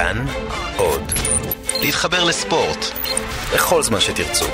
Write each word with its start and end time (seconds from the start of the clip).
כאן 0.00 0.26
עוד. 0.76 1.02
להתחבר 1.82 2.24
לספורט 2.24 2.84
בכל 3.54 3.82
זמן 3.82 4.00
שתרצו. 4.00 4.44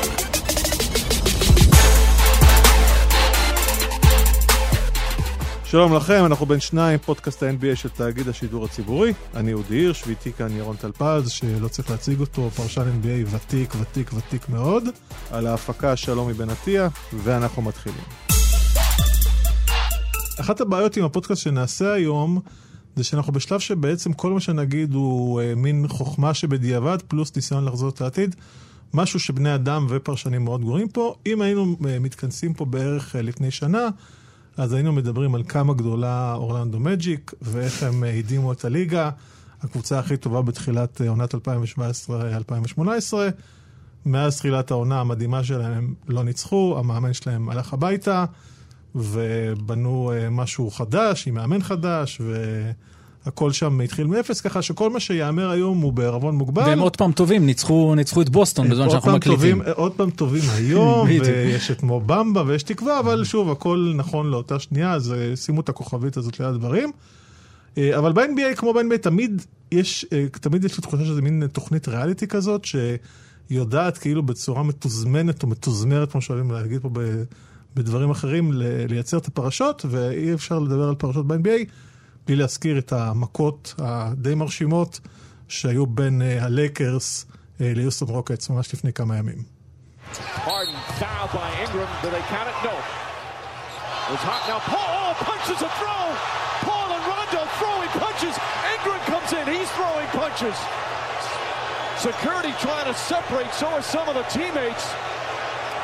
שלום 5.65 5.95
לכם, 5.95 6.25
אנחנו 6.27 6.47
בין 6.47 6.61
שניים, 6.61 6.99
פודקאסט 6.99 7.43
ה-NBA 7.43 7.77
של 7.77 7.89
תאגיד 7.89 8.29
השידור 8.29 8.65
הציבורי. 8.65 9.13
אני 9.35 9.53
אודי 9.53 9.75
הירש, 9.75 10.03
ואיתי 10.07 10.33
כאן 10.33 10.57
ירון 10.57 10.77
טלפז, 10.77 11.31
שלא 11.31 11.69
צריך 11.69 11.91
להציג 11.91 12.21
אותו, 12.21 12.51
פרשן 12.51 12.83
NBA 13.03 13.35
ותיק, 13.35 13.75
ותיק, 13.81 14.11
ותיק 14.13 14.49
מאוד. 14.49 14.85
על 15.31 15.47
ההפקה 15.47 15.97
שלומי 15.97 16.33
בן 16.33 16.51
עטיה, 16.51 16.89
ואנחנו 17.13 17.63
מתחילים. 17.63 18.05
אחת 20.41 20.61
הבעיות 20.61 20.97
עם 20.97 21.05
הפודקאסט 21.05 21.43
שנעשה 21.43 21.93
היום, 21.93 22.41
זה 22.97 23.05
שאנחנו 23.05 23.33
בשלב 23.33 23.61
שבעצם 23.61 24.13
כל 24.13 24.33
מה 24.33 24.41
שנגיד 24.41 24.95
הוא 24.95 25.41
אה, 25.41 25.55
מין 25.55 25.89
חוכמה 25.89 26.35
שבדיעבד, 26.35 26.99
פלוס 27.09 27.37
ניסיון 27.37 27.65
לחזור 27.65 27.89
את 27.89 28.01
העתיד. 28.01 28.37
משהו 28.95 29.21
שבני 29.21 29.55
אדם 29.55 29.87
ופרשנים 29.89 30.45
מאוד 30.45 30.61
גרועים 30.61 30.89
פה. 30.89 31.15
אם 31.27 31.43
היינו 31.43 31.77
אה, 31.87 31.99
מתכנסים 31.99 32.55
פה 32.55 32.65
בערך 32.65 33.17
אה, 33.17 33.23
לפני 33.23 33.51
שנה, 33.51 33.89
אז 34.57 34.73
היינו 34.73 34.93
מדברים 34.93 35.35
על 35.35 35.43
כמה 35.49 35.75
גדולה 35.75 36.35
אורלנדו 36.35 36.81
מג'יק, 36.81 37.33
ואיך 37.43 37.83
הם 37.83 38.05
הדהימו 38.05 38.53
את 38.53 38.65
הליגה, 38.65 39.11
הקבוצה 39.63 39.99
הכי 39.99 40.17
טובה 40.17 40.43
בתחילת 40.43 41.01
עונת 41.09 41.35
2017-2018. 41.35 41.39
מאז 44.07 44.37
תחילת 44.37 44.71
העונה 44.71 45.01
המדהימה 45.01 45.45
שלהם 45.45 45.73
הם 45.73 45.95
לא 46.09 46.25
ניצחו, 46.25 46.77
המאמן 46.79 47.13
שלהם 47.13 47.49
הלך 47.49 47.73
הביתה, 47.73 48.25
ובנו 48.97 50.13
אה, 50.15 50.31
משהו 50.31 50.71
חדש, 50.71 51.29
עם 51.29 51.35
מאמן 51.35 51.63
חדש, 51.63 52.21
והכל 53.25 53.53
שם 53.53 53.81
התחיל 53.81 54.07
מאפס, 54.07 54.41
ככה 54.41 54.63
שכל 54.63 54.91
מה 54.91 55.01
שיאמר 55.01 55.51
היום 55.51 55.81
הוא 55.81 55.93
בערבון 55.93 56.35
מוגבל. 56.35 56.63
והם 56.63 56.79
עוד 56.79 56.97
פעם 56.97 57.13
טובים, 57.13 57.47
ניצחו, 57.47 57.95
ניצחו 57.95 58.23
את 58.23 58.29
בוסטון 58.29 58.69
בזמן 58.69 58.91
שאנחנו 58.91 59.13
מקליטים. 59.13 59.59
טובים, 59.59 59.75
עוד 59.75 59.93
פעם 59.93 60.11
טובים 60.11 60.43
היום. 60.55 61.09
ויש 61.09 61.71
את 61.71 61.83
מובמבה 61.83 62.43
ויש 62.47 62.63
תקווה, 62.63 63.01
אבל 63.01 63.25
שוב, 63.25 63.51
הכל 63.51 63.93
נכון 63.97 64.31
לאותה 64.31 64.59
שנייה, 64.59 64.93
אז 64.93 65.13
אה, 65.13 65.37
שימו 65.37 65.61
את 65.61 65.69
הכוכבית 65.69 66.17
הזאת 66.17 66.41
ליד 66.41 66.49
הדברים. 66.49 66.93
אה, 67.79 67.99
אבל 67.99 68.13
ב-NBA, 68.13 68.57
כמו 68.57 68.75
ב-NBA, 68.75 68.99
תמיד 68.99 69.43
יש, 69.73 70.07
תמיד 70.31 70.65
יש 70.65 70.77
לי 70.77 70.83
תחושה 70.83 71.05
שזה 71.05 71.23
מין 71.23 71.47
תוכנית 71.53 71.89
ריאליטי 71.89 72.27
כזאת, 72.27 72.67
שיודעת 73.51 73.99
כאילו 73.99 74.23
בצורה 74.23 74.63
מתוזמנת 74.63 75.43
או 75.43 75.49
מתוזמרת, 75.49 76.13
כמו 76.13 76.21
שאוהבים 76.21 76.51
להגיד 76.51 76.81
פה 76.83 76.91
ב- 76.93 77.23
בדברים 77.75 78.11
אחרים, 78.11 78.51
לייצר 78.89 79.19
את 79.19 79.27
הפרשות, 79.27 79.85
ואי 79.91 80.35
אפשר 80.35 80.59
לדבר 80.59 80.89
על 80.89 80.95
פרשות 80.95 81.27
ב-NBA 81.27 81.71
בלי 82.27 82.37
להזכיר 82.37 82.79
את 82.79 82.93
המכות 82.93 83.75
הדי 83.79 84.35
מרשימות 84.35 85.01
שהיו 85.49 85.87
בין 85.87 86.23
אה, 86.23 86.45
הלייקרס 86.45 87.27
אה, 87.61 87.73
ליוסטון 87.75 88.09
רוקטס 88.09 88.51
ממש 88.51 88.75
לפני 88.75 88.93
כמה 88.93 89.17
ימים. 89.17 89.57
Oh. 90.47 90.51
Security 102.07 102.53
trying 102.61 102.87
to 102.93 102.95
separate. 102.95 103.53
So 103.61 103.67
are 103.67 103.83
some 103.83 104.07
of 104.09 104.15
the 104.15 104.23
teammates. 104.35 104.85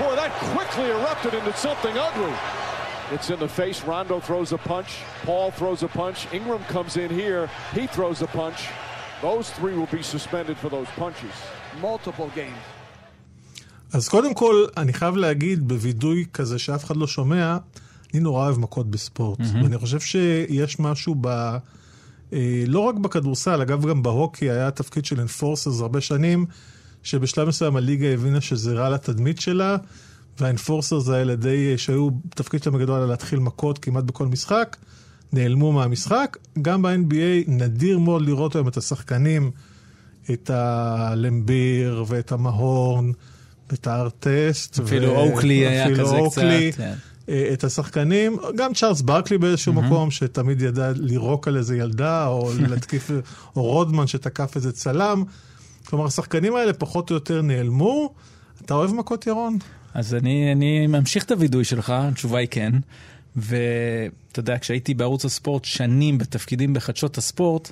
Boy, 0.01 0.15
that 0.17 0.33
quickly 0.55 0.89
erupted 0.91 1.35
into 1.35 1.53
something 1.67 1.95
ugly. 2.09 2.35
It's 3.15 3.29
in 3.35 3.39
the 3.39 3.49
face. 3.49 3.79
Rondo 3.85 4.21
throws 4.21 4.53
a 4.53 4.61
punch. 4.73 4.91
Paul 5.29 5.51
throws 5.51 5.83
a 5.83 5.89
punch. 5.89 6.19
Ingram 6.33 6.63
comes 6.75 6.97
in 6.97 7.11
here. 7.11 7.43
He 7.75 7.87
throws 7.87 8.23
a 8.23 8.27
punch. 8.41 8.61
Those 9.21 9.51
three 9.51 9.75
will 9.79 9.93
be 9.99 10.03
suspended 10.03 10.57
for 10.63 10.71
those 10.77 10.89
punches. 11.03 11.35
Multiple 11.81 12.31
games. 12.35 12.63
אז 13.93 14.09
קודם 14.09 14.35
כל, 14.35 14.65
אני 14.77 14.93
חייב 14.93 15.17
להגיד, 15.17 15.69
בווידוי 15.69 16.25
כזה 16.33 16.59
שאף 16.59 16.85
אחד 16.85 16.97
לא 16.97 17.07
שומע, 17.07 17.57
אני 18.13 18.21
נורא 18.21 18.45
אוהב 18.45 18.59
מכות 18.59 18.91
בספורט. 18.91 19.41
Mm-hmm. 19.41 19.63
ואני 19.63 19.79
חושב 19.79 20.01
שיש 20.01 20.81
משהו 20.81 21.15
ב... 21.21 21.27
אה, 22.33 22.65
לא 22.67 22.81
רק 22.81 22.95
בכדורסל, 22.95 23.63
אגב, 23.63 23.87
גם 23.87 24.03
בהוקי 24.03 24.51
היה 24.51 24.71
תפקיד 24.71 25.05
של 25.05 25.21
אנפורסרס 25.21 25.81
הרבה 25.81 26.01
שנים, 26.01 26.47
שבשלב 27.03 27.49
מסוים 27.49 27.77
הליגה 27.77 28.07
הבינה 28.07 28.41
שזה 28.41 28.75
רע 28.75 28.91
לתדמית 28.91 29.41
שלה, 29.41 29.77
והאנפורסרס 30.41 31.09
האלה 31.09 31.37
די, 31.37 31.79
שהיו, 31.79 32.09
תפקיד 32.35 32.63
שלהם 32.63 32.77
הגדול 32.77 32.97
היה 32.97 33.07
להתחיל 33.07 33.39
מכות 33.39 33.79
כמעט 33.79 34.05
בכל 34.05 34.27
משחק, 34.27 34.77
נעלמו 35.33 35.73
מהמשחק. 35.73 36.37
גם 36.63 36.83
ב-NBA 36.83 37.51
נדיר 37.51 37.99
מאוד 37.99 38.23
לראות 38.23 38.55
היום 38.55 38.69
את 38.69 38.77
השחקנים, 38.77 39.51
את 40.31 40.51
הלמביר 40.51 42.05
ואת 42.09 42.33
המהורן. 42.33 43.13
ואת 43.73 43.87
הארטסט. 43.87 44.81
אפילו 44.81 45.09
ו- 45.09 45.17
אוקלי 45.17 45.55
היה 45.55 45.85
אפילו 45.85 46.07
כזה 46.07 46.17
אוקלי, 46.17 46.73
קצת, 46.73 46.79
כן. 46.79 46.95
אה, 47.29 47.51
את 47.53 47.65
השחקנים, 47.65 48.37
גם 48.57 48.75
צ'ארלס 48.75 49.01
ברקלי 49.01 49.39
באיזשהו 49.39 49.73
מקום, 49.73 50.11
שתמיד 50.11 50.63
ידע 50.63 50.93
לירוק 50.95 51.49
על 51.49 51.57
איזה 51.57 51.77
ילדה, 51.77 52.27
או 52.27 52.51
להתקיף, 52.71 53.11
או 53.57 53.63
רודמן 53.63 54.07
שתקף 54.07 54.57
איזה 54.57 54.73
צלם. 54.73 55.25
כלומר, 55.87 56.07
השחקנים 56.07 56.57
האלה 56.57 56.73
פחות 56.73 57.11
או 57.11 57.15
יותר 57.15 57.43
נעלמו. 57.43 58.15
אתה 58.65 58.75
אוהב 58.75 58.95
מכות 58.95 59.27
ירון? 59.27 59.59
אז 59.95 60.15
אני, 60.15 60.53
אני 60.53 60.87
ממשיך 60.87 61.25
את 61.25 61.31
הווידוי 61.31 61.65
שלך, 61.65 61.93
התשובה 61.97 62.39
היא 62.39 62.49
כן. 62.51 62.73
ואתה 63.37 64.41
יודע, 64.41 64.59
כשהייתי 64.59 64.95
בערוץ 64.95 65.25
הספורט 65.25 65.65
שנים 65.65 66.19
בתפקידים 66.19 66.75
בחדשות 66.75 67.19
הספורט, 67.19 67.71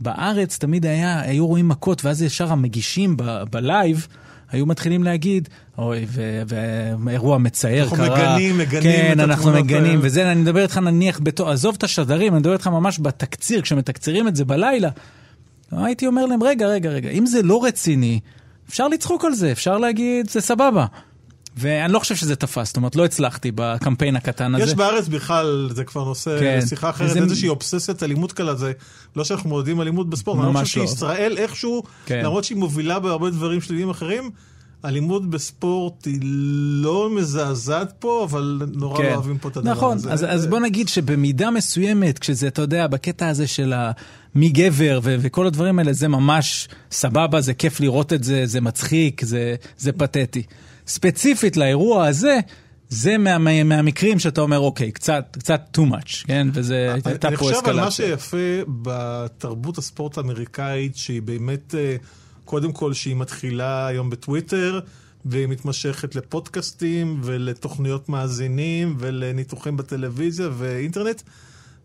בארץ 0.00 0.58
תמיד 0.58 0.86
היה, 0.86 1.20
היו 1.20 1.46
רואים 1.46 1.68
מכות, 1.68 2.04
ואז 2.04 2.22
ישר 2.22 2.52
המגישים 2.52 3.16
ב- 3.16 3.42
בלייב 3.50 4.06
היו 4.50 4.66
מתחילים 4.66 5.02
להגיד, 5.02 5.48
אוי, 5.78 6.06
ואירוע 6.46 7.38
מצער 7.38 7.82
אנחנו 7.82 7.96
קרה. 7.96 8.34
מגנים, 8.34 8.58
מגנים 8.58 8.82
כן, 8.82 9.12
את 9.12 9.24
אנחנו 9.24 9.52
מגנים. 9.52 9.98
וזה, 10.02 10.32
אני 10.32 10.40
מדבר 10.40 10.62
איתך 10.62 10.78
נניח 10.78 11.20
בתור, 11.22 11.50
עזוב 11.50 11.74
את 11.78 11.84
השדרים, 11.84 12.32
אני 12.32 12.40
מדבר 12.40 12.52
איתך 12.52 12.66
ממש 12.66 12.98
בתקציר, 13.02 13.62
כשמתקצירים 13.62 14.28
את 14.28 14.36
זה 14.36 14.44
בלילה. 14.44 14.90
הייתי 15.72 16.06
אומר 16.06 16.26
להם, 16.26 16.42
רגע, 16.42 16.66
רגע, 16.66 16.90
רגע, 16.90 17.10
אם 17.10 17.26
זה 17.26 17.42
לא 17.42 17.64
רציני, 17.64 18.20
אפשר 18.68 18.88
לצחוק 18.88 19.24
על 19.24 19.34
זה, 19.34 19.52
אפשר 19.52 19.78
להגיד, 19.78 20.30
זה 20.30 20.40
סבבה. 20.40 20.86
ואני 21.58 21.92
לא 21.92 21.98
חושב 21.98 22.16
שזה 22.16 22.36
תפס, 22.36 22.66
זאת 22.66 22.76
אומרת, 22.76 22.96
לא 22.96 23.04
הצלחתי 23.04 23.50
בקמפיין 23.54 24.16
הקטן 24.16 24.54
הזה. 24.54 24.64
יש 24.64 24.74
בארץ 24.74 25.08
בכלל, 25.08 25.68
זה 25.74 25.84
כבר 25.84 26.04
נושא, 26.04 26.40
כן. 26.40 26.60
שיחה 26.68 26.90
אחרת, 26.90 27.10
וזה- 27.10 27.18
איזושהי 27.18 27.48
אובססיית 27.48 28.02
אלימות 28.02 28.32
קלה, 28.32 28.54
זה 28.54 28.72
לא 29.16 29.24
שאנחנו 29.24 29.48
מעודדים 29.50 29.80
אלימות 29.80 30.10
בספורט, 30.10 30.44
אני 30.44 30.64
חושב 30.64 30.80
לא. 30.80 30.86
שישראל 30.86 31.36
איכשהו, 31.38 31.82
כן. 32.06 32.20
למרות 32.24 32.44
שהיא 32.44 32.58
מובילה 32.58 32.98
בהרבה 32.98 33.30
דברים 33.30 33.60
שליליים 33.60 33.90
אחרים, 33.90 34.30
אלימות 34.84 35.30
בספורט 35.30 36.06
היא 36.06 36.20
לא 36.82 37.10
מזעזעת 37.16 37.92
פה, 37.98 38.26
אבל 38.30 38.62
נורא 38.74 39.02
לא 39.04 39.14
אוהבים 39.14 39.38
פה 39.38 39.48
את 39.48 39.56
הדבר 39.56 39.70
נכון, 39.70 39.96
הזה. 39.96 40.12
אז, 40.12 40.24
אז 40.28 40.46
בוא 40.46 40.60
נגיד 40.60 40.88
שבמידה 40.88 41.50
מסוימת, 41.50 42.18
כשזה, 42.18 42.48
אתה 42.48 42.62
יודע, 42.62 42.86
בקטע 42.86 43.28
הזה 43.28 43.46
של 43.46 43.72
ה... 43.72 43.92
מי 44.34 44.48
גבר 44.48 45.00
ו- 45.02 45.16
וכל 45.20 45.46
הדברים 45.46 45.78
האלה, 45.78 45.92
זה 45.92 46.08
ממש 46.08 46.68
סבבה, 46.90 47.40
זה 47.40 47.54
כיף 47.54 47.80
לראות 47.80 48.12
את 48.12 48.24
זה, 48.24 48.46
זה 48.46 48.60
מצחיק, 48.60 49.24
זה, 49.24 49.54
זה 49.78 49.92
פתטי. 49.92 50.42
ספציפית 50.86 51.56
לאירוע 51.56 52.06
הזה, 52.06 52.38
זה 52.88 53.18
מה, 53.18 53.38
מה, 53.38 53.64
מהמקרים 53.64 54.18
שאתה 54.18 54.40
אומר, 54.40 54.58
אוקיי, 54.58 54.92
קצת, 54.92 55.36
קצת 55.38 55.78
too 55.78 55.80
much, 55.80 56.26
כן? 56.26 56.48
וזה, 56.52 56.94
הייתה 57.04 57.28
אני 57.28 57.36
פה 57.36 57.44
חושב 57.44 57.58
על 57.64 57.76
מה 57.76 57.88
אסקלציה. 57.88 58.16
שיפה 58.16 58.36
בתרבות 58.82 59.78
הספורט 59.78 60.18
האמריקאית, 60.18 60.96
שהיא 60.96 61.22
באמת, 61.22 61.74
אה, 61.74 61.96
קודם 62.46 62.72
כל 62.72 62.92
שהיא 62.92 63.16
מתחילה 63.16 63.86
היום 63.86 64.10
בטוויטר, 64.10 64.80
והיא 65.24 65.46
מתמשכת 65.46 66.14
לפודקאסטים 66.14 67.20
ולתוכניות 67.24 68.08
מאזינים 68.08 68.96
ולניתוחים 68.98 69.76
בטלוויזיה 69.76 70.48
ואינטרנט. 70.58 71.22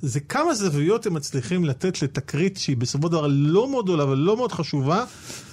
זה 0.02 0.20
כמה 0.20 0.54
זוויות 0.54 1.06
הם 1.06 1.14
מצליחים 1.14 1.66
לתת 1.66 2.02
לתקרית 2.02 2.58
שהיא 2.58 2.78
בסופו 2.78 3.08
של 3.08 3.12
דבר 3.12 3.28
לא 3.30 3.72
מאוד 3.72 3.86
גדולה, 3.86 4.04
אבל 4.04 4.18
לא 4.18 4.38
מאוד 4.38 4.52
חשובה, 4.52 5.04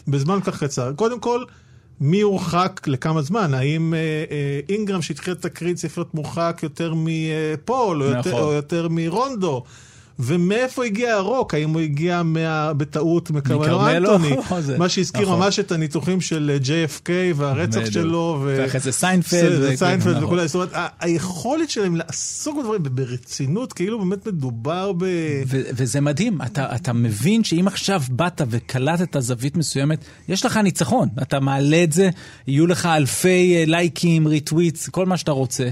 בזמן 0.08 0.38
כך 0.44 0.64
קצר. 0.64 0.92
קודם 0.92 1.20
כל, 1.20 1.44
מי 2.00 2.20
הורחק 2.20 2.80
לכמה 2.86 3.22
זמן? 3.22 3.54
האם 3.54 3.94
אה, 3.94 3.98
אה, 4.30 4.60
אינגרם 4.68 5.02
שהתחיל 5.02 5.32
את 5.32 5.42
תקרית 5.42 5.76
צריך 5.76 5.98
להיות 5.98 6.14
מורחק 6.14 6.60
יותר 6.62 6.94
מפול, 6.96 8.02
או, 8.02 8.08
יותר, 8.08 8.30
נכון. 8.30 8.42
או 8.42 8.52
יותר 8.52 8.88
מרונדו? 8.90 9.64
ומאיפה 10.18 10.84
הגיע 10.84 11.14
הרוק? 11.14 11.54
האם 11.54 11.70
הוא 11.70 11.80
הגיע 11.80 12.22
מה, 12.22 12.72
בטעות 12.72 13.30
מקרמלו? 13.30 13.88
אנטוני? 13.90 14.36
מה 14.78 14.88
שהזכיר 14.88 15.22
נכון. 15.22 15.38
ממש 15.38 15.58
את 15.58 15.72
הניתוחים 15.72 16.20
של 16.20 16.50
אה, 16.54 16.86
JFK 16.86 17.10
והרצח 17.34 17.78
בדיוק. 17.78 17.92
שלו. 17.92 18.40
ו- 18.42 18.56
ואחרי 18.58 18.80
זה 18.80 18.92
סיינפלד, 18.92 19.74
סיינפלד 19.74 20.12
נכון. 20.12 20.24
וכולי. 20.24 20.48
זאת 20.48 20.54
אומרת, 20.54 20.72
היכולת 21.00 21.70
שלהם 21.70 21.96
לעסוק 21.96 22.58
בדברים 22.58 22.82
ברצינות, 22.82 23.72
כאילו 23.72 23.98
באמת 23.98 24.26
מדובר 24.26 24.92
ב... 24.92 25.04
ו- 25.46 25.62
וזה 25.72 26.00
מדהים, 26.00 26.42
אתה, 26.42 26.74
אתה 26.74 26.92
מבין 26.92 27.44
שאם 27.44 27.64
עכשיו 27.66 28.02
באת 28.10 28.40
וקלטת 28.50 29.20
זווית 29.20 29.56
מסוימת, 29.56 30.04
יש 30.28 30.46
לך 30.46 30.56
ניצחון. 30.56 31.08
אתה 31.22 31.40
מעלה 31.40 31.84
את 31.84 31.92
זה, 31.92 32.10
יהיו 32.46 32.66
לך 32.66 32.86
אלפי 32.86 33.56
אה, 33.56 33.64
לייקים, 33.66 34.26
retweets, 34.28 34.88
כל 34.88 35.06
מה 35.06 35.16
שאתה 35.16 35.32
רוצה. 35.32 35.68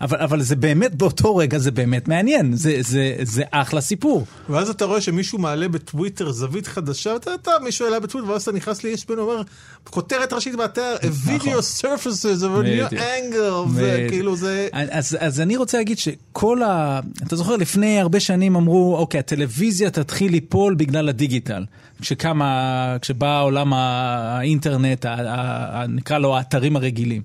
אבל, 0.00 0.18
אבל 0.18 0.42
זה 0.42 0.56
באמת, 0.56 0.94
באותו 0.94 1.36
רגע 1.36 1.58
זה 1.58 1.70
באמת 1.70 2.08
מעניין, 2.08 2.56
זה, 2.56 2.76
זה, 2.80 3.14
זה 3.22 3.42
אחלה 3.50 3.80
סיפור. 3.80 4.26
ואז 4.48 4.70
אתה 4.70 4.84
רואה 4.84 5.00
שמישהו 5.00 5.38
מעלה 5.38 5.68
בטוויטר 5.68 6.32
זווית 6.32 6.66
חדשה, 6.66 7.16
אתה, 7.16 7.34
אתה 7.34 7.50
מישהו 7.64 7.84
העלה 7.86 8.00
בטוויטר, 8.00 8.30
ואז 8.30 8.42
אתה 8.42 8.52
נכנס 8.52 8.84
ל-ESPN 8.84 9.12
ואומר, 9.18 9.42
כותרת 9.84 10.32
ראשית 10.32 10.56
באתר, 10.56 10.96
a 11.00 11.28
video 11.28 11.82
surfaces 11.82 12.42
of 12.42 12.62
a 12.62 12.90
new 12.90 12.94
angle, 12.94 13.68
וכאילו 13.74 14.36
זה... 14.36 14.68
אז, 14.72 15.16
אז 15.20 15.40
אני 15.40 15.56
רוצה 15.56 15.78
להגיד 15.78 15.98
שכל 15.98 16.62
ה... 16.62 17.00
אתה 17.26 17.36
זוכר, 17.36 17.56
לפני 17.56 18.00
הרבה 18.00 18.20
שנים 18.20 18.56
אמרו, 18.56 18.96
אוקיי, 18.96 19.20
הטלוויזיה 19.20 19.90
תתחיל 19.90 20.32
ליפול 20.32 20.74
בגלל 20.74 21.08
הדיגיטל. 21.08 21.64
כשקמה, 22.00 22.96
כשבא 23.00 23.42
עולם 23.42 23.72
האינטרנט, 23.72 25.04
ה, 25.04 25.14
ה, 25.14 25.82
ה, 25.82 25.86
נקרא 25.86 26.18
לו 26.18 26.36
האתרים 26.36 26.76
הרגילים. 26.76 27.22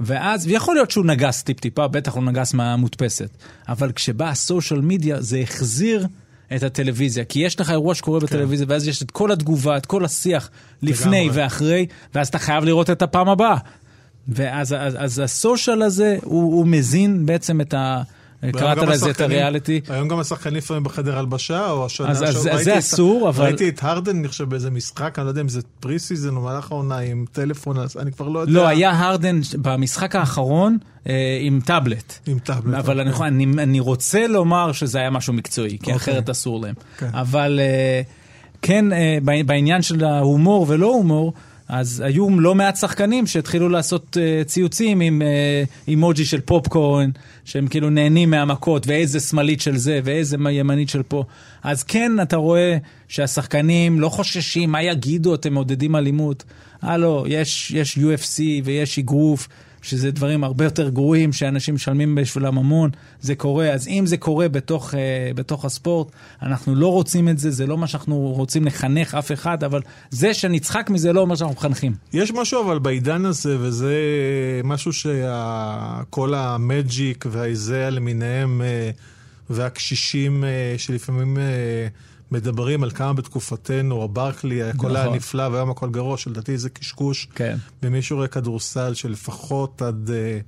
ואז, 0.00 0.46
ויכול 0.46 0.74
להיות 0.74 0.90
שהוא 0.90 1.06
נגס 1.06 1.42
טיפ-טיפה, 1.42 1.88
בטח 1.88 2.14
הוא 2.14 2.24
נגס 2.24 2.54
מהמודפסת. 2.54 3.30
אבל 3.68 3.92
כשבא 3.92 4.28
הסושיאל 4.28 4.80
מדיה, 4.80 5.20
זה 5.20 5.38
החזיר 5.38 6.06
את 6.56 6.62
הטלוויזיה. 6.62 7.24
כי 7.24 7.38
יש 7.38 7.60
לך 7.60 7.70
אירוע 7.70 7.94
שקורה 7.94 8.20
כן. 8.20 8.26
בטלוויזיה, 8.26 8.66
ואז 8.68 8.88
יש 8.88 9.02
את 9.02 9.10
כל 9.10 9.32
התגובה, 9.32 9.76
את 9.76 9.86
כל 9.86 10.04
השיח, 10.04 10.50
לפני 10.82 11.24
לגמרי. 11.24 11.42
ואחרי, 11.42 11.86
ואז 12.14 12.28
אתה 12.28 12.38
חייב 12.38 12.64
לראות 12.64 12.90
את 12.90 13.02
הפעם 13.02 13.28
הבאה. 13.28 13.56
ואז 14.28 14.72
אז, 14.72 14.96
אז 14.98 15.18
ה 15.18 15.27
social 15.27 15.82
הזה, 15.82 16.18
הוא, 16.22 16.42
הוא 16.42 16.66
מזין 16.66 17.26
בעצם 17.26 17.60
את 17.60 17.74
ה... 17.74 18.02
קראת 18.52 18.78
לזה 18.78 19.10
את 19.10 19.20
הריאליטי. 19.20 19.80
היום 19.88 20.08
גם 20.08 20.18
השחקנים 20.18 20.56
לפעמים 20.56 20.82
בחדר 20.82 21.18
הלבשה, 21.18 21.70
או 21.70 21.86
השנה... 21.86 22.10
אז, 22.10 22.22
אז 22.50 22.64
זה 22.64 22.78
אסור, 22.78 23.28
אבל... 23.28 23.44
ראיתי 23.44 23.68
את 23.68 23.82
הרדן, 23.82 24.16
אני 24.16 24.28
חושב, 24.28 24.44
באיזה 24.44 24.70
משחק, 24.70 25.18
אני 25.18 25.24
לא 25.24 25.30
יודע 25.30 25.40
אם 25.40 25.48
זה 25.48 25.60
pre 25.80 25.98
season 25.98 26.36
או 26.36 26.40
מהלך 26.40 26.72
העונה 26.72 26.98
עם 26.98 27.24
טלפון, 27.32 27.76
אני 27.98 28.12
כבר 28.12 28.28
לא 28.28 28.38
יודע. 28.38 28.52
לא, 28.52 28.66
היה 28.66 28.90
הרדן 28.90 29.40
במשחק 29.62 30.16
האחרון 30.16 30.78
אה, 31.08 31.38
עם 31.40 31.60
טאבלט. 31.64 32.18
עם 32.26 32.38
טאבלט. 32.38 32.78
אבל 32.78 33.00
אני, 33.00 33.10
אוקיי. 33.10 33.26
אני, 33.26 33.46
אני 33.58 33.80
רוצה 33.80 34.26
לומר 34.26 34.72
שזה 34.72 34.98
היה 34.98 35.10
משהו 35.10 35.32
מקצועי, 35.32 35.70
כי 35.70 35.76
אוקיי. 35.76 35.94
אחרת 35.94 36.30
אסור 36.30 36.60
להם. 36.60 36.74
כן. 36.98 37.10
אבל 37.12 37.60
אה, 37.62 38.02
כן, 38.62 38.92
אה, 38.92 39.18
בעניין 39.46 39.82
של 39.82 40.04
ההומור 40.04 40.66
ולא 40.68 40.86
הומור, 40.86 41.32
אז 41.68 42.02
היו 42.06 42.40
לא 42.40 42.54
מעט 42.54 42.76
שחקנים 42.76 43.26
שהתחילו 43.26 43.68
לעשות 43.68 44.16
uh, 44.16 44.44
ציוצים 44.44 45.00
עם 45.00 45.22
uh, 45.22 45.88
אימוג'י 45.88 46.24
של 46.24 46.40
פופקורן, 46.40 47.10
שהם 47.44 47.66
כאילו 47.66 47.90
נהנים 47.90 48.30
מהמכות, 48.30 48.86
ואיזה 48.86 49.20
שמאלית 49.20 49.60
של 49.60 49.76
זה, 49.76 50.00
ואיזה 50.04 50.36
ימנית 50.50 50.88
של 50.88 51.02
פה. 51.02 51.24
אז 51.62 51.82
כן, 51.82 52.12
אתה 52.22 52.36
רואה 52.36 52.76
שהשחקנים 53.08 54.00
לא 54.00 54.08
חוששים, 54.08 54.70
מה 54.70 54.82
יגידו, 54.82 55.34
אתם 55.34 55.52
מעודדים 55.52 55.96
אלימות. 55.96 56.44
הלו, 56.82 57.24
יש, 57.28 57.70
יש 57.70 57.98
UFC 57.98 58.40
ויש 58.64 58.98
אגרוף, 58.98 59.48
שזה 59.86 60.10
דברים 60.10 60.44
הרבה 60.44 60.64
יותר 60.64 60.88
גרועים 60.88 61.32
שאנשים 61.32 61.74
משלמים 61.74 62.14
בשבילם 62.14 62.58
המון, 62.58 62.90
זה 63.20 63.34
קורה. 63.34 63.70
אז 63.70 63.88
אם 63.88 64.06
זה 64.06 64.16
קורה 64.16 64.48
בתוך, 64.48 64.94
uh, 64.94 64.96
בתוך 65.34 65.64
הספורט, 65.64 66.08
אנחנו 66.42 66.74
לא 66.74 66.92
רוצים 66.92 67.28
את 67.28 67.38
זה, 67.38 67.50
זה 67.50 67.66
לא 67.66 67.78
מה 67.78 67.86
שאנחנו 67.86 68.16
רוצים 68.16 68.64
לחנך 68.64 69.14
אף 69.14 69.32
אחד, 69.32 69.64
אבל 69.64 69.80
זה 70.10 70.34
שנצחק 70.34 70.90
מזה 70.90 71.12
לא 71.12 71.20
אומר 71.20 71.34
שאנחנו 71.34 71.54
מחנכים. 71.56 71.92
יש 72.12 72.32
משהו 72.32 72.62
אבל 72.62 72.78
בעידן 72.78 73.24
הזה, 73.24 73.56
וזה 73.60 73.94
משהו 74.64 74.92
שכל 74.92 76.34
המג'יק 76.34 77.24
והאיזאה 77.30 77.90
למיניהם, 77.90 78.60
uh, 78.60 79.52
והקשישים 79.52 80.44
uh, 80.44 80.80
שלפעמים... 80.80 81.38
מדברים 82.30 82.82
על 82.82 82.90
כמה 82.90 83.12
בתקופתנו, 83.12 83.94
או 83.94 84.08
ברקלי, 84.08 84.62
הכל 84.62 84.76
נכון. 84.76 84.96
היה 84.96 85.10
נפלא 85.10 85.42
והיום 85.42 85.70
הכל 85.70 85.90
גרוע, 85.90 86.16
שלדעתי 86.16 86.58
זה 86.58 86.70
קשקוש. 86.70 87.28
כן. 87.34 87.56
ומי 87.82 88.02
שרואה 88.02 88.28
כדורסל 88.28 88.94
שלפחות 88.94 89.82
עד, 89.82 90.10
אה, 90.10 90.38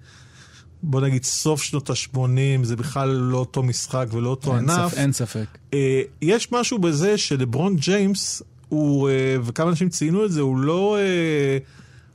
בוא 0.83 1.01
נגיד, 1.01 1.25
סוף 1.25 1.63
שנות 1.63 1.91
ה-80, 1.91 2.19
זה 2.63 2.77
בכלל 2.77 3.09
לא 3.09 3.39
אותו 3.39 3.63
משחק 3.63 4.07
ולא 4.11 4.29
אותו 4.29 4.57
אין 4.57 4.71
ענף. 4.71 4.93
ספ, 4.93 4.99
אין 4.99 5.13
ספק. 5.13 5.47
אה, 5.75 6.03
יש 6.23 6.53
משהו 6.53 6.79
בזה 6.79 7.19
שלברון 7.19 7.77
ג'יימס, 7.77 8.43
הוא, 8.69 9.09
אה, 9.09 9.37
וכמה 9.45 9.71
אנשים 9.71 9.89
ציינו 9.89 10.25
את 10.25 10.33
זה, 10.33 10.41
הוא 10.41 10.59
לא... 10.59 10.99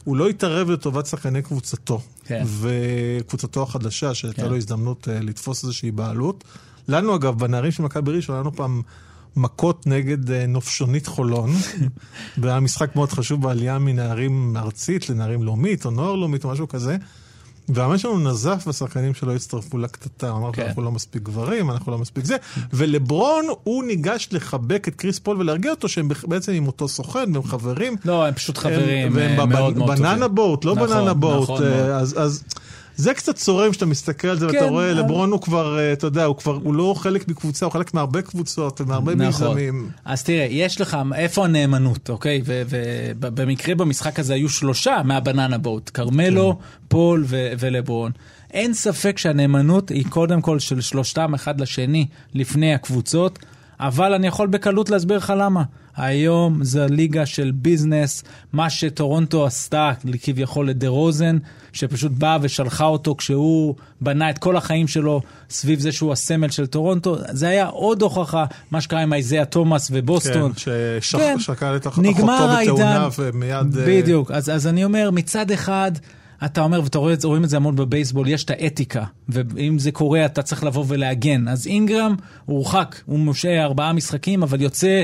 הוא 0.04 0.18
לא 0.18 0.30
התערב 0.30 0.70
לטובת 0.70 1.06
שחקני 1.06 1.42
קבוצתו. 1.42 2.02
כן. 2.26 2.44
וקבוצתו 2.60 3.64
החדשה, 3.64 4.14
שהייתה 4.14 4.42
כן. 4.42 4.50
לו 4.50 4.56
הזדמנות 4.56 5.08
לתפוס 5.12 5.64
איזושהי 5.64 5.92
בעלות. 5.92 6.44
לנו, 6.88 7.16
אגב, 7.16 7.40
בנערים 7.40 7.72
של 7.72 7.84
מכבי 7.84 8.12
ראשון, 8.12 8.36
היה 8.36 8.42
לנו 8.42 8.56
פעם 8.56 8.82
מכות 9.36 9.88
נגד 9.88 10.30
uh, 10.30 10.34
נופשונית 10.48 11.08
חולון. 11.08 11.52
והיה 12.38 12.60
משחק 12.60 12.96
מאוד 12.96 13.12
חשוב 13.12 13.42
בעלייה 13.42 13.80
מנערים 13.80 14.58
ארצית 14.58 15.10
לנערים 15.10 15.44
לאומית, 15.44 15.86
או 15.86 15.92
נוער 15.92 16.16
לאומית, 16.16 16.44
או 16.44 16.50
משהו 16.50 16.68
כזה. 16.68 16.98
והמאמן 17.70 17.98
שלנו 17.98 18.20
נזף 18.20 18.64
בשחקנים 18.68 19.14
שלא 19.14 19.36
הצטרפו 19.36 19.78
לקטטה, 19.78 20.30
הוא 20.30 20.38
אמר, 20.38 20.52
כן. 20.52 20.66
אנחנו 20.66 20.82
לא 20.82 20.92
מספיק 20.92 21.24
גברים, 21.24 21.72
אנחנו 21.72 21.92
לא 21.92 21.98
מספיק 21.98 22.26
זה. 22.26 22.36
ולברון, 22.74 23.46
הוא 23.64 23.84
ניגש 23.84 24.30
לחבק 24.32 24.88
את 24.88 24.96
קריס 24.96 25.20
פול 25.20 25.38
ולהרגיע 25.38 25.72
אותו 25.72 25.90
שהם 25.90 26.10
בעצם 26.28 26.52
עם 26.52 26.68
אותו 26.68 26.88
סוכן, 26.88 27.34
והם 27.34 27.44
חברים. 27.44 27.96
לא, 28.06 28.26
הם 28.26 28.34
פשוט 28.34 28.58
חברים 28.58 29.08
הם, 29.08 29.16
והם 29.16 29.36
מאוד 29.36 29.50
מאוד 29.50 29.78
טובים. 29.78 29.96
banana 29.96 30.28
boat, 30.28 30.66
לא 30.66 30.76
נכון, 30.76 30.88
banana 30.88 31.14
boat. 31.14 31.44
נכון, 31.44 31.64
אה, 31.64 31.98
אז, 31.98 32.16
אז 32.22 32.44
זה 32.96 33.14
קצת 33.14 33.36
צורם 33.36 33.74
שאתה 33.74 33.86
מסתכל 33.86 34.28
על 34.28 34.40
זה 34.40 34.48
כן, 34.48 34.56
ואתה 34.56 34.66
רואה, 34.70 34.92
אבל... 34.92 35.00
לברון 35.00 35.32
הוא 35.32 35.42
כבר, 35.42 35.80
אה, 35.80 35.94
אתה 35.94 36.08
יודע, 36.08 36.26
הוא 36.26 36.36
כבר, 36.36 36.60
הוא 36.64 36.74
לא 36.74 36.94
חלק 36.98 37.28
מקבוצה, 37.28 37.66
הוא 37.66 37.74
חלק 37.74 37.94
מהרבה 37.94 38.22
קבוצות 38.22 38.82
ומהרבה 38.82 39.16
נכון. 39.16 39.26
מיזמים. 39.26 39.90
אז 40.06 40.24
תראה, 40.24 40.48
יש 40.50 40.82
לך, 40.82 40.98
איפה 41.16 41.46
הנאמנות, 41.46 42.10
אוקיי? 42.10 42.42
ובמקרה 42.46 43.76
במשחק 43.76 44.20
הזה 44.20 44.34
היו 44.34 44.50
שלושה 44.50 45.02
מה 45.06 45.19
banana 45.19 45.58
boat, 45.58 45.92
כרמלו, 45.94 46.58
כן. 46.60 46.66
פול 46.88 47.24
ו- 47.28 47.52
ולברון. 47.60 48.12
אין 48.52 48.74
ספק 48.74 49.18
שהנאמנות 49.18 49.90
היא 49.90 50.06
קודם 50.10 50.42
כל 50.42 50.60
של 50.60 50.82
שלושתם 50.82 51.34
אחד 51.34 51.62
לשני 51.62 52.08
לפני 52.34 52.74
הקבוצות, 52.74 53.40
אבל 53.80 54.14
אני 54.14 54.28
יכול 54.28 54.48
בקלות 54.48 54.90
להסביר 54.90 55.18
לך 55.18 55.34
למה. 55.38 55.64
היום 55.98 56.64
זה 56.64 56.86
ליגה 56.90 57.26
של 57.26 57.52
business, 57.56 58.24
מה 58.54 58.70
שטורונטו 58.70 59.46
עשתה 59.46 59.92
כביכול 60.22 60.70
לדה 60.70 60.88
רוזן, 60.88 61.38
שפשוט 61.74 62.12
באה 62.12 62.38
ושלחה 62.42 62.86
אותו 62.86 63.16
כשהוא 63.16 63.76
בנה 64.02 64.30
את 64.30 64.38
כל 64.38 64.58
החיים 64.58 64.88
שלו 64.88 65.22
סביב 65.50 65.80
זה 65.80 65.92
שהוא 65.92 66.12
הסמל 66.12 66.50
של 66.50 66.66
טורונטו, 66.66 67.16
זה 67.32 67.48
היה 67.48 67.66
עוד 67.66 68.02
הוכחה, 68.02 68.46
מה 68.72 68.82
שקרה 68.82 69.02
עם 69.02 69.14
אייזיה 69.14 69.46
תומאס 69.46 69.90
ובוסטון. 69.92 70.52
כן, 70.54 71.00
ששקל 71.00 71.54
כן, 71.56 71.76
את 71.76 71.88
אחותו 71.88 72.10
בתאונה 72.62 73.08
ומיד... 73.20 73.78
אה, 73.78 73.86
בדיוק, 73.88 74.32
אז, 74.32 74.50
אז 74.50 74.68
אני 74.68 74.84
אומר, 74.84 75.12
מצד 75.12 75.52
אחד... 75.52 75.92
אתה 76.46 76.62
אומר, 76.62 76.82
ואתה 76.84 76.98
רואה, 76.98 77.14
רואים 77.24 77.44
את 77.44 77.50
זה 77.50 77.58
המון 77.58 77.76
בבייסבול, 77.76 78.28
יש 78.28 78.44
את 78.44 78.50
האתיקה, 78.50 79.04
ואם 79.30 79.80
זה 79.80 79.92
קורה 79.92 80.26
אתה 80.26 80.42
צריך 80.42 80.64
לבוא 80.64 80.86
ולהגן. 80.88 81.48
אז 81.48 81.68
אינגרם 81.68 82.16
הורחק, 82.46 82.96
הוא 83.06 83.20
מושעה 83.20 83.64
ארבעה 83.64 83.94
משחקים, 83.94 84.44
אבל 84.44 84.62
יוצא 84.62 85.04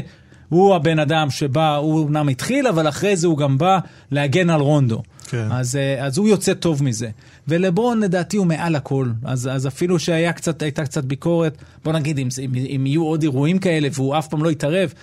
הוא 0.49 0.75
הבן 0.75 0.99
אדם 0.99 1.29
שבא, 1.29 1.75
הוא 1.75 2.07
אמנם 2.07 2.27
התחיל, 2.27 2.67
אבל 2.67 2.87
אחרי 2.87 3.15
זה 3.15 3.27
הוא 3.27 3.37
גם 3.37 3.57
בא 3.57 3.79
להגן 4.11 4.49
על 4.49 4.61
רונדו. 4.61 5.03
כן. 5.29 5.47
אז, 5.51 5.75
אה, 5.75 6.05
אז 6.05 6.17
הוא 6.17 6.27
יוצא 6.27 6.53
טוב 6.53 6.83
מזה. 6.83 7.09
ולברון 7.47 7.99
לדעתי 7.99 8.37
הוא 8.37 8.47
מעל 8.47 8.75
הכל. 8.75 9.07
אז, 9.23 9.49
אז 9.51 9.67
אפילו 9.67 9.99
שהייתה 9.99 10.33
קצת, 10.33 10.63
קצת 10.63 11.03
ביקורת, 11.03 11.57
בוא 11.83 11.93
נגיד, 11.93 12.17
אם, 12.19 12.27
אם, 12.41 12.51
אם 12.75 12.85
יהיו 12.85 13.03
עוד 13.03 13.23
אירועים 13.23 13.59
כאלה 13.59 13.87
והוא 13.93 14.17
אף 14.17 14.27
פעם 14.27 14.43
לא 14.43 14.51
יתערב, 14.51 14.93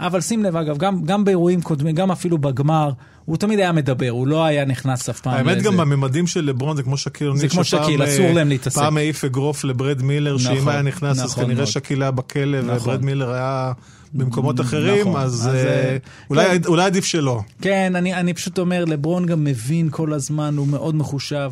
אבל 0.00 0.20
שים 0.20 0.42
לב, 0.42 0.56
אגב, 0.56 0.78
גם, 0.78 1.04
גם 1.04 1.24
באירועים 1.24 1.62
קודמים, 1.62 1.94
גם 1.94 2.10
אפילו 2.10 2.38
בגמר, 2.38 2.90
הוא 3.24 3.36
תמיד 3.36 3.58
היה 3.58 3.72
מדבר, 3.72 4.08
הוא 4.08 4.26
לא 4.26 4.44
היה 4.44 4.64
נכנס 4.64 5.08
אף 5.08 5.20
פעם. 5.20 5.34
האמת 5.34 5.46
לאיזה... 5.46 5.64
גם 5.64 5.76
בממדים 5.76 6.26
של 6.26 6.44
לברון 6.44 6.76
זה 6.76 6.82
כמו 6.82 6.96
שאקיל 6.96 7.36
זה 7.36 7.48
כמו 7.48 7.64
שאקיל, 7.64 8.04
אסור 8.04 8.32
להם 8.32 8.48
להתעסק. 8.48 8.80
פעם 8.80 8.96
העיף 8.96 9.24
אגרוף 9.24 9.64
לברד 9.64 10.02
מילר, 10.02 10.34
נכון, 10.34 10.56
שאם 10.56 10.68
היה 10.68 10.82
נכנס, 10.82 11.16
נכון, 11.16 11.24
אז 11.24 11.34
כנראה 11.34 11.54
מאוד. 11.54 11.66
שאקיל 11.66 12.02
היה 12.02 12.10
בכלא, 12.10 12.60
נכון. 12.60 12.76
וברד 12.76 13.04
מילר 13.04 13.32
היה 13.32 13.72
במקומות 14.14 14.60
אחרים, 14.60 15.08
נכון, 15.08 15.20
אז, 15.20 15.34
אז 15.34 15.54
uh, 15.54 16.28
אולי, 16.30 16.46
כן. 16.46 16.68
אולי 16.68 16.84
עדיף 16.84 17.04
שלא. 17.04 17.40
כן, 17.60 17.96
אני, 17.96 18.14
אני 18.14 18.34
פשוט 18.34 18.58
אומר, 18.58 18.84
לברון 18.84 19.26
גם 19.26 19.44
מבין 19.44 19.88
כל 19.90 20.12
הזמן, 20.12 20.56
הוא 20.56 20.66
מאוד 20.66 20.94
מחושב. 20.94 21.50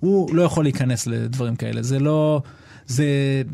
הוא 0.00 0.34
לא 0.34 0.42
יכול 0.42 0.64
להיכנס 0.64 1.06
לדברים 1.06 1.56
כאלה, 1.56 1.82
זה 1.82 1.98
לא... 1.98 2.42
זה, 2.86 3.04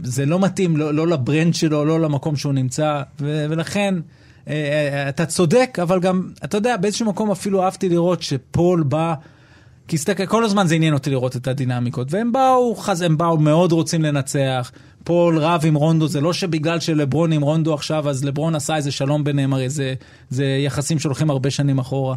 זה 0.03 0.27
לא 0.27 0.41
מתאים, 0.41 0.77
לא, 0.77 0.95
לא 0.95 1.07
ל 1.07 1.15
brand 1.15 1.55
שלו, 1.55 1.85
לא 1.85 2.01
למקום 2.01 2.37
שהוא 2.37 2.53
נמצא, 2.53 3.03
ו, 3.21 3.47
ולכן 3.51 3.95
אה, 4.49 4.55
אה, 4.55 5.09
אתה 5.09 5.27
צודק, 5.27 5.79
אבל 5.83 6.01
גם, 6.01 6.29
אתה 6.45 6.57
יודע, 6.57 6.77
באיזשהו 6.77 7.07
מקום 7.07 7.31
אפילו 7.31 7.63
אהבתי 7.65 7.89
לראות 7.89 8.23
שפול 8.23 8.83
בא, 8.83 9.15
כי 9.89 9.97
הסתכל, 9.97 10.27
כל 10.27 10.45
הזמן 10.45 10.67
זה 10.67 10.75
עניין 10.75 10.95
אותי 10.95 11.11
לראות 11.11 11.37
את 11.37 11.49
הדינמיקות, 11.49 12.09
והם 12.11 12.33
באו, 12.33 12.75
חז, 12.77 13.03
הם 13.03 13.17
באו 13.19 13.39
מאוד 13.39 13.73
רוצים 13.73 14.03
לנצח, 14.03 14.73
פול 15.05 15.39
רב 15.39 15.63
עם 15.65 15.75
רונדו, 15.75 16.09
זה 16.09 16.21
לא 16.21 16.33
שבגלל 16.33 16.81
שלברון 16.81 17.33
עם 17.33 17.43
רונדו 17.43 17.75
עכשיו, 17.75 18.09
אז 18.09 18.25
לברון 18.25 18.55
עשה 18.55 18.77
איזה 18.77 18.91
שלום 18.91 19.25
ביניהם, 19.25 19.53
הרי 19.53 19.69
זה, 19.69 19.95
זה 20.31 20.45
יחסים 20.45 20.99
שהולכים 20.99 21.31
הרבה 21.31 21.51
שנים 21.51 21.79
אחורה. 21.79 22.17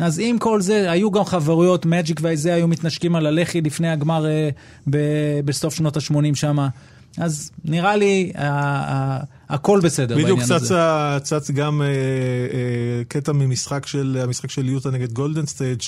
אז 0.00 0.20
עם 0.24 0.38
כל 0.38 0.60
זה, 0.60 0.90
היו 0.90 1.10
גם 1.10 1.24
חברויות, 1.24 1.86
מג'יק 1.86 2.20
והזה 2.22 2.54
היו 2.54 2.68
מתנשקים 2.68 3.16
על 3.16 3.26
הלחי 3.26 3.60
לפני 3.60 3.88
הגמר 3.88 4.26
אה, 4.26 4.48
ב- 4.90 5.40
בסוף 5.44 5.74
שנות 5.74 5.96
ה-80 5.96 6.34
שם. 6.34 6.68
אז 7.18 7.50
נראה 7.64 7.96
לי 7.96 8.32
אה, 8.36 8.42
אה, 8.44 9.18
הכל 9.48 9.80
בסדר 9.82 10.16
בעניין 10.16 10.40
הזה. 10.40 10.54
בדיוק 10.54 11.22
צץ 11.22 11.50
גם 11.50 11.82
אה, 11.82 11.86
אה, 11.86 13.04
קטע 13.08 13.32
ממשחק 13.32 13.86
של, 13.86 14.18
המשחק 14.22 14.50
של 14.50 14.68
יוטה 14.68 14.90
נגד 14.90 15.12
גולדן 15.12 15.46
סטייט, 15.46 15.82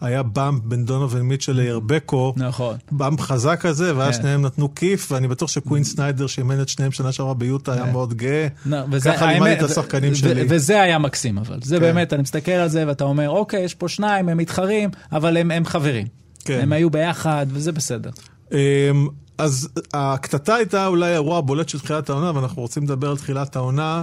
היה 0.00 0.22
bump 0.22 0.62
בין 0.64 0.84
דונובין 0.84 1.22
מיטשל 1.22 1.52
לג'רבקו. 1.52 2.34
נכון. 2.36 2.76
bump 2.92 3.20
חזק 3.20 3.58
כזה, 3.60 3.96
ואז 3.96 4.16
כן. 4.16 4.22
שניהם 4.22 4.42
נתנו 4.46 4.74
כיף, 4.74 5.12
ואני 5.12 5.28
בטוח 5.28 5.50
שקווין 5.50 5.84
סניידר, 5.84 6.26
שאימן 6.26 6.60
את 6.60 6.68
שניהם 6.68 6.92
שנה 6.92 7.12
שעברה 7.12 7.34
ביוטה, 7.34 7.72
היה 7.72 7.84
כן. 7.84 7.92
מאוד 7.92 8.14
גאה. 8.14 8.46
לא, 8.66 8.76
וזה- 8.90 9.12
ככה 9.12 9.26
לימדתי 9.26 9.50
האמת- 9.50 9.64
את 9.64 9.70
השחקנים 9.70 10.14
שלי. 10.14 10.44
וזה 10.48 10.82
היה 10.82 10.98
מקסים, 10.98 11.38
אבל. 11.38 11.58
זה 11.62 11.76
כן. 11.76 11.82
באמת, 11.82 12.12
אני 12.12 12.22
מסתכל 12.22 12.50
על 12.52 12.68
זה 12.68 12.84
ואתה 12.86 13.04
אומר, 13.04 13.30
אוקיי, 13.30 13.60
יש 13.64 13.74
פה 13.74 13.88
שניים, 13.88 14.28
הם 14.28 14.36
מתחרים, 14.38 14.90
אבל 15.12 15.36
הם 15.36 15.50
הם 15.50 15.64
חברים. 15.64 16.06
כן. 16.44 16.60
הם 16.62 16.72
היו 16.72 16.90
ביחד, 16.90 17.46
וזה 17.52 17.72
בסדר. 17.72 18.10
אמ, 18.52 18.56
אז 19.38 19.68
הקטטה 19.94 20.54
הייתה 20.54 20.86
אולי 20.86 21.10
האירוע 21.10 21.38
הבולט 21.38 21.68
של 21.68 21.78
תחילת 21.78 22.10
העונה, 22.10 22.32
ואנחנו 22.34 22.62
רוצים 22.62 22.82
לדבר 22.82 23.10
על 23.10 23.16
תחילת 23.16 23.56
העונה. 23.56 24.02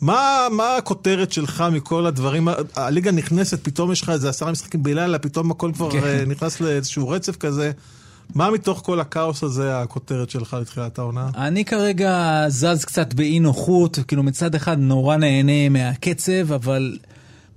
מה, 0.00 0.46
מה 0.50 0.76
הכותרת 0.76 1.32
שלך 1.32 1.64
מכל 1.72 2.06
הדברים? 2.06 2.48
הליגה 2.76 3.10
נכנסת, 3.10 3.64
פתאום 3.64 3.92
יש 3.92 4.02
לך 4.02 4.10
איזה 4.10 4.28
עשרה 4.28 4.52
משחקים 4.52 4.82
בלילה, 4.82 5.18
פתאום 5.18 5.50
הכל 5.50 5.70
כבר 5.74 5.90
כן. 5.90 6.04
אה, 6.04 6.24
נכנס 6.26 6.60
לאיזשהו 6.60 7.08
רצף 7.08 7.36
כזה. 7.36 7.70
מה 8.34 8.50
מתוך 8.50 8.80
כל 8.84 9.00
הכאוס 9.00 9.42
הזה 9.42 9.78
הכותרת 9.80 10.30
שלך 10.30 10.56
לתחילת 10.60 10.98
העונה? 10.98 11.28
אני 11.34 11.64
כרגע 11.64 12.44
זז 12.48 12.84
קצת 12.84 13.14
באי 13.14 13.40
נוחות, 13.40 13.98
כאילו 14.08 14.22
מצד 14.22 14.54
אחד 14.54 14.78
נורא 14.78 15.16
נהנה 15.16 15.68
מהקצב, 15.68 16.52
אבל 16.52 16.98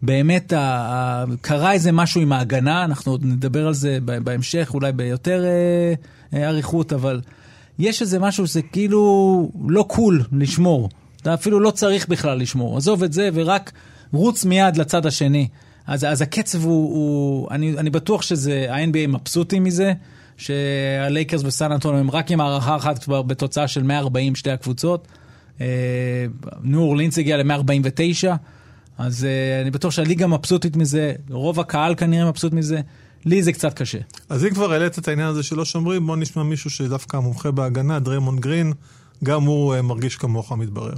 באמת 0.01 0.53
ה- 0.53 0.60
ה- 0.60 1.25
קרה 1.41 1.71
איזה 1.71 1.91
משהו 1.91 2.21
עם 2.21 2.31
ההגנה, 2.31 2.83
אנחנו 2.83 3.12
עוד 3.12 3.25
נדבר 3.25 3.67
על 3.67 3.74
זה 3.74 3.98
בהמשך, 4.24 4.71
אולי 4.74 4.91
ביותר 4.91 5.43
אה, 5.45 5.93
אה, 6.39 6.50
אריכות, 6.50 6.93
אבל 6.93 7.21
יש 7.79 8.01
איזה 8.01 8.19
משהו 8.19 8.48
שזה 8.48 8.62
כאילו 8.62 9.51
לא 9.67 9.86
קול 9.88 10.24
לשמור. 10.31 10.89
אתה 11.22 11.34
אפילו 11.34 11.60
לא 11.60 11.72
צריך 11.72 12.08
בכלל 12.08 12.38
לשמור. 12.38 12.78
עזוב 12.78 13.04
את 13.04 13.13
זה 13.13 13.30
ורק 13.34 13.72
רוץ 14.13 14.46
מיד 14.46 14.78
לצד 14.78 15.06
השני. 15.06 15.48
אז, 15.88 16.04
אז 16.04 16.22
הקצב 16.22 16.63
הוא, 16.63 16.96
הוא 16.96 17.48
אני, 17.51 17.78
אני 17.78 17.90
בטוח 17.90 18.22
שזה, 18.22 18.68
ה-NBA 18.70 19.08
מבסוטים 19.08 19.63
מזה, 19.63 19.94
שהלייקרס 20.38 21.44
וסן 21.44 21.72
אנטונו 21.72 21.98
הם 21.98 22.12
רק 22.12 22.32
עם 22.32 22.42
הערכה 22.42 22.75
אחת 22.75 23.04
כבר 23.04 23.22
בתוצאה 23.22 23.68
של 23.68 23.84
140 23.84 24.36
שתי 24.36 24.51
הקבוצות. 24.51 25.08
אה, 25.62 25.66
ניו 26.63 26.80
אורלינס 26.80 27.18
הגיע 27.18 27.38
ל-149, 27.38 28.28
אז 28.98 29.25
אה, 29.25 29.62
אני 29.62 29.72
בטוח 29.72 29.92
שהליגה 29.92 30.28
מבסוטית 30.28 30.75
מזה, 30.75 31.13
רוב 31.30 31.60
הקהל 31.60 31.96
כנראה 31.96 32.30
מבסוט 32.30 32.54
מזה, 32.54 32.82
לי 33.25 33.44
זה 33.44 33.51
קצת 33.54 33.74
קשה. 33.74 33.98
אז 34.30 34.46
אם 34.46 34.50
כבר 34.50 34.72
העלית 34.72 35.00
את 35.00 35.08
העניין 35.08 35.28
הזה 35.28 35.44
שלא 35.44 35.66
שומרים, 35.66 36.08
בוא 36.08 36.18
נשמע 36.18 36.44
מישהו 36.44 36.70
שדווקא 36.70 37.18
מומחה 37.18 37.51
בהגנה, 37.51 38.00
דריימון 38.00 38.40
גרין, 38.40 38.74
גם 39.25 39.43
הוא 39.43 39.75
אה, 39.75 39.83
מרגיש 39.83 40.16
כמוך 40.16 40.52
מתברר. 40.52 40.95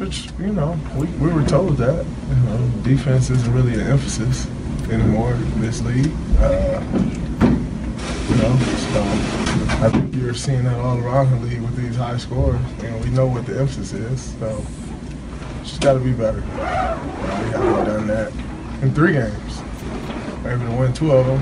Which, 0.00 0.28
you 0.40 0.52
know, 0.52 0.76
we, 0.96 1.06
we 1.24 1.32
were 1.32 1.46
told 1.46 1.76
that. 1.78 2.04
You 2.30 2.36
know, 2.46 2.58
defense 2.82 3.30
isn't 3.30 3.52
really 3.54 3.74
an 3.74 3.86
emphasis 3.94 4.46
anymore 4.90 5.32
in 5.32 5.60
this 5.60 5.80
league. 5.82 6.12
Uh, 6.40 6.82
you 8.28 8.36
know, 8.40 8.52
so 8.92 9.00
I 9.84 9.88
think 9.92 10.14
you're 10.16 10.34
seeing 10.34 10.64
that 10.64 10.78
all 10.80 10.98
around 10.98 11.30
the 11.30 11.46
league 11.46 11.60
with 11.60 11.76
these 11.76 11.96
high 11.96 12.16
scores. 12.16 12.60
You 12.82 12.90
know, 12.90 12.98
we 12.98 13.10
know 13.10 13.26
what 13.26 13.46
the 13.46 13.58
emphasis 13.58 13.92
is, 13.92 14.34
so 14.40 14.66
just 15.62 15.80
got 15.80 15.94
to 15.94 16.00
be 16.00 16.12
better. 16.12 16.40
You 16.40 16.46
know, 16.46 17.00
we 17.44 17.50
haven't 17.50 17.84
done 17.86 18.06
that 18.08 18.32
in 18.82 18.92
three 18.94 19.12
games. 19.12 19.62
We're 20.42 20.54
able 20.54 20.66
to 20.66 20.72
win 20.72 20.92
two 20.92 21.12
of 21.12 21.24
them, 21.26 21.40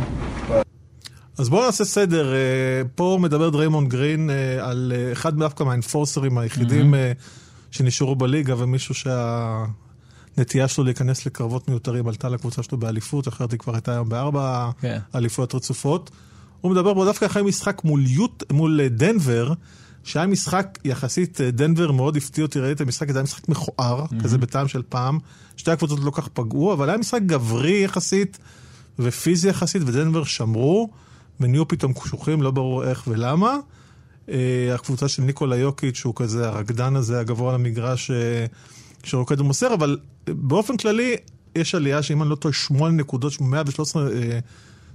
אז 1.37 1.49
בואו 1.49 1.65
נעשה 1.65 1.85
סדר. 1.85 2.33
אה, 2.33 2.37
פה 2.95 3.17
מדבר 3.21 3.49
דריימון 3.49 3.87
גרין 3.87 4.29
אה, 4.29 4.69
על 4.69 4.93
אה, 4.95 5.11
אחד 5.11 5.39
דווקא 5.39 5.63
מהאנפורסרים 5.63 6.37
היחידים 6.37 6.93
שנשארו 7.71 8.15
בליגה, 8.15 8.55
ומישהו 8.57 8.95
שהנטייה 8.95 10.67
שלו 10.67 10.83
להיכנס 10.83 11.25
לקרבות 11.25 11.67
מיותרים 11.69 12.07
עלתה 12.07 12.29
לקבוצה 12.29 12.63
שלו 12.63 12.77
באליפות, 12.77 13.27
אחרת 13.27 13.51
היא 13.51 13.59
כבר 13.59 13.73
הייתה 13.73 13.91
היום 13.91 14.09
בארבע 14.09 14.69
כן. 14.81 14.99
אליפויות 15.15 15.55
רצופות. 15.55 16.11
הוא 16.61 16.71
מדבר 16.71 16.93
פה 16.93 17.05
דווקא 17.05 17.25
אחרי 17.25 17.41
משחק 17.41 17.83
מול, 17.83 18.05
יוט, 18.07 18.43
מול 18.51 18.87
דנבר, 18.87 19.53
שהיה 20.03 20.27
משחק 20.27 20.79
יחסית, 20.85 21.41
דנבר 21.41 21.91
מאוד 21.91 22.17
הפתיע 22.17 22.43
אותי, 22.43 22.59
ראיתי 22.59 22.73
את 22.73 22.81
המשחק, 22.81 23.11
זה 23.11 23.17
היה 23.17 23.23
משחק 23.23 23.49
מכוער, 23.49 24.05
כזה 24.23 24.37
בטעם 24.37 24.67
של 24.67 24.81
פעם. 24.89 25.19
שתי 25.57 25.71
הקבוצות 25.71 25.99
לא 25.99 26.11
כך 26.11 26.27
פגעו, 26.27 26.73
אבל 26.73 26.89
היה 26.89 26.97
משחק 26.97 27.21
גברי 27.25 27.83
יחסית 27.83 28.37
ופיזי 28.99 29.49
יחסית, 29.49 29.81
ודנבר 29.85 30.23
שמרו, 30.23 30.89
ונהיו 31.39 31.67
פתאום 31.67 31.93
קשוחים, 31.93 32.41
לא 32.41 32.51
ברור 32.51 32.83
איך 32.83 33.03
ולמה. 33.07 33.57
אה, 34.29 34.75
הקבוצה 34.75 35.07
של 35.07 35.23
ניקולה 35.23 35.55
יוקיץ', 35.55 35.95
שהוא 35.95 36.13
כזה 36.15 36.47
הרקדן 36.47 36.95
הזה 36.95 37.19
הגבוה 37.19 37.53
למגרש 37.53 38.11
אה, 38.11 38.45
שרוקד 39.03 39.41
ומוסר, 39.41 39.73
אבל 39.73 39.97
באופן 40.27 40.77
כללי 40.77 41.15
יש 41.55 41.75
עלייה 41.75 42.03
שאם 42.03 42.21
אני 42.21 42.29
לא 42.29 42.35
טועה, 42.35 42.53
שמונה 42.53 42.95
נקודות, 42.95 43.41
113 43.41 44.11
אה, 44.11 44.39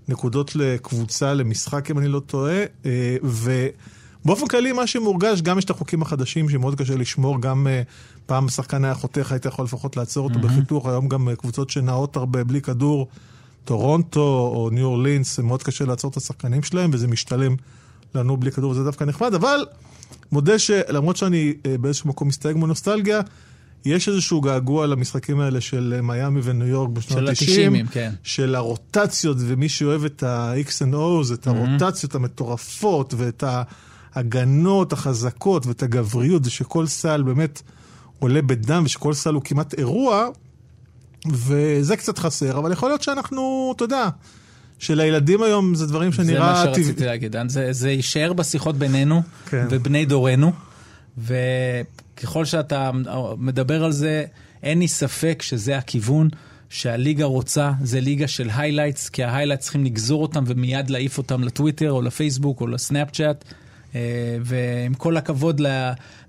נקודות 0.08 0.56
לקבוצה, 0.56 1.34
למשחק, 1.34 1.90
אם 1.90 1.98
אני 1.98 2.08
לא 2.08 2.20
טועה, 2.20 2.64
אה, 2.86 3.16
ובאופן 3.22 4.46
כללי 4.46 4.72
מה 4.72 4.86
שמורגש, 4.86 5.42
גם 5.42 5.58
יש 5.58 5.64
את 5.64 5.70
החוקים 5.70 6.02
החדשים 6.02 6.48
שמאוד 6.48 6.74
קשה 6.74 6.96
לשמור, 6.96 7.40
גם 7.40 7.66
אה, 7.66 7.82
פעם 8.26 8.46
השחקן 8.46 8.84
היה 8.84 8.94
חותך, 8.94 9.32
היית 9.32 9.44
יכול 9.44 9.64
לפחות 9.64 9.96
לעצור 9.96 10.24
אותו 10.24 10.38
בחיתוך, 10.38 10.86
היום 10.86 11.08
גם 11.08 11.28
אה, 11.28 11.36
קבוצות 11.36 11.70
שנעות 11.70 12.16
הרבה 12.16 12.44
בלי 12.44 12.60
כדור, 12.60 13.08
טורונטו 13.64 14.50
או 14.54 14.70
ניו 14.72 14.84
אורלינס, 14.84 15.36
זה 15.36 15.42
מאוד 15.42 15.62
קשה 15.62 15.84
לעצור 15.84 16.10
את 16.10 16.16
השחקנים 16.16 16.62
שלהם, 16.62 16.90
וזה 16.92 17.08
משתלם 17.08 17.56
לנו 18.14 18.36
בלי 18.36 18.52
כדור, 18.52 18.70
וזה 18.70 18.84
דווקא 18.84 19.04
נחמד, 19.04 19.34
אבל 19.34 19.66
מודה 20.32 20.58
שלמרות 20.58 21.16
שאני 21.16 21.54
אה, 21.66 21.78
באיזשהו 21.78 22.08
מקום 22.08 22.28
מסתייג 22.28 22.56
מנוסטלגיה, 22.56 23.20
יש 23.84 24.08
איזשהו 24.08 24.40
געגוע 24.40 24.86
למשחקים 24.86 25.40
האלה 25.40 25.60
של 25.60 25.94
אה, 25.96 26.02
מיאמי 26.02 26.40
וניו 26.44 26.66
יורק 26.66 26.90
בשנות 26.90 27.18
של 27.18 27.28
ה-90, 27.28 27.78
ה-90, 27.78 27.92
כן. 27.92 28.10
של 28.22 28.54
הרוטציות, 28.54 29.36
ומי 29.40 29.68
שאוהב 29.68 30.04
את 30.04 30.22
ה-X 30.22 30.68
and 30.68 30.94
O's, 30.94 31.34
את 31.34 31.46
הרוטציות 31.46 32.14
המטורפות, 32.14 33.14
ואת 33.16 33.44
ההגנות 34.14 34.92
החזקות, 34.92 35.66
ואת 35.66 35.82
הגבריות, 35.82 36.46
ושכל 36.46 36.86
סל 36.86 37.22
באמת 37.22 37.62
עולה 38.18 38.42
בדם, 38.42 38.82
ושכל 38.86 39.14
סל 39.14 39.34
הוא 39.34 39.42
כמעט 39.42 39.74
אירוע, 39.74 40.28
וזה 41.30 41.96
קצת 41.96 42.18
חסר, 42.18 42.58
אבל 42.58 42.72
יכול 42.72 42.88
להיות 42.88 43.02
שאנחנו, 43.02 43.72
אתה 43.76 43.84
יודע, 43.84 44.08
שלילדים 44.78 45.42
היום 45.42 45.74
זה 45.74 45.86
דברים 45.86 46.12
זה 46.12 46.16
שנראה... 46.16 46.52
מה 46.52 46.62
טבעי. 46.62 46.84
שרציתי 46.84 47.04
להגיד, 47.04 47.36
זה, 47.46 47.72
זה 47.72 47.90
יישאר 47.90 48.32
בשיחות 48.32 48.76
בינינו 48.76 49.22
כן. 49.46 49.66
ובני 49.70 50.04
דורנו, 50.04 50.52
וככל 51.18 52.44
שאתה 52.44 52.90
מדבר 53.38 53.84
על 53.84 53.92
זה, 53.92 54.24
אין 54.62 54.78
לי 54.78 54.88
ספק 54.88 55.42
שזה 55.42 55.78
הכיוון 55.78 56.28
שהליגה 56.68 57.24
רוצה, 57.24 57.72
זה 57.82 58.00
ליגה 58.00 58.28
של 58.28 58.50
highlights, 58.56 59.08
כי 59.08 59.24
ה 59.24 59.28
highlights 59.28 59.62
צריכים 59.64 59.84
לגזור 59.84 60.22
אותם 60.22 60.44
ומיד 60.46 60.90
להעיף 60.90 61.18
אותם 61.18 61.44
לטוויטר 61.44 61.92
או 61.92 62.02
לפייסבוק 62.02 62.60
או 62.60 62.66
לסנאפצ'אט. 62.66 63.44
אה, 63.94 64.00
ועם 64.42 64.94
כל 64.94 65.16
הכבוד, 65.16 65.60
ל... 65.60 65.66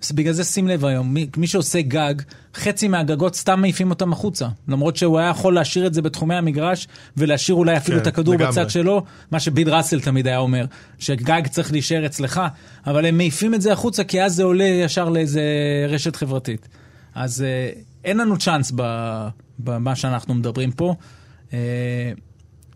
אז 0.04 0.12
בגלל 0.12 0.34
זה 0.34 0.44
שים 0.44 0.68
לב 0.68 0.86
היום, 0.86 1.14
מי, 1.14 1.28
מי 1.38 1.48
שעושה 1.48 1.82
גג, 1.82 2.14
חצי 2.56 2.88
מהגגות 2.88 3.36
סתם 3.36 3.62
מעיפים 3.62 3.90
אותם 3.90 4.14
החוצה. 4.14 4.48
למרות 4.68 4.96
שהוא 4.96 5.20
היה 5.20 5.30
יכול 5.30 5.56
להשאיר 5.56 5.88
את 5.88 5.94
זה 5.94 6.02
בתחומי 6.02 6.36
המגרש, 6.36 6.88
ולהשאיר 7.18 7.56
אולי 7.56 7.78
אפילו 7.78 7.98
כן, 7.98 8.02
את 8.02 8.08
הכדור 8.08 8.34
לגמרי. 8.34 8.52
בצד 8.52 8.70
שלו, 8.70 9.04
מה 9.32 9.40
שביל 9.40 9.70
ראסל 9.70 10.02
תמיד 10.02 10.28
היה 10.28 10.38
אומר, 10.38 10.66
שגג 11.00 11.48
צריך 11.48 11.72
להישאר 11.72 12.06
אצלך, 12.06 12.42
אבל 12.88 13.06
הם 13.06 13.18
מעיפים 13.18 13.54
את 13.54 13.62
זה 13.62 13.74
החוצה, 13.74 14.04
כי 14.04 14.24
אז 14.24 14.36
זה 14.36 14.44
עולה 14.44 14.64
ישר 14.64 15.10
לאיזה 15.10 15.42
רשת 15.90 16.16
חברתית. 16.16 16.68
אז 17.16 17.42
אה, 17.42 17.70
אין 18.04 18.18
לנו 18.18 18.38
צ'אנס 18.38 18.72
במה 19.60 19.96
שאנחנו 19.96 20.34
מדברים 20.34 20.72
פה. 20.72 20.96
אה, 21.54 22.12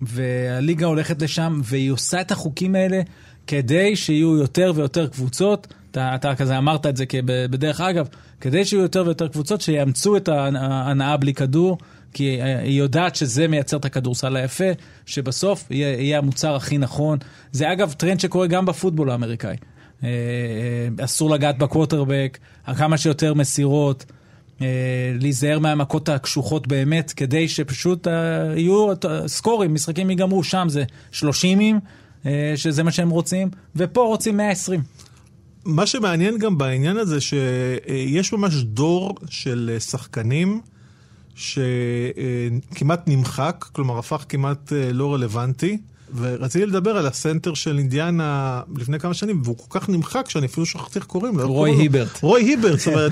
והליגה 0.02 0.86
הולכת 0.86 1.22
לשם, 1.22 1.62
והיא 1.64 1.92
עושה 1.92 2.22
את 2.22 2.32
החוקים 2.32 2.76
האלה 2.76 3.02
כדי 3.48 3.96
שיהיו 3.96 4.38
יותר 4.38 4.72
ויותר 4.76 5.08
קבוצות, 5.08 5.68
אתה, 5.92 6.16
אתה 6.16 6.36
כזה 6.36 6.58
אמרת 6.58 6.86
את 6.86 6.98
זה 6.98 7.06
בדרך 7.24 7.82
אגב, 7.82 8.08
כדי 8.42 8.66
שיהיו 8.66 8.82
יותר 8.82 9.04
ויותר 9.06 9.28
קבוצות 9.28 9.62
שיאמצו 9.62 10.18
את 10.18 10.28
ההנעה 10.28 11.18
בלי 11.18 11.34
כדור, 11.34 11.78
כי 12.14 12.42
אה, 12.42 12.60
היא 12.60 12.80
יודעת 12.80 13.16
שזה 13.16 13.48
מייצר 13.48 13.78
את 13.78 13.86
הכדורסל 13.86 14.36
היפה, 14.36 14.66
שבסוף 15.06 15.72
יהיה, 15.72 16.02
יהיה 16.02 16.18
המוצר 16.18 16.56
הכי 16.56 16.78
נכון. 16.78 17.18
זה 17.52 17.72
אגב 17.72 17.94
טרנד 17.98 18.20
שקורה 18.20 18.48
גם 18.48 18.66
בפוטבול 18.66 19.10
האמריקאי. 19.10 19.56
אה, 20.04 20.10
אה, 20.10 21.06
אסור 21.06 21.30
לגעת 21.30 21.58
בקווטרבק, 21.58 22.38
כמה 22.78 22.98
שיותר 22.98 23.34
מסירות. 23.34 24.06
להיזהר 25.20 25.60
מהמכות 25.60 26.10
הקשוחות 26.10 26.68
באמת, 26.68 27.12
כדי 27.16 27.48
שפשוט 27.48 28.08
יהיו 28.56 28.94
סקורים, 29.28 29.74
משחקים 29.74 30.10
ייגמרו 30.10 30.44
שם, 30.44 30.66
זה 30.70 30.84
30 31.12 31.60
אה, 31.62 31.78
שזה 32.56 32.84
מה 32.84 32.92
שהם 32.92 33.10
רוצים, 33.10 33.50
ופה 33.76 34.02
רוצים 34.02 34.38
120. 34.38 34.82
מה 35.68 35.86
שמעניין 35.86 36.38
גם 36.38 36.58
בעניין 36.58 36.98
הזה, 36.98 37.22
שיש 37.22 38.34
ממש 38.34 38.56
דור 38.56 39.16
של 39.30 39.72
אה, 39.74 39.80
שחקנים 39.80 40.62
שכמעט 41.36 43.08
נמחק, 43.08 43.66
כלומר 43.72 43.98
הפך 43.98 44.26
כמעט 44.30 44.74
אה, 44.74 44.94
לא 44.94 45.14
רלוונטי. 45.14 45.78
ורציתי 46.16 46.66
לדבר 46.66 46.98
על 46.98 47.08
הסנטר 47.08 47.54
של 47.54 47.78
אינדיאנה 47.78 48.62
לפני 48.78 49.00
כמה 49.00 49.14
שנים, 49.14 49.42
והוא 49.44 49.58
כל 49.58 49.80
כך 49.80 49.90
נמחק 49.90 50.30
שאני 50.30 50.46
אפילו 50.46 50.66
שכחתי 50.66 51.00
איך 51.00 51.06
קוראים 51.06 51.38
לו. 51.38 51.48
רוי 51.48 51.72
היברט. 51.72 52.22
רוי 52.22 52.44
היברט, 52.44 52.80
זאת 52.80 52.88
אומרת, 52.88 53.12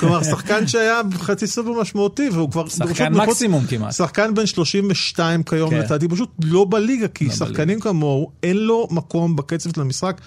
כלומר, 0.00 0.22
שחקן 0.22 0.66
שהיה 0.66 1.00
חצי 1.14 1.46
סופר 1.46 1.80
משמעותי, 1.80 2.28
והוא 2.32 2.50
כבר... 2.50 2.68
שחקן 2.68 3.12
מקסימום 3.12 3.66
כמעט. 3.66 3.92
שחקן 3.92 4.34
בן 4.34 4.46
32 4.46 5.42
כיום, 5.42 5.70
כן. 5.70 5.78
לדעתי, 5.78 6.08
פשוט 6.08 6.30
לא 6.44 6.66
בליגה, 6.70 7.08
כי 7.08 7.24
לא 7.26 7.32
שחקנים 7.32 7.80
כמוהו, 7.80 8.30
אין 8.42 8.56
לו 8.56 8.88
מקום 8.90 9.36
בקצב 9.36 9.70
של 9.74 9.80
המשחק. 9.80 10.20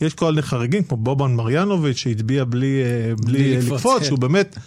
יש 0.00 0.14
כל 0.14 0.30
מיני 0.30 0.42
חריגים, 0.42 0.82
כמו 0.82 0.96
בובן 0.96 1.34
מריאנוביץ', 1.34 1.96
שהטביע 1.96 2.44
בלי, 2.44 2.82
אה, 2.82 3.14
בלי 3.16 3.32
בלי 3.32 3.56
לקפוץ, 3.56 3.72
לקפוץ, 3.72 3.98
כן. 3.98 4.04
שהוא 4.04 4.18
באמת... 4.18 4.58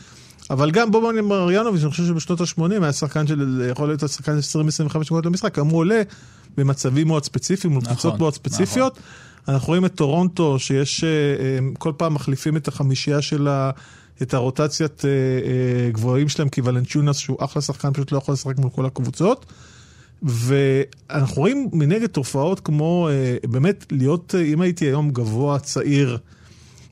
אבל 0.49 0.71
גם 0.71 0.91
בובן 0.91 1.19
מריאנוביץ', 1.19 1.81
אני 1.81 1.91
חושב 1.91 2.05
שבשנות 2.05 2.41
ה-80 2.41 2.83
היה 2.83 2.93
שחקן 2.93 3.27
של, 3.27 3.67
יכול 3.71 3.87
להיות 3.87 3.99
שחקן 3.99 4.37
20-25 4.93 4.97
נקודות 4.99 5.25
למשחק, 5.25 5.59
גם 5.59 5.67
הוא 5.67 5.79
עולה 5.79 6.01
במצבים 6.57 7.07
מאוד 7.07 7.23
ספציפיים, 7.23 7.73
מול 7.73 7.81
נכון, 7.81 7.93
קבוצות 7.93 8.19
מאוד 8.19 8.33
ספציפיות. 8.33 8.99
אנחנו 9.47 9.67
רואים 9.67 9.85
את 9.85 9.95
טורונטו, 9.95 10.59
שיש, 10.59 11.03
אה, 11.03 11.09
כל 11.79 11.91
פעם 11.97 12.13
מחליפים 12.13 12.57
את 12.57 12.67
החמישייה 12.67 13.21
של 13.21 13.47
ה... 13.47 13.71
את 14.21 14.33
הרוטציית 14.33 15.05
אה, 15.05 15.09
אה, 15.09 15.91
גבוהים 15.91 16.29
שלהם, 16.29 16.49
כי 16.49 16.61
ולנצ'ונס, 16.61 17.17
שהוא 17.17 17.37
אחלה 17.39 17.61
שחקן, 17.61 17.93
פשוט 17.93 18.11
לא 18.11 18.17
יכול 18.17 18.33
לשחק 18.33 18.57
מול 18.57 18.69
כל 18.69 18.85
הקבוצות. 18.85 19.45
ואנחנו 20.23 21.41
רואים 21.41 21.69
מנגד 21.73 22.07
תופעות 22.07 22.59
כמו 22.59 23.09
באמת 23.43 23.85
להיות, 23.91 24.35
אם 24.53 24.61
הייתי 24.61 24.85
היום 24.85 25.11
גבוה 25.11 25.59
צעיר 25.59 26.17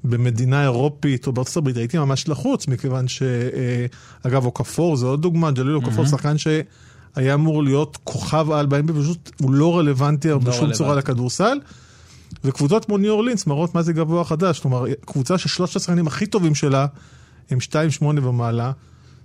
במדינה 0.03 0.63
אירופית 0.63 1.27
או 1.27 1.31
בארצות 1.31 1.57
הברית, 1.57 1.77
הייתי 1.77 1.97
ממש 1.97 2.29
לחוץ, 2.29 2.67
מכיוון 2.67 3.07
ש... 3.07 3.21
אה, 3.21 3.85
אגב, 4.23 4.45
אוקפור 4.45 4.95
זה 4.95 5.05
עוד 5.05 5.21
דוגמה, 5.21 5.51
ג'ליל 5.51 5.75
אוקפור, 5.75 6.05
שחקן 6.05 6.37
שהיה 6.37 7.33
אמור 7.33 7.63
להיות 7.63 7.97
כוכב 8.03 8.51
על 8.51 8.65
ב-NBA, 8.65 8.93
פשוט 9.01 9.31
הוא 9.41 9.53
לא 9.53 9.77
רלוונטי 9.77 10.27
בשום 10.27 10.45
רלוונטי. 10.45 10.77
צורה 10.77 10.95
לכדורסל. 10.95 11.57
וקבוצות 12.43 12.85
כמו 12.85 12.97
ניו 12.97 13.11
אורלינס 13.11 13.47
מראות 13.47 13.75
מה 13.75 13.81
זה 13.81 13.93
גבוה 13.93 14.23
חדש, 14.23 14.59
כלומר, 14.59 14.85
קבוצה 15.05 15.37
ששלושת 15.37 15.75
השחקנים 15.75 16.07
הכי 16.07 16.25
טובים 16.25 16.55
שלה 16.55 16.85
הם 17.49 17.57
2-8 18.01 18.03
ומעלה, 18.03 18.71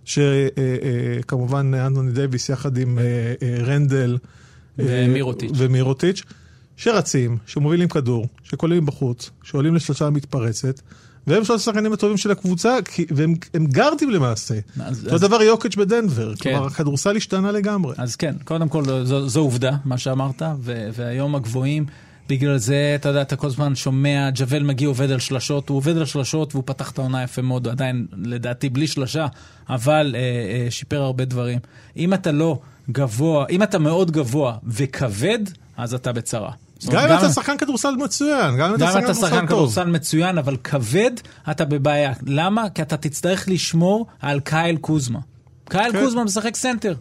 שכמובן 0.05 1.75
אנטוני 1.75 2.13
דייוויס 2.13 2.49
יחד 2.49 2.79
עם 2.79 2.99
אה, 2.99 3.05
אה, 3.43 3.63
רנדל 3.63 4.19
אה, 4.79 4.85
ומירוטיץ'. 4.89 5.51
ומירוטיץ', 5.55 6.23
שרצים, 6.83 7.39
שמובילים 7.47 7.89
כדור, 7.89 8.27
שכוללים 8.45 8.87
בחוץ, 8.87 9.31
שעולים 9.43 9.75
לשלושה 9.75 10.11
מתפרצת, 10.11 10.81
והם 11.27 11.45
שלושת 11.45 11.61
השחקנים 11.69 11.93
הטובים 11.93 12.17
של 12.17 12.31
הקבוצה, 12.31 12.77
כי- 12.85 13.07
והם 13.11 13.35
הם 13.55 13.67
גארדים 13.67 14.11
למעשה. 14.11 14.55
אז- 14.81 15.05
אותו 15.05 15.15
אז- 15.15 15.21
דבר 15.21 15.43
יוקיץ' 15.43 15.77
בדנבר, 15.77 16.35
כן. 16.37 16.51
כלומר 16.51 16.67
הכדורסל 16.67 17.17
השתנה 17.17 17.53
לגמרי. 17.53 17.95
אז 17.99 18.17
כן, 18.17 18.35
קודם 18.45 18.69
כל 18.69 18.85
זו, 19.05 19.29
זו 19.29 19.41
עובדה, 19.41 19.71
מה 19.85 19.99
שאמרת, 19.99 20.43
ו- 20.61 20.89
והיום 20.95 21.35
הגבוהים, 21.35 21.87
בגלל 22.29 22.59
זה, 22.59 22.93
אתה 22.95 23.09
יודע, 23.09 23.23
אתה 23.23 23.37
כל 23.37 23.47
הזמן 23.47 23.75
שומע, 23.75 24.29
ג'ואל 24.35 24.63
אמביד 24.63 24.89
עובד 24.89 25.11
על 25.11 25.19
שלשות, 25.19 25.69
הוא 25.69 25.77
עובד 25.77 25.97
על 25.97 26.05
שלשות 26.05 26.55
והוא 26.55 26.63
פתח 26.67 26.91
את 26.91 26.99
העונה 26.99 27.23
יפה 27.23 27.43
מאוד, 27.43 27.69
עדיין 27.69 28.07
לדעתי 28.23 28.69
בלי 28.69 28.87
שלשה, 28.87 29.27
אבל 29.69 30.15
אה, 30.15 30.21
אה, 30.21 30.71
שיפר 30.71 31.03
הרבה 31.03 31.25
דברים. 31.25 31.59
אם 31.97 32.15
אתה 32.15 32.33
לא 32.33 32.59
גבוה, 32.91 33.47
אם 33.51 33.63
אתה 33.63 33.79
מאוד 33.79 34.11
גבוה 34.11 34.57
וכבד, 34.67 35.39
אז 35.77 35.95
אתה 35.95 36.13
בצרה. 36.13 36.51
גם 36.87 37.11
אם 37.11 37.19
אתה 37.19 37.29
שחקן 37.29 37.57
כדורסל 37.57 37.91
מצוין, 37.91 38.57
גם 38.57 38.71
אם 38.71 38.75
אתה 38.75 39.15
שחקן 39.15 39.47
כדורסל 39.47 39.85
מצוין, 39.85 40.39
אבל 40.39 40.57
כבד, 40.65 41.11
אתה 41.51 41.65
בבעיה. 41.65 42.13
למה? 42.27 42.71
כי 42.71 42.83
אתה 42.83 42.97
תצטרך 42.97 43.49
לשמור 43.49 44.07
על 44.21 44.41
קייל 44.41 44.77
קוזמה. 44.77 45.19
קייל 45.69 45.93
כן. 45.93 46.05
קוזמה 46.05 46.25
משחק 46.25 46.57
סנטר. 46.57 46.95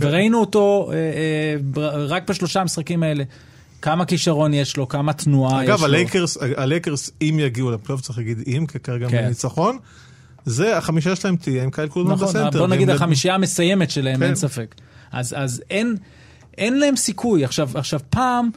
וראינו 0.00 0.40
אותו 0.40 0.90
אה, 0.92 0.96
אה, 0.96 2.06
רק 2.06 2.30
בשלושה 2.30 2.60
המשחקים 2.60 3.02
האלה. 3.02 3.24
כמה 3.82 4.04
כישרון 4.04 4.54
יש 4.54 4.76
לו, 4.76 4.88
כמה 4.88 5.12
תנועה 5.12 5.62
יש 5.62 5.68
לו. 5.68 5.74
אגב, 5.74 5.84
הלייקרס, 5.84 6.38
הלייקרס, 6.56 7.10
אם 7.22 7.36
יגיעו 7.40 7.70
לפלייאוף, 7.70 8.00
צריך 8.00 8.18
להגיד 8.18 8.38
אם, 8.46 8.66
כי 8.66 8.78
כרגע 8.78 9.08
כן. 9.08 9.24
בניצחון, 9.24 9.78
זה 10.44 10.76
החמישה 10.76 11.16
שלהם 11.16 11.36
תהיה 11.36 11.62
עם 11.62 11.70
קייל 11.70 11.88
קולמן 11.88 12.12
נכון, 12.12 12.28
בסנטר. 12.28 12.58
בוא 12.58 12.66
נגיד 12.66 12.90
החמישייה 12.90 13.34
המסיימת 13.34 13.90
שלהם, 13.90 14.16
כן. 14.16 14.22
אין 14.22 14.34
ספק. 14.34 14.74
אז, 15.12 15.34
אז 15.38 15.62
אין, 15.70 15.96
אין 16.58 16.78
להם 16.78 16.96
סיכוי. 16.96 17.44
עכשיו, 17.44 17.70
עכשיו 17.74 18.00
פעם, 18.10 18.50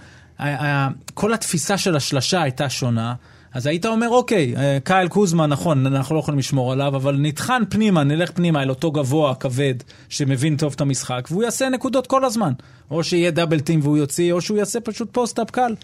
כל 1.13 1.33
התפיסה 1.33 1.77
של 1.77 1.95
השלשה 1.95 2.41
הייתה 2.41 2.69
שונה. 2.69 3.13
אז 3.53 3.65
היית 3.65 3.85
אומר, 3.85 4.09
אוקיי, 4.09 4.55
אה, 4.57 4.77
קייל 4.83 5.07
קוזמה, 5.07 5.47
נכון, 5.47 5.85
אנחנו 5.85 6.15
לא 6.15 6.19
יכולים 6.19 6.39
לשמור 6.39 6.71
עליו, 6.71 6.95
אבל 6.95 7.15
נטחן 7.19 7.61
פנימה, 7.69 8.03
נלך 8.03 8.31
פנימה 8.31 8.63
אל 8.63 8.69
אותו 8.69 8.91
גבוה, 8.91 9.35
כבד, 9.35 9.73
שמבין 10.09 10.57
טוב 10.57 10.73
את 10.75 10.81
המשחק, 10.81 11.27
והוא 11.31 11.43
יעשה 11.43 11.69
נקודות 11.69 12.07
כל 12.07 12.25
הזמן. 12.25 12.53
או 12.91 13.03
שיהיה 13.03 13.31
double 13.31 13.59
team 13.59 13.79
והוא 13.83 13.97
יוציא, 13.97 14.33
או 14.33 14.41
שהוא 14.41 14.57
יעשה 14.57 14.79
פשוט 14.79 15.09
post-up 15.11 15.51
קל. 15.51 15.75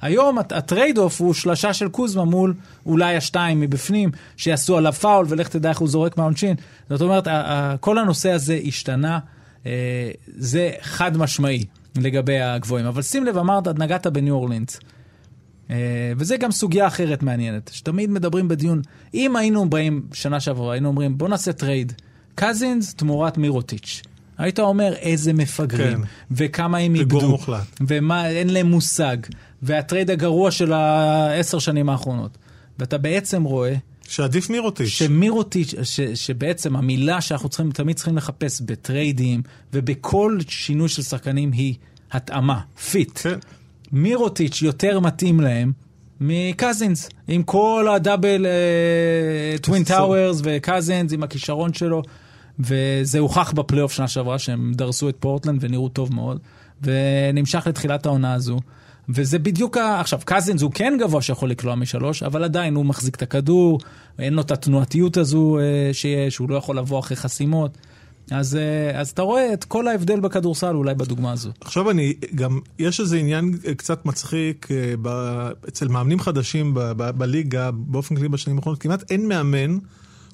היום 0.00 0.38
הט- 0.38 0.52
ה 0.52 0.60
trade 0.60 0.98
off 0.98 1.20
הוא 1.20 1.34
שלשה 1.34 1.72
של 1.72 1.88
קוזמה 1.88 2.24
מול 2.24 2.54
אולי 2.86 3.16
השתיים 3.16 3.60
מבפנים, 3.60 4.10
שיעשו 4.36 4.76
עליו 4.76 4.92
פאול, 4.92 5.26
ולך 5.28 5.48
תדע 5.48 5.68
איך 5.68 5.78
הוא 5.78 5.88
זורק 5.88 6.16
מהעונשין. 6.16 6.56
זאת 6.90 7.00
אומרת, 7.00 7.28
כל 7.80 7.98
הנושא 7.98 8.30
הזה 8.30 8.58
השתנה, 8.66 9.18
אה, 9.66 10.10
זה 10.36 10.70
חד 10.80 11.16
משמעי 11.16 11.64
לגבי 11.96 12.40
הגבוהים. 12.40 12.86
אבל 12.86 13.02
שים 13.02 13.24
לב, 13.24 13.38
אמרת, 13.38 13.68
נגעת 13.68 14.06
בניו 14.06 14.34
אורלינס. 14.34 14.80
אה, 15.70 16.12
וזה 16.16 16.36
גם 16.36 16.50
סוגיה 16.50 16.86
אחרת 16.86 17.22
מעניינת, 17.22 17.70
שתמיד 17.74 18.10
מדברים 18.10 18.48
בדיון, 18.48 18.82
אם 19.14 19.36
היינו 19.36 19.70
באים 19.70 20.02
שנה 20.12 20.40
שעברה, 20.40 20.72
היינו 20.72 20.88
אומרים, 20.88 21.18
בוא 21.18 21.28
נעשה 21.28 21.52
trade, 21.52 21.92
קזינס 22.34 22.94
תמורת 22.94 23.38
מירוטיץ'. 23.38 24.02
היית 24.38 24.58
אומר 24.58 24.94
איזה 24.94 25.32
מפגרים, 25.32 25.98
כן. 25.98 26.08
וכמה 26.30 26.78
הם 26.78 26.94
איבדו. 26.94 27.38
ומה, 27.80 28.28
אין 28.28 28.48
להם 28.48 28.66
מושג, 28.66 29.16
וה 29.62 29.76
trade 29.76 30.10
הגרוע 30.10 30.50
של 30.50 30.72
העשר 30.72 31.58
שנים 31.58 31.88
האחרונות. 31.88 32.38
ואתה 32.78 32.98
בעצם 32.98 33.42
רואה 33.42 33.74
שעדיף 34.10 34.50
מירוטיץ'. 34.50 34.88
שמירוטיץ', 34.88 35.74
ש, 35.82 36.00
שבעצם 36.00 36.76
המילה 36.76 37.20
שאנחנו 37.20 37.48
צריכים, 37.48 37.70
תמיד 37.70 37.96
צריכים 37.96 38.16
לחפש 38.16 38.60
בטריידים 38.60 39.42
ובכל 39.72 40.38
שינוי 40.48 40.88
של 40.88 41.02
שחקנים 41.02 41.52
היא 41.52 41.74
התאמה, 42.12 42.60
fit. 42.90 43.18
כן. 43.18 43.38
מירוטיץ' 43.92 44.62
יותר 44.62 45.00
מתאים 45.00 45.40
להם 45.40 45.72
מקזינס, 46.20 47.08
עם 47.28 47.42
כל 47.42 47.88
ה 47.94 48.00
double, 48.00 48.46
twin 49.60 49.82
בסדר. 49.82 49.96
towers 49.96 50.40
וקזינס, 50.44 51.12
עם 51.12 51.22
הכישרון 51.22 51.72
שלו, 51.72 52.02
וזה 52.58 53.18
הוכח 53.18 53.52
בפלייאוף 53.52 53.92
שנה 53.92 54.08
שעברה 54.08 54.38
שהם 54.38 54.72
דרסו 54.74 55.08
את 55.08 55.16
פורטלנד 55.20 55.64
ונראו 55.64 55.88
טוב 55.88 56.14
מאוד, 56.14 56.38
ונמשך 56.82 57.66
לתחילת 57.66 58.06
העונה 58.06 58.34
הזו. 58.34 58.58
וזה 59.14 59.38
בדיוק 59.38 59.76
ה... 59.76 60.00
עכשיו, 60.00 60.20
קזינס 60.24 60.62
הוא 60.62 60.70
כן 60.74 60.96
גבוה 61.00 61.22
שיכול 61.22 61.50
לקלוע 61.50 61.74
משלוש, 61.74 62.22
אבל 62.22 62.44
עדיין 62.44 62.74
הוא 62.74 62.86
מחזיק 62.86 63.14
את 63.14 63.22
הכדור, 63.22 63.80
אין 64.18 64.34
לו 64.34 64.42
את 64.42 64.50
התנועתיות 64.50 65.16
הזו 65.16 65.58
אה, 65.58 65.90
שיש, 65.92 66.36
הוא 66.36 66.50
לא 66.50 66.56
יכול 66.56 66.78
לבוא 66.78 66.98
אחרי 66.98 67.16
חסימות. 67.16 67.78
אז, 68.30 68.56
אה, 68.56 69.00
אז 69.00 69.10
אתה 69.10 69.22
רואה 69.22 69.52
את 69.52 69.64
כל 69.64 69.88
ההבדל 69.88 70.20
בכדורסל 70.20 70.74
אולי 70.74 70.94
בדוגמה 70.94 71.32
הזו. 71.32 71.50
עכשיו 71.60 71.90
אני, 71.90 72.14
גם 72.34 72.60
יש 72.78 73.00
איזה 73.00 73.16
עניין 73.16 73.54
אה, 73.66 73.74
קצת 73.74 74.06
מצחיק 74.06 74.68
ב, 75.02 75.08
אצל 75.68 75.88
מאמנים 75.88 76.20
חדשים 76.20 76.74
בליגה, 76.96 77.70
באופן 77.70 78.16
כללי 78.16 78.28
בשנים 78.28 78.56
האחרונות, 78.56 78.82
כמעט 78.82 79.10
אין 79.10 79.28
מאמן. 79.28 79.78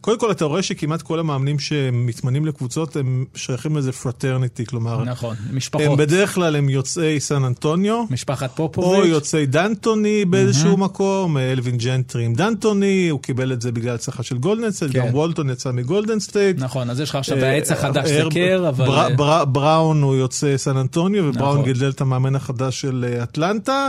קודם 0.06 0.18
כל 0.18 0.30
אתה 0.30 0.44
רואה 0.44 0.62
שכמעט 0.62 1.02
כל 1.02 1.18
המאמנים 1.20 1.58
שמתמנים 1.58 2.46
לקבוצות 2.46 2.96
הם 2.96 3.24
שייכים 3.34 3.74
לאיזה 3.74 3.92
fraternity, 3.92 4.66
כלומר, 4.66 5.04
נכון, 5.04 5.36
הם 5.50 5.56
משפחות. 5.56 5.98
בדרך 5.98 6.34
כלל 6.34 6.56
הם 6.56 6.68
יוצאי 6.68 7.20
סן 7.20 7.44
אנטוניו, 7.44 8.04
משפחת 8.10 8.72
פופוביץ'. 8.72 9.06
יוצאי 9.10 9.46
דנטוני 9.46 10.24
באיזשהו 10.24 10.76
מקום, 10.76 11.36
אה, 11.36 11.52
אלווין 11.52 11.76
ג'נטרי 11.78 12.24
עם 12.24 12.34
דנטוני, 12.34 13.08
הוא 13.08 13.20
קיבל 13.22 13.52
את 13.52 13.62
זה 13.62 13.72
בגלל 13.72 13.94
הצלחה 13.94 14.22
של 14.22 14.38
גולדן 14.38 14.70
סטייט, 14.70 14.92
כן. 14.92 14.98
גם 14.98 15.14
וולטון 15.14 15.50
יצא 15.50 15.72
מגולדן 15.72 16.20
סטייט. 16.20 16.56
נכון, 16.58 16.90
אז 16.90 17.00
יש 17.00 17.10
לך 17.10 17.16
עכשיו 17.16 17.38
אה, 17.38 17.50
העץ 17.50 17.70
החדש 17.72 18.08
זה 18.08 18.22
הרב- 18.22 18.32
קר, 18.32 18.68
אבל... 18.68 18.86
בר- 18.86 18.98
אה, 18.98 19.14
בר- 19.16 19.44
בראון 19.44 20.02
הוא 20.02 20.16
יוצא 20.16 20.56
סן 20.56 20.76
אנטוניו, 20.76 21.24
ובראון 21.28 21.52
נכון. 21.58 21.72
גידל 21.72 21.88
את 21.90 22.00
המאמן 22.00 22.34
החדש 22.36 22.80
של 22.80 23.04
אה, 23.08 23.22
אטלנטה, 23.22 23.88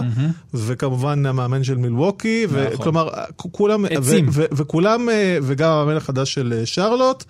וכמובן 0.54 1.26
המאמן 1.26 1.64
של 1.64 1.78
מילווקי, 1.78 2.46
נכון. 2.46 2.60
וכלומר, 2.74 3.08
כולם, 3.36 3.86
עצים. 3.86 4.26
וכולם, 4.32 5.10
אה, 5.10 5.38
וגם 5.44 5.72
המאמן 5.72 5.96
החדש 6.10 6.34
של 6.34 6.54
אה, 6.58 6.66
שרלוט, 6.66 7.24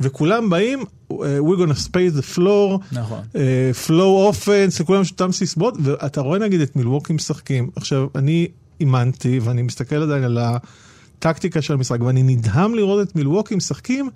וכולם 0.00 0.50
באים, 0.50 0.84
אה, 1.12 1.16
we're 1.38 1.58
gonna 1.58 1.88
space 1.88 2.18
the 2.18 2.36
floor, 2.36 2.78
נכון. 2.92 3.20
אה, 3.36 3.70
flow 3.86 4.32
offense, 4.32 4.80
לכולם 4.80 5.02
יש 5.02 5.10
אותם 5.10 5.32
סיסמאות, 5.32 5.74
ואתה 5.80 6.20
רואה 6.20 6.38
נגיד 6.38 6.60
את 6.60 6.76
מילווקי 6.76 7.12
משחקים. 7.12 7.70
עכשיו, 7.76 8.06
אני 8.14 8.48
אימנתי, 8.80 9.38
ואני 9.38 9.62
מסתכל 9.62 10.02
עדיין 10.02 10.24
על 10.24 10.38
הטקטיקה 10.38 11.62
של 11.62 11.74
המשחק, 11.74 12.00
ואני 12.00 12.22
נדהם 12.22 12.74
לראות 12.74 13.08
את 13.08 13.16
מילווקי 13.16 13.54
משחקים. 13.54 14.10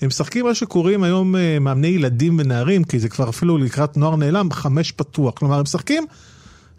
הם 0.00 0.08
משחקים 0.08 0.44
מה 0.46 0.54
שקוראים 0.54 1.02
היום 1.02 1.34
מאמני 1.60 1.88
ילדים 1.88 2.36
ונערים, 2.38 2.84
כי 2.84 2.98
זה 2.98 3.08
כבר 3.08 3.28
אפילו 3.28 3.58
לקראת 3.58 3.96
נוער 3.96 4.16
נעלם, 4.16 4.52
חמש 4.52 4.92
פתוח. 4.92 5.34
כלומר, 5.34 5.56
הם 5.56 5.62
משחקים 5.62 6.06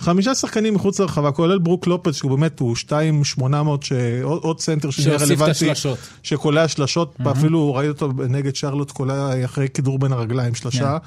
חמישה 0.03 0.35
שחקנים 0.35 0.73
מחוץ 0.73 0.99
לרחבה, 0.99 1.31
כולל 1.31 1.57
ברוק 1.57 1.87
לופס, 1.87 2.15
שהוא 2.15 2.31
באמת, 2.31 2.59
הוא 2.59 2.75
2,800, 2.91 3.83
ש... 3.83 3.91
עוד, 4.23 4.59
סנטר 4.59 4.89
שנהיה 4.89 5.17
רלוונטי. 5.17 5.69
שקולע 6.23 6.67
שלשות, 6.67 7.15
ואפילו 7.19 7.73
ראיתי 7.73 7.89
אותו 7.89 8.11
נגד 8.29 8.55
שרלוט 8.55 8.91
קולע 8.91 9.45
אחרי 9.45 9.69
כדור 9.69 9.99
בין 9.99 10.13
הרגליים 10.13 10.55
שלשה. 10.55 10.97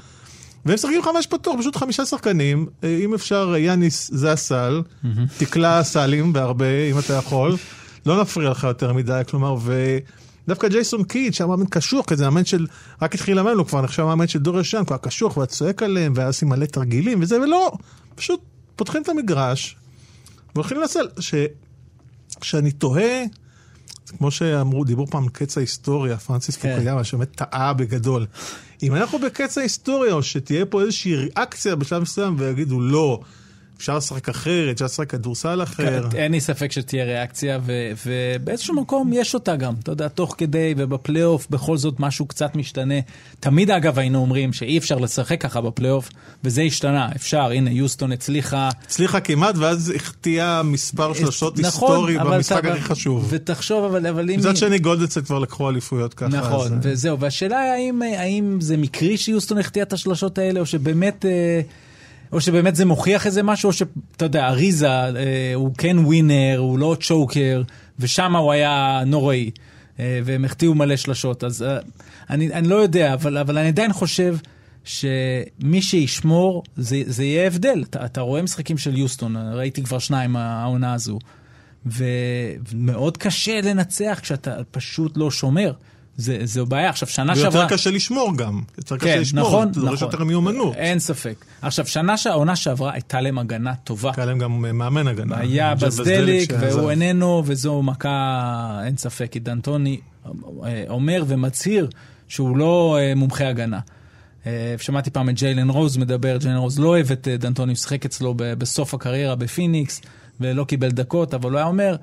והם 0.67 0.75
משחקים 0.75 1.03
חמש 1.03 1.27
פתוח, 1.27 1.57
פשוט 1.59 1.77
חמישה 1.77 2.07
שחקנים, 2.07 2.67
אה, 2.85 2.99
אם 3.05 3.15
אפשר, 3.15 3.55
יאניס 3.59 4.11
זה 4.13 4.33
הסל, 4.33 4.83
תקלע 5.39 5.83
סלים 5.83 6.33
בהרבה, 6.33 6.91
אם 6.91 6.99
אתה 6.99 7.15
יכול, 7.15 7.57
לא 8.07 8.21
נפריע 8.21 8.51
לך 8.51 8.65
יותר 8.65 8.93
מדי, 8.93 9.23
כלומר, 9.31 9.57
ודווקא 9.65 10.69
ג'ייסון 10.69 11.05
קיד, 11.05 11.35
שהיה 11.35 11.49
מאמן 11.49 11.67
קשוח, 11.71 12.05
כזה 12.07 12.25
מאמן 12.25 12.45
של, 12.45 12.67
רק 13.03 13.15
התחיל 13.15 13.37
לאמן, 13.37 13.53
הוא 13.53 13.67
כבר 13.67 13.83
נחשב 13.83 14.03
מאמן 14.03 14.27
של 14.27 14.39
דור 14.39 14.61
ישן, 14.61 14.83
כבר 14.87 14.97
קשוח, 14.97 15.37
והיה 15.37 15.47
צועק 15.47 15.83
עליהם, 15.83 16.13
והיה 16.17 16.29
עושים 16.29 16.49
מלא 16.49 16.67
תרגילים 16.67 17.23
וזה, 17.23 17.41
ולא, 17.41 17.73
פשוט 18.15 18.41
פותחים 18.77 19.03
את 19.03 19.09
המגרש, 19.09 19.77
והולכים 20.55 20.81
לסל, 20.81 21.09
ש... 21.21 21.35
שאני 22.43 22.73
תוהה, 22.73 23.25
זה 24.07 24.13
כמו 24.19 24.31
שאמרו, 24.31 24.85
דיברו 24.85 25.07
פעם 25.07 25.23
על 25.23 25.29
קץ 25.29 25.59
ההיסטוריה, 25.59 26.17
פרנסיס 26.17 26.57
כן. 26.57 26.75
פוקויאמה, 26.75 27.05
שבאמת 27.05 27.31
טעה 27.37 27.73
בגדול. 27.73 28.27
אם 28.83 28.95
אנחנו 28.95 29.19
בקץ 29.19 29.59
ההיסטוריה, 29.59 30.13
או 30.13 30.23
שתהיה 30.23 30.67
פה 30.67 30.83
איזושהי 30.83 31.17
ריאקציה 31.17 31.77
בשלב 31.77 32.03
מסוים, 32.03 32.37
ויגידו 32.39 32.81
לא, 32.81 33.21
אפשר 33.79 33.97
לשחק 33.97 34.29
אחרת, 34.29 34.73
אפשר 34.75 34.85
לשחק 34.85 35.11
כדורסל 35.11 35.63
אחר. 35.63 36.09
אין 36.15 36.33
לי 36.33 36.41
ספק 36.41 36.73
שתהיה 36.73 37.05
ריאקציה, 37.05 37.59
ו- 37.63 37.93
ובאיזשהו 38.07 38.75
מקום 38.75 39.11
יש 39.13 39.35
אותה 39.35 39.57
גם, 39.57 39.75
אתה 39.83 39.93
יודע, 39.93 40.09
תוך 40.09 40.35
כדי, 40.39 40.75
ובפלייאוף 40.77 41.47
בכל 41.51 41.77
זאת 41.77 42.01
משהו 42.01 42.27
קצת 42.27 42.57
משתנה. 42.57 42.95
תמיד 43.41 43.71
אגב 43.71 43.99
היינו 43.99 44.19
אומרים 44.19 44.53
שאי 44.53 44.79
אפשר 44.79 44.97
לשחק 44.99 45.41
ככה 45.41 45.61
בפלייאוף, 45.61 46.09
וזה 46.45 46.63
השתנה, 46.63 47.09
אפשר, 47.17 47.51
הנה, 47.51 47.71
יוסטון 47.71 48.13
הצליחה. 48.13 48.69
הצליחה 48.85 49.21
כמעט, 49.21 49.55
ואז 49.59 49.93
החטיאה 49.97 50.63
מספר 50.63 51.15
שלושות 51.15 51.59
נכון, 51.59 51.65
היסטורי 51.91 52.19
במשחק 52.19 52.59
אתה- 52.65 52.73
הכי 52.73 52.81
חשוב. 52.83 53.27
ותחשוב, 53.31 53.85
אבל, 53.85 54.07
אבל 54.07 54.31
אם... 54.31 54.39
מצד 54.39 54.57
שני, 54.57 54.79
גולדצט 54.79 55.25
כבר 55.25 55.39
לקחו 55.39 55.71
אליפויות 55.71 56.15
ככה. 56.15 56.29
נכון, 56.29 56.67
אז, 56.67 56.73
אה, 56.73 56.79
וזהו, 56.83 57.21
והשאלה 57.21 57.59
האם, 57.73 58.03
האם 58.03 58.61
זה 58.61 58.77
מקרי 58.77 59.17
שיוסטון 59.17 59.59
החטיאה 59.59 59.83
את 59.83 59.93
השלשות 59.93 60.39
האלה, 60.39 60.61
או 60.61 60.67
שבאמת, 60.67 61.25
אה, 61.25 61.61
או 62.33 62.41
שבאמת 62.41 62.77
זה 62.77 62.85
מוכיח 62.85 63.27
איזה 63.27 63.43
משהו, 63.43 63.69
או 63.69 63.73
שאתה 63.73 64.25
יודע, 64.25 64.47
אריזה 64.47 64.91
אה, 64.91 65.53
הוא 65.55 65.75
כן 65.79 65.99
ווינר, 65.99 66.59
הוא 66.59 66.79
לא 66.79 66.97
צ'וקר, 67.01 67.63
ושם 67.99 68.37
הוא 68.37 68.53
היה 68.53 69.03
נוראי, 69.07 69.51
אה, 70.01 70.21
והם 70.25 70.45
החטיאו 70.45 70.75
מלא 70.75 70.97
שלשות, 70.97 71.45
אז 71.45 71.63
אה, 71.63 71.79
אני, 72.31 72.53
אני 72.53 72.69
לא 72.69 72.75
יודע, 72.75 73.15
אבל, 73.15 73.39
אבל 73.39 73.59
אני 73.59 73.69
עדיין 73.69 73.93
חושב 73.93 74.37
שמי 74.85 75.83
שישמור, 75.83 76.63
זה, 76.77 77.03
זה 77.07 77.25
יהיה 77.25 77.47
הבדל. 77.47 77.85
אתה, 77.91 78.05
אתה 78.05 78.21
רואה 78.21 78.43
משחקים 78.43 78.79
של 78.79 78.99
יוסטון, 78.99 79.37
ראיתי 79.37 79.83
כבר 79.83 79.99
שניים 79.99 80.37
העונה 80.37 80.95
הזו. 80.95 81.19
ומאוד 81.87 83.17
קשה 83.17 83.61
לנצח 83.61 84.19
כשאתה 84.23 84.57
פשוט 84.71 85.17
לא 85.17 85.31
שומר. 85.31 85.73
זה, 86.17 86.39
זו 86.45 86.67
בעיה. 86.67 86.89
עכשיו, 86.89 87.09
שנה 87.09 87.37
שעברה... 87.37 87.61
ויותר 87.61 87.75
קשה 87.75 87.91
לשמור 87.91 88.37
גם. 88.37 88.61
יותר 88.79 88.97
קשה 88.97 89.07
כן, 89.07 89.21
לשמור, 89.21 89.49
נכון, 89.49 89.73
זה 89.73 89.81
דורש 89.81 89.93
נכון. 89.93 90.09
יותר 90.13 90.25
מיומנות. 90.25 90.75
אין 90.75 90.99
ספק. 90.99 91.45
עכשיו, 91.63 91.87
שנה, 91.87 92.17
שה- 92.17 92.31
העונה 92.31 92.57
שעברה 92.57 92.93
הייתה 92.93 93.21
להם 93.21 93.39
הגנה 93.39 93.75
טובה. 93.75 94.13
היה 94.17 94.27
להם 94.27 94.39
גם 94.39 94.65
אה, 94.65 94.73
מאמן 94.73 95.09
הגנה. 95.09 95.39
היה 95.39 95.75
בזדליק. 95.75 96.53
והוא 96.61 96.91
איננו, 96.91 97.43
וזו 97.47 97.83
מכה, 97.83 98.81
אין 98.85 98.97
ספק, 98.97 99.29
כי 99.31 99.39
דנטוני 99.39 100.01
אה, 100.27 100.85
אומר 100.89 101.25
ומצהיר 101.27 101.89
שהוא 102.29 102.57
לא 102.57 102.99
אה, 103.01 103.15
מומחה 103.15 103.49
הגנה. 103.49 103.81
שמעתי 104.79 105.11
פעם 105.11 105.29
את 105.29 105.35
ג'יילן 105.35 105.71
רוז 105.71 105.97
מדבר, 105.97 106.37
ג'יילן 106.37 106.57
רוז 106.57 106.79
לא 106.79 106.89
אוהב 106.89 107.13
את 107.13 107.29
דנטוני, 107.29 107.73
הוא 107.73 107.77
שיחק 107.77 108.05
אצלו 108.05 108.35
בסוף 108.37 108.95
הקריירה 108.95 109.35
בפיניקס, 109.35 110.03
ולא 110.41 110.65
קיבל 110.65 110.91
דקות, 110.91 111.35
אבל 111.35 111.51
הוא 111.51 111.59
היה 111.59 111.67
אומר, 111.67 111.97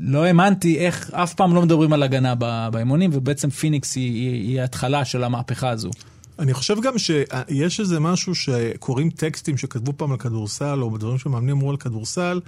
לא 0.00 0.24
האמנתי 0.24 0.78
איך 0.78 1.10
אף 1.10 1.34
פעם 1.34 1.54
לא 1.54 1.62
מדברים 1.62 1.92
על 1.92 2.02
הגנה 2.02 2.34
באימונים, 2.70 3.10
ובעצם 3.12 3.50
פיניקס 3.50 3.96
היא, 3.96 4.12
היא, 4.12 4.48
היא 4.48 4.60
ההתחלה 4.60 5.04
של 5.04 5.24
המהפכה 5.24 5.70
הזו. 5.70 5.90
אני 6.38 6.54
חושב 6.54 6.80
גם 6.82 6.98
שיש 6.98 7.80
איזה 7.80 8.00
משהו 8.00 8.34
שקוראים 8.34 9.10
טקסטים 9.10 9.56
שכתבו 9.56 9.92
פעם 9.96 10.12
על 10.12 10.18
כדורסל, 10.18 10.82
או 10.82 10.98
דברים 10.98 11.18
שמאמנים 11.18 11.56
אמרו 11.56 11.70
על 11.70 11.76
כדורסל. 11.76 12.40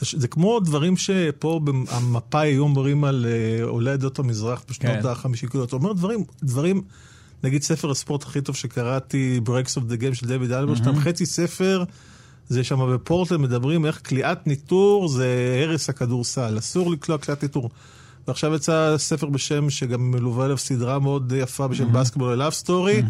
זה 0.00 0.28
כמו 0.28 0.60
דברים 0.60 0.96
שפה 0.96 1.60
במפאי 1.64 2.48
היו 2.48 2.62
אומרים 2.62 3.04
על 3.04 3.26
אה, 3.28 3.64
עולי 3.64 3.90
עדות 3.90 4.18
המזרח 4.18 4.64
בשנות 4.70 4.92
כן. 5.02 5.08
החמישים, 5.08 5.46
כאילו, 5.46 5.64
אתה 5.64 5.76
אומר 5.76 5.92
דברים, 5.92 6.24
דברים, 6.42 6.82
נגיד 7.44 7.62
ספר 7.62 7.90
הספורט 7.90 8.22
הכי 8.22 8.40
טוב 8.40 8.56
שקראתי, 8.56 9.40
Breaks 9.46 9.78
of 9.78 9.92
the 9.92 10.02
Game 10.02 10.14
של 10.14 10.26
דויד 10.26 10.52
הלברסטאם, 10.52 11.00
חצי 11.00 11.26
ספר, 11.26 11.84
זה 12.50 12.64
שם 12.64 12.94
בפורטלנד 12.94 13.40
מדברים 13.40 13.86
איך 13.86 14.00
קליעת 14.08 14.46
ניתור 14.46 15.08
זה 15.08 15.60
הרס 15.62 15.88
הכדורסל, 15.88 16.58
אסור 16.58 16.90
לקלוע 16.90 17.18
קליעת 17.18 17.42
ניתור. 17.42 17.70
ועכשיו 18.28 18.54
יצא 18.54 18.94
ספר 18.98 19.26
בשם 19.26 19.70
שגם 19.70 20.10
מלווה 20.10 20.44
אליו 20.46 20.58
סדרה 20.58 20.98
מאוד 20.98 21.32
יפה 21.36 21.68
בשם 21.68 21.92
Basketball: 21.92 22.34
A 22.34 22.38
Love 22.38 22.52
Story, 22.52 23.02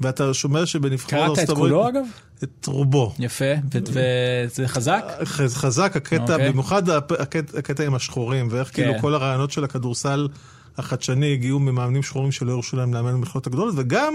ואתה 0.00 0.34
שומע 0.34 0.66
שבנבחרות 0.66 1.24
קראת 1.24 1.32
את 1.32 1.38
ארצות 1.38 1.56
כולו 1.56 1.80
הברית- 1.88 1.96
אגב? 1.96 2.04
את 2.44 2.66
רובו. 2.66 3.12
יפה, 3.18 3.44
וזה 3.72 4.68
חזק? 4.68 5.04
חזק 5.24 5.92
הקטע, 5.96 6.32
אוקיי. 6.32 6.50
במיוחד 6.52 6.88
הקטע, 6.90 7.58
הקטע 7.58 7.84
עם 7.86 7.94
השחורים, 7.94 8.48
ואיך 8.50 8.68
כן. 8.68 8.74
כאילו 8.74 8.94
כל 9.00 9.14
הרעיונות 9.14 9.50
של 9.50 9.64
הכדורסל 9.64 10.28
החדשני 10.78 11.32
הגיעו 11.32 11.58
ממאמנים 11.58 12.02
שחורים 12.02 12.32
שלא 12.32 12.52
הרשו 12.52 12.76
להם 12.76 12.94
לאמן 12.94 13.12
במכללות 13.12 13.46
הגדולות, 13.46 13.74
וגם 13.76 14.14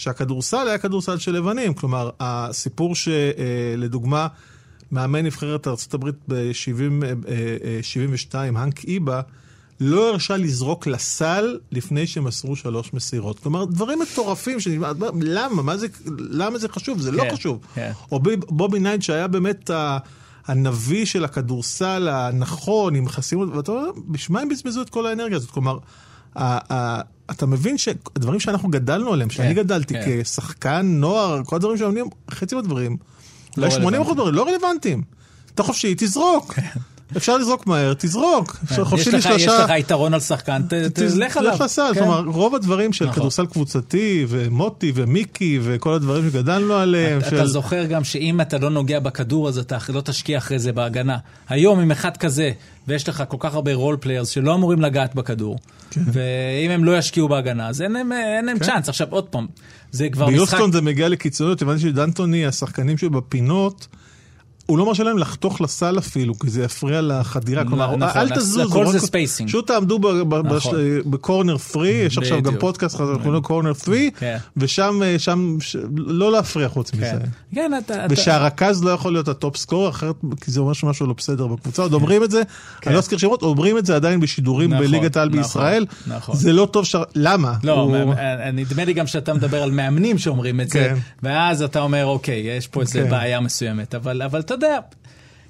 שהכדורסל 0.00 0.68
היה 0.68 0.78
כדורסל 0.78 1.18
של 1.18 1.32
לבנים. 1.32 1.74
כלומר, 1.74 2.10
הסיפור 2.20 2.94
שלדוגמה, 2.94 4.26
מאמן 4.92 5.24
נבחרת 5.26 5.66
ארה"ב 5.68 6.08
ב-72, 6.28 8.34
האנק 8.34 8.84
איבה, 8.84 9.20
לא 9.80 10.08
הרשה 10.10 10.36
לזרוק 10.36 10.86
לסל 10.86 11.58
לפני 11.72 12.06
שמסרו 12.06 12.56
שלוש 12.56 12.94
מסירות. 12.94 13.38
כלומר, 13.38 13.64
דברים 13.64 13.98
מטורפים, 13.98 14.60
שנשמע, 14.60 14.92
למה? 15.22 15.62
מה 15.62 15.76
זה, 15.76 15.86
למה 16.18 16.58
זה 16.58 16.68
חשוב? 16.68 17.00
זה 17.00 17.10
לא 17.10 17.22
כן, 17.22 17.34
חשוב. 17.36 17.58
כן. 17.74 17.92
או 18.12 18.20
ב- 18.20 18.44
בובי 18.48 18.78
נייט 18.78 19.02
שהיה 19.02 19.26
באמת 19.26 19.70
ה- 19.70 19.98
הנביא 20.46 21.04
של 21.04 21.24
הכדורסל 21.24 22.08
הנכון, 22.12 22.94
עם 22.94 23.08
חסימות, 23.08 23.48
ואתה 23.56 23.72
אומר, 23.72 23.88
בשביל 24.08 24.34
מה 24.34 24.42
הם 24.42 24.48
בזבזו 24.48 24.82
את 24.82 24.90
כל 24.90 25.06
האנרגיה 25.06 25.36
הזאת? 25.36 25.50
כלומר, 25.50 25.78
אתה 27.30 27.46
מבין 27.46 27.78
שהדברים 27.78 28.40
שאנחנו 28.40 28.68
גדלנו 28.68 29.12
עליהם, 29.12 29.30
שאני 29.30 29.48
כן, 29.54 29.62
גדלתי 29.62 29.94
כן. 29.94 30.22
כשחקן, 30.22 30.86
נוער, 30.86 31.40
כל 31.44 31.56
הדברים 31.56 31.78
שאומרים, 31.78 32.06
חצי 32.30 32.54
מהדברים, 32.54 32.96
אולי 33.56 33.68
לא 33.68 33.74
80 33.74 34.02
אחוז 34.02 34.14
דברים, 34.14 34.34
לא 34.34 34.46
רלוונטיים. 34.48 35.02
אתה 35.54 35.62
חופשי, 35.62 35.94
תזרוק. 35.98 36.54
אפשר 37.16 37.36
לזרוק 37.36 37.66
מהר, 37.66 37.94
תזרוק. 37.98 38.56
כן. 38.56 38.84
חופשי 38.84 39.10
לך- 39.10 39.16
יש 39.16 39.26
לשלושה. 39.26 39.64
לך 39.64 39.70
יתרון 39.78 40.14
על 40.14 40.20
שחקן, 40.20 40.62
תלך 40.94 41.36
עליו. 41.36 41.54
לך 41.54 41.60
לסל, 41.60 41.90
כן. 41.94 42.00
כלומר, 42.00 42.20
רוב 42.26 42.54
הדברים 42.54 42.92
של 42.92 43.04
נכון. 43.04 43.16
כדורסל 43.16 43.46
קבוצתי, 43.46 44.26
ומוטי, 44.28 44.92
ומיקי, 44.94 45.58
וכל 45.62 45.94
הדברים 45.94 46.30
שגדלנו 46.30 46.74
עליהם, 46.74 47.18
אתה. 47.28 47.46
זוכר 47.46 47.84
גם 47.84 48.04
שאם 48.04 48.40
אתה 48.40 48.58
לא 48.58 48.70
נוגע 48.70 49.00
בכדור 49.00 49.48
אז 49.48 49.58
אתה 49.58 49.78
לא 49.88 50.00
תשקיע 50.00 50.38
אחרי 50.38 50.58
זה 50.58 50.72
בהגנה. 50.72 51.16
היום 51.48 51.80
עם 51.80 51.90
אחד 51.90 52.16
כזה, 52.16 52.50
ויש 52.90 53.08
לך 53.08 53.24
כל 53.28 53.36
כך 53.40 53.54
הרבה 53.54 53.74
role 53.74 53.96
players 54.00 54.28
שלא 54.28 54.54
אמורים 54.54 54.80
לגעת 54.80 55.14
בכדור, 55.14 55.58
ואם 55.96 56.70
הם 56.70 56.84
לא 56.84 56.98
ישקיעו 56.98 57.28
בהגנה, 57.28 57.68
אז 57.68 57.82
אין 57.82 57.92
להם, 57.92 58.12
אין 58.12 58.44
להם 58.44 58.58
כן. 58.58 58.64
צ'אנס. 58.64 58.88
עכשיו 58.88 59.06
עוד 59.10 59.24
פעם, 59.24 59.46
זה 59.90 60.08
כבר 60.08 60.26
משחק... 60.26 60.36
ביוסטון 60.36 60.72
זה 60.72 60.80
מגיע 60.80 61.08
לקיצוניות, 61.08 61.62
הבנתי 61.62 61.80
שדנטוני, 61.80 62.46
השחקנים 62.46 62.98
שבפינות, 62.98 63.86
הוא 64.70 64.78
לא 64.78 64.86
מרשה 64.86 65.02
להם 65.04 65.18
לחתוך 65.18 65.60
לסל 65.60 65.98
אפילו, 65.98 66.38
כי 66.38 66.50
זה 66.50 66.64
יפריע 66.64 67.00
לחדירה. 67.00 67.64
כלומר, 67.64 67.96
נכון, 67.96 68.02
אל 68.02 68.32
אז 68.32 68.38
תזוזו. 68.38 68.62
הכל 68.62 68.86
זה 68.86 68.98
spacing. 68.98 69.46
פשוט 69.46 69.66
תעמדו 69.66 69.98
נכון. 70.54 70.72
ב 71.06 71.13
corner 71.13 71.56
3, 71.58 71.86
יש 71.88 72.18
עכשיו 72.18 72.42
גם. 72.42 72.56
פודקאסט, 72.58 73.00
אנחנו 73.00 73.14
קוראים 73.14 73.32
לו 73.32 73.42
corner 73.42 73.72
3, 73.74 73.98
כן. 74.18 74.36
ושם, 74.56 75.00
אה, 75.04 75.18
שם, 75.18 75.56
לא 75.96 76.32
להפריע 76.32 76.68
חוץ 76.68 76.94
מזה. 76.94 77.04
כן, 77.04 77.18
כן, 77.54 77.72
אתה... 77.78 77.94
ושהרכז 78.10 78.84
לא 78.84 78.90
יכול 78.90 79.12
להיות 79.12 79.28
ה 79.28 79.35
top 79.35 79.56
scorer, 79.56 79.88
אחרת, 79.88 80.14
כי 80.40 80.50
זה 80.50 80.60
אומר 80.60 80.72
שמשהו 80.72 81.06
לא 81.06 81.14
בסדר 81.16 81.46
בקבוצה, 81.46 81.82
עוד 81.82 81.92
אומרים 81.92 82.24
את 82.24 82.30
זה, 82.30 82.42
אני 82.86 82.94
לא 82.94 82.98
אזכיר 82.98 83.18
שמות, 83.18 83.42
אומרים 83.42 83.78
את 83.78 83.86
זה 83.86 83.96
עדיין 83.96 84.20
בשידורים 84.20 84.70
כן. 84.70 84.76
נכון, 84.76 84.86
בליגת 84.86 85.16
העל 85.16 85.28
נכון, 85.28 85.42
בישראל, 85.42 85.86
נכון. 86.06 86.36
זה 86.36 86.52
לא 86.52 86.68
טוב, 86.72 86.84
ש- 86.84 86.96
למה? 87.14 87.54
לא, 87.64 87.88
מ- 87.88 88.12
נדמה 88.56 88.84
לי 88.84 88.92
גם 88.92 89.06
שאתה 89.06 89.34
מדבר 89.34 89.62
על 89.62 89.70
מאמנים 89.70 90.18
שאומרים 90.18 90.60
את 90.60 90.70
זה, 90.70 90.78
כן. 90.78 90.94
ואז 91.22 91.62
אתה 91.62 91.80
אומר, 91.80 92.06
אוקיי, 92.06 92.38
יש 92.56 92.66
פה 92.66 92.80
איזו 92.80 92.92
כן. 92.92 93.10
בעיה 93.10 93.40
מסוימת, 93.40 93.94
אבל 93.94 94.22
אבל 94.22 94.40
אתה 94.40 94.54
יודע, 94.66 94.78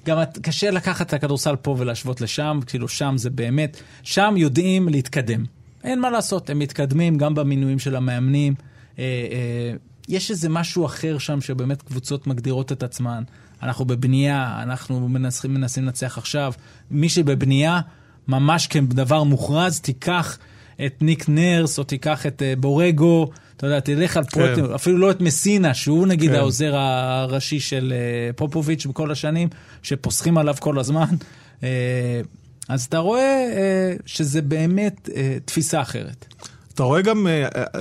גם 0.05 0.17
קשה 0.41 0.71
לקחת 0.71 1.07
את 1.07 1.13
הכדורסל 1.13 1.55
פה 1.55 1.75
ולהשוות 1.79 2.21
לשם, 2.21 2.59
כאילו 2.65 2.87
שם 2.87 3.13
זה 3.17 3.29
באמת, 3.29 3.81
שם 4.03 4.33
יודעים 4.37 4.89
להתקדם. 4.89 5.45
אין 5.83 5.99
מה 5.99 6.09
לעשות, 6.09 6.49
הם 6.49 6.59
מתקדמים 6.59 7.17
גם 7.17 7.35
במינויים 7.35 7.79
של 7.79 7.95
המאמנים. 7.95 8.53
אה, 8.99 9.03
אה, 9.03 9.73
יש 10.07 10.31
איזה 10.31 10.49
משהו 10.49 10.85
אחר 10.85 11.17
שם 11.17 11.41
שבאמת 11.41 11.81
קבוצות 11.81 12.27
מגדירות 12.27 12.71
את 12.71 12.83
עצמן. 12.83 13.23
אנחנו 13.63 13.85
בבנייה, 13.85 14.59
אנחנו 14.63 15.07
מנסים, 15.09 15.53
מנסים 15.53 15.85
לנצח 15.85 16.17
עכשיו. 16.17 16.53
מי 16.91 17.09
שבבנייה, 17.09 17.81
ממש 18.27 18.67
כדבר 18.67 19.23
מוכרז, 19.23 19.79
תיקח 19.79 20.37
את 20.85 21.01
ניק 21.01 21.29
נרס, 21.29 21.79
או 21.79 21.83
תיקח 21.83 22.25
את 22.25 22.41
אה, 22.41 22.53
בורגו, 22.57 23.31
אתה 23.61 23.67
יודע, 23.67 23.79
תלך 23.79 24.17
על 24.17 24.23
פרויקטים, 24.23 24.65
אפילו 24.65 24.97
לא 24.97 25.11
את 25.11 25.21
מסינה, 25.21 25.73
שהוא 25.73 26.07
נגיד 26.07 26.31
כן. 26.31 26.35
העוזר 26.35 26.75
הראשי 26.75 27.59
של 27.59 27.93
אה, 27.95 28.33
פופוביץ' 28.33 28.85
בכל 28.85 29.11
השנים, 29.11 29.49
שפוסחים 29.83 30.37
עליו 30.37 30.55
כל 30.59 30.79
הזמן. 30.79 31.15
אה, 31.63 32.21
אז 32.69 32.83
אתה 32.83 32.97
רואה 32.97 33.49
אה, 33.55 33.95
שזה 34.05 34.41
באמת 34.41 35.09
תפיסה 35.45 35.81
אחרת. 35.81 36.25
אתה 36.73 36.83
רואה 36.83 37.01
גם, 37.01 37.27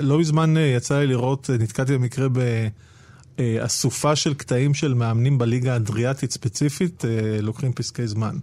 לא 0.00 0.18
מזמן 0.18 0.54
יצא 0.76 0.98
לי 0.98 1.06
לראות, 1.06 1.50
נתקעתי 1.58 1.92
במקרה 1.92 2.26
באסופה 3.38 4.16
של 4.16 4.34
קטעים 4.34 4.74
של 4.74 4.94
מאמנים 4.94 5.38
בליגה 5.38 5.72
האדריאטית 5.72 6.32
ספציפית, 6.32 7.04
לוקחים 7.42 7.72
פסקי 7.72 8.06
זמן. 8.06 8.36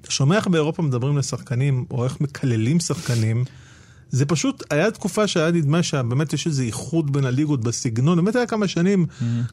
אתה 0.00 0.10
שומע 0.10 0.36
איך 0.36 0.46
באירופה 0.46 0.82
מדברים 0.82 1.18
לשחקנים, 1.18 1.84
או 1.90 2.04
איך 2.04 2.20
מקללים 2.20 2.80
שחקנים, 2.80 3.44
זה 4.10 4.26
פשוט, 4.26 4.62
היה 4.70 4.90
תקופה 4.90 5.26
שהיה 5.26 5.50
נדמה 5.50 5.82
שבאמת 5.82 6.32
יש 6.32 6.46
איזה 6.46 6.62
איחוד 6.62 7.12
בין 7.12 7.24
הליגות 7.24 7.60
בסגנון, 7.60 8.24
באמת 8.24 8.36
היה 8.36 8.46
כמה 8.46 8.68
שנים, 8.68 9.06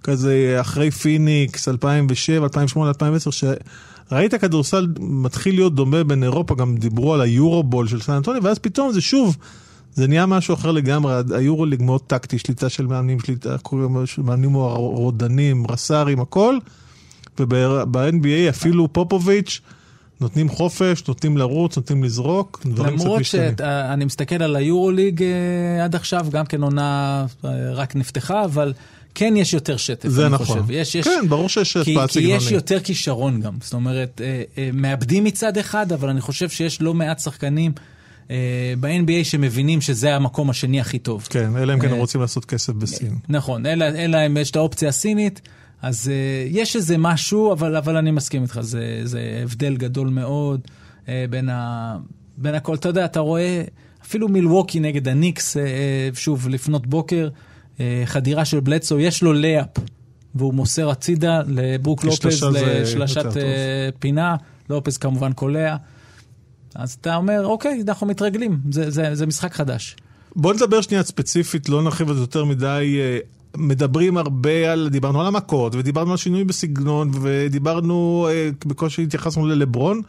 כזה 0.03 0.57
אחרי 0.61 0.91
פיניקס, 0.91 1.67
2007, 1.67 2.43
2008, 2.43 2.89
2010, 2.89 3.29
שראית 3.31 4.35
כדורסל 4.35 4.87
מתחיל 4.99 5.55
להיות 5.55 5.75
דומה 5.75 6.03
בין 6.03 6.23
אירופה, 6.23 6.55
גם 6.55 6.77
דיברו 6.77 7.13
על 7.13 7.21
היורובול 7.21 7.87
של 7.87 8.01
סן 8.01 8.13
אנטוני, 8.13 8.39
ואז 8.43 8.59
פתאום 8.59 8.91
זה 8.91 9.01
שוב, 9.01 9.37
זה 9.95 10.07
נהיה 10.07 10.25
משהו 10.25 10.53
אחר 10.53 10.71
לגמרי, 10.71 11.13
היורוליג 11.35 11.81
מאוד 11.81 12.01
טקטי, 12.01 12.37
שליטה 12.37 12.69
של 12.69 12.87
מאמנים, 12.87 13.19
שליטה, 13.19 13.57
קוראים 13.57 13.97
לזה 13.97 14.05
מאמנים 14.17 14.55
רודנים, 14.55 15.65
רס"רים, 15.69 16.19
הכל, 16.19 16.57
וב-NBA 17.39 18.49
אפילו 18.49 18.93
פופוביץ', 18.93 19.61
נותנים 20.23 20.49
חופש, 20.49 21.03
נותנים 21.07 21.37
לרוץ, 21.37 21.77
נותנים 21.77 22.03
לזרוק, 22.03 22.61
דברים 22.65 22.95
קצת 22.95 23.05
למרות 23.05 23.19
משתנים. 23.21 23.53
שאני 23.57 24.05
מסתכל 24.05 24.43
על 24.43 24.55
היורוליג 24.55 25.23
אה, 25.23 25.83
עד 25.83 25.95
עכשיו, 25.95 26.27
גם 26.31 26.45
כן 26.45 26.63
עונה 26.63 27.25
אה, 27.45 27.49
רק 27.73 27.95
נפתחה, 27.95 28.45
אבל 28.45 28.73
כן 29.15 29.33
יש 29.37 29.53
יותר 29.53 29.77
שטף, 29.77 30.09
זה 30.09 30.25
אני 30.25 30.33
נכון. 30.33 30.45
חושב. 30.45 30.71
יש, 30.71 30.95
יש, 30.95 31.07
כן, 31.07 31.29
ברור 31.29 31.49
שיש 31.49 31.73
כי, 31.73 31.79
השפעה 31.79 32.07
כי 32.07 32.19
יש 32.19 32.43
סגנונית. 32.43 32.51
יותר 32.51 32.79
כישרון 32.79 33.41
גם. 33.41 33.53
זאת 33.61 33.73
אומרת, 33.73 34.21
אה, 34.23 34.43
אה, 34.57 34.69
מאבדים 34.73 35.23
מצד 35.23 35.57
אחד, 35.57 35.91
אבל 35.91 36.09
אני 36.09 36.21
חושב 36.21 36.49
שיש 36.49 36.81
לא 36.81 36.93
מעט 36.93 37.19
שחקנים 37.19 37.71
אה, 38.31 38.73
ב-NBA 38.79 39.23
שמבינים 39.23 39.81
שזה 39.81 40.15
המקום 40.15 40.49
השני 40.49 40.81
הכי 40.81 40.99
טוב. 40.99 41.27
כן, 41.29 41.57
אלא 41.57 41.73
אם 41.73 41.79
כן 41.79 41.87
אה, 41.87 41.93
הם 41.93 41.99
רוצים 41.99 42.21
לעשות 42.21 42.45
כסף 42.45 42.73
בסין. 42.73 43.17
נכון, 43.29 43.65
אלא 43.65 44.17
אם 44.25 44.37
יש 44.37 44.51
את 44.51 44.55
האופציה 44.55 44.89
הסינית, 44.89 45.41
אז 45.83 46.07
uh, 46.07 46.57
יש 46.57 46.75
איזה 46.75 46.97
משהו, 46.97 47.53
אבל, 47.53 47.75
אבל 47.75 47.97
אני 47.97 48.11
מסכים 48.11 48.43
איתך, 48.43 48.59
זה, 48.61 49.01
זה 49.03 49.39
הבדל 49.43 49.77
גדול 49.77 50.07
מאוד 50.07 50.61
uh, 51.05 51.09
בין, 51.29 51.49
ה, 51.49 51.97
בין 52.37 52.55
הכל. 52.55 52.75
אתה 52.75 52.89
יודע, 52.89 53.05
אתה 53.05 53.19
רואה 53.19 53.63
אפילו 54.05 54.29
מילווקי 54.29 54.79
נגד 54.79 55.07
הניקס, 55.07 55.57
uh, 55.57 55.59
uh, 55.59 56.19
שוב, 56.19 56.49
לפנות 56.49 56.87
בוקר, 56.87 57.29
uh, 57.77 57.79
חדירה 58.05 58.45
של 58.45 58.59
בלדסו, 58.59 58.99
יש 58.99 59.23
lay-up, 59.23 59.67
והוא 60.35 60.53
מוסר 60.53 60.89
הצידה 60.89 61.41
לברוק 61.47 62.03
לופז 62.03 62.43
לשלשת 62.53 63.25
uh, 63.25 63.35
פינה, 63.99 64.35
לופז 64.69 64.97
כמובן 64.97 65.33
קולע. 65.33 65.75
אז 66.75 66.97
אתה 67.01 67.15
אומר, 67.15 67.45
אוקיי, 67.45 67.83
אנחנו 67.87 68.07
מתרגלים, 68.07 68.59
זה, 68.71 68.91
זה, 68.91 69.15
זה 69.15 69.25
משחק 69.25 69.53
חדש. 69.53 69.95
בוא 70.35 70.53
נדבר 70.53 70.81
שנייה 70.81 71.03
ספציפית, 71.03 71.69
לא 71.69 71.83
נרחיב 71.83 72.09
על 72.09 72.15
זה 72.15 72.21
יותר 72.21 72.45
מדי. 72.45 72.99
אה, 73.55 73.61
מדברים 73.61 74.17
הרבה 74.17 74.71
על, 74.71 74.89
דיברנו 74.91 75.21
על 75.21 75.27
המכות, 75.27 75.75
ודיברנו 75.75 76.11
על 76.11 76.17
שינוי 76.17 76.43
בסגנון, 76.43 77.11
ודיברנו, 77.21 78.27
אה, 78.31 78.49
בקושי 78.65 79.03
התייחסנו 79.03 79.45
ללברון, 79.47 80.01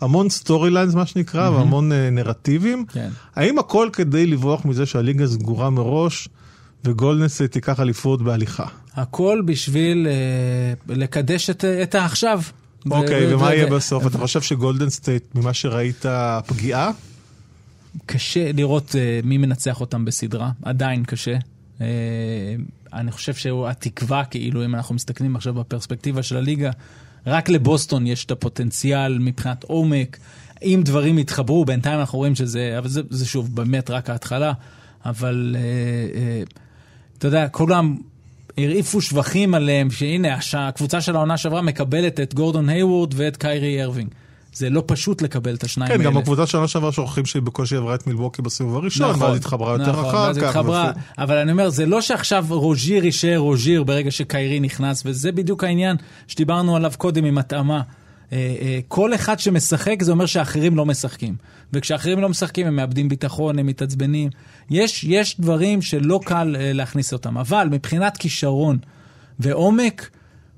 המון 0.00 0.30
storylines 0.30 0.94
מה 0.94 1.06
שנקרא, 1.06 1.50
והמון 1.50 1.92
אה, 1.92 2.10
נרטיבים. 2.10 2.84
כן. 2.92 3.08
האם 3.36 3.58
הכל 3.58 3.88
כדי 3.92 4.26
לברוח 4.26 4.64
מזה 4.64 4.86
שהליגה 4.86 5.26
סגורה 5.26 5.70
מראש, 5.70 6.28
וגולדנסט 6.84 7.42
תיקח 7.42 7.80
אליפות 7.80 8.22
בהליכה? 8.22 8.66
הכל 8.94 9.42
בשביל 9.44 10.06
אה, 10.06 10.94
לקדש 10.94 11.50
את, 11.50 11.64
את 11.64 11.94
העכשיו. 11.94 12.42
אוקיי, 12.90 13.26
ו- 13.26 13.38
ומה 13.38 13.54
יהיה 13.54 13.66
בסוף? 13.66 14.06
אתה 14.06 14.18
חושב 14.18 14.42
שגולדן 14.42 14.90
סטייט, 14.90 15.24
ממה 15.34 15.54
שראית, 15.54 16.04
פגיעה? 16.46 16.90
קשה 18.06 18.52
לראות 18.52 18.96
אה, 18.98 19.20
מי 19.24 19.38
מנצח 19.38 19.80
אותם 19.80 20.04
בסדרה, 20.04 20.50
עדיין 20.62 21.04
קשה. 21.04 21.36
אה, 21.80 21.86
אני 22.92 23.10
חושב 23.12 23.34
שהתקווה, 23.34 24.24
כאילו, 24.24 24.64
אם 24.64 24.74
אנחנו 24.74 24.94
מסתכלים 24.94 25.36
עכשיו 25.36 25.54
בפרספקטיבה 25.54 26.22
של 26.22 26.36
הליגה, 26.36 26.70
רק 27.26 27.48
לבוסטון 27.48 28.06
יש 28.06 28.24
את 28.24 28.30
הפוטנציאל 28.30 29.18
מבחינת 29.18 29.64
עומק. 29.64 30.18
אם 30.62 30.80
דברים 30.84 31.18
יתחברו, 31.18 31.64
בינתיים 31.64 32.00
אנחנו 32.00 32.18
רואים 32.18 32.34
שזה, 32.34 32.74
אבל 32.78 32.88
זה, 32.88 33.00
זה 33.10 33.26
שוב 33.26 33.56
באמת 33.56 33.90
רק 33.90 34.10
ההתחלה, 34.10 34.52
אבל 35.04 35.56
אה, 35.58 35.60
אה, 36.20 36.42
אתה 37.18 37.26
יודע, 37.26 37.48
כולם 37.48 37.96
הרעיפו 38.58 39.00
שבחים 39.00 39.54
עליהם, 39.54 39.90
שהנה, 39.90 40.38
הקבוצה 40.58 41.00
של 41.00 41.16
העונה 41.16 41.36
שעברה 41.36 41.62
מקבלת 41.62 42.20
את 42.20 42.34
גורדון 42.34 42.68
היוורד 42.68 43.14
ואת 43.16 43.36
קיירי 43.36 43.82
ארווינג. 43.82 44.10
זה 44.54 44.70
לא 44.70 44.82
פשוט 44.86 45.22
לקבל 45.22 45.54
את 45.54 45.64
השניים 45.64 45.88
כן, 45.88 46.00
האלה. 46.00 46.04
גם 46.10 46.16
הקבוצה 46.16 46.46
שנה 46.46 46.68
שעברה 46.68 46.92
שוכחים 46.92 47.26
שהיא 47.26 47.42
בקושי 47.42 47.76
עברה 47.76 47.94
את 47.94 48.06
מילווקי 48.06 48.42
בסיבוב 48.42 48.76
הראשון, 48.76 49.10
נכון, 49.10 49.22
ואז 49.22 49.36
התחברה 49.36 49.72
יותר 49.72 49.92
נכון, 49.92 50.04
אחר 50.04 50.16
ואז 50.16 50.38
כך. 50.38 50.42
התחברה, 50.42 50.84
ואפילו- 50.86 51.04
אבל 51.18 51.36
אני 51.36 51.52
אומר, 51.52 51.68
זה 51.68 51.86
לא 51.86 52.00
שעכשיו 52.00 52.46
רוז'יר 52.48 53.04
יישאר 53.04 53.36
רוז'יר 53.36 53.82
ברגע 53.82 54.10
שקיירי 54.10 54.60
נכנס, 54.60 55.02
וזה 55.06 55.32
בדיוק 55.32 55.64
העניין 55.64 55.96
שדיברנו 56.28 56.76
עליו 56.76 56.92
קודם 56.98 57.24
עם 57.24 57.38
התאמה. 57.38 57.80
אה, 58.32 58.38
אה, 58.60 58.78
כל 58.88 59.14
אחד 59.14 59.38
שמשחק 59.38 60.02
זה 60.02 60.12
אומר 60.12 60.26
שאחרים 60.26 60.76
לא 60.76 60.86
משחקים. 60.86 61.34
וכשאחרים 61.72 62.20
לא 62.20 62.28
משחקים 62.28 62.66
הם 62.66 62.76
מאבדים 62.76 63.08
ביטחון, 63.08 63.58
הם 63.58 63.66
מתעצבנים. 63.66 64.30
יש, 64.70 65.04
יש 65.04 65.40
דברים 65.40 65.82
שלא 65.82 66.20
קל 66.24 66.56
אה, 66.58 66.72
להכניס 66.72 67.12
אותם, 67.12 67.38
אבל 67.38 67.68
מבחינת 67.70 68.16
כישרון 68.16 68.78
ועומק, 69.38 70.10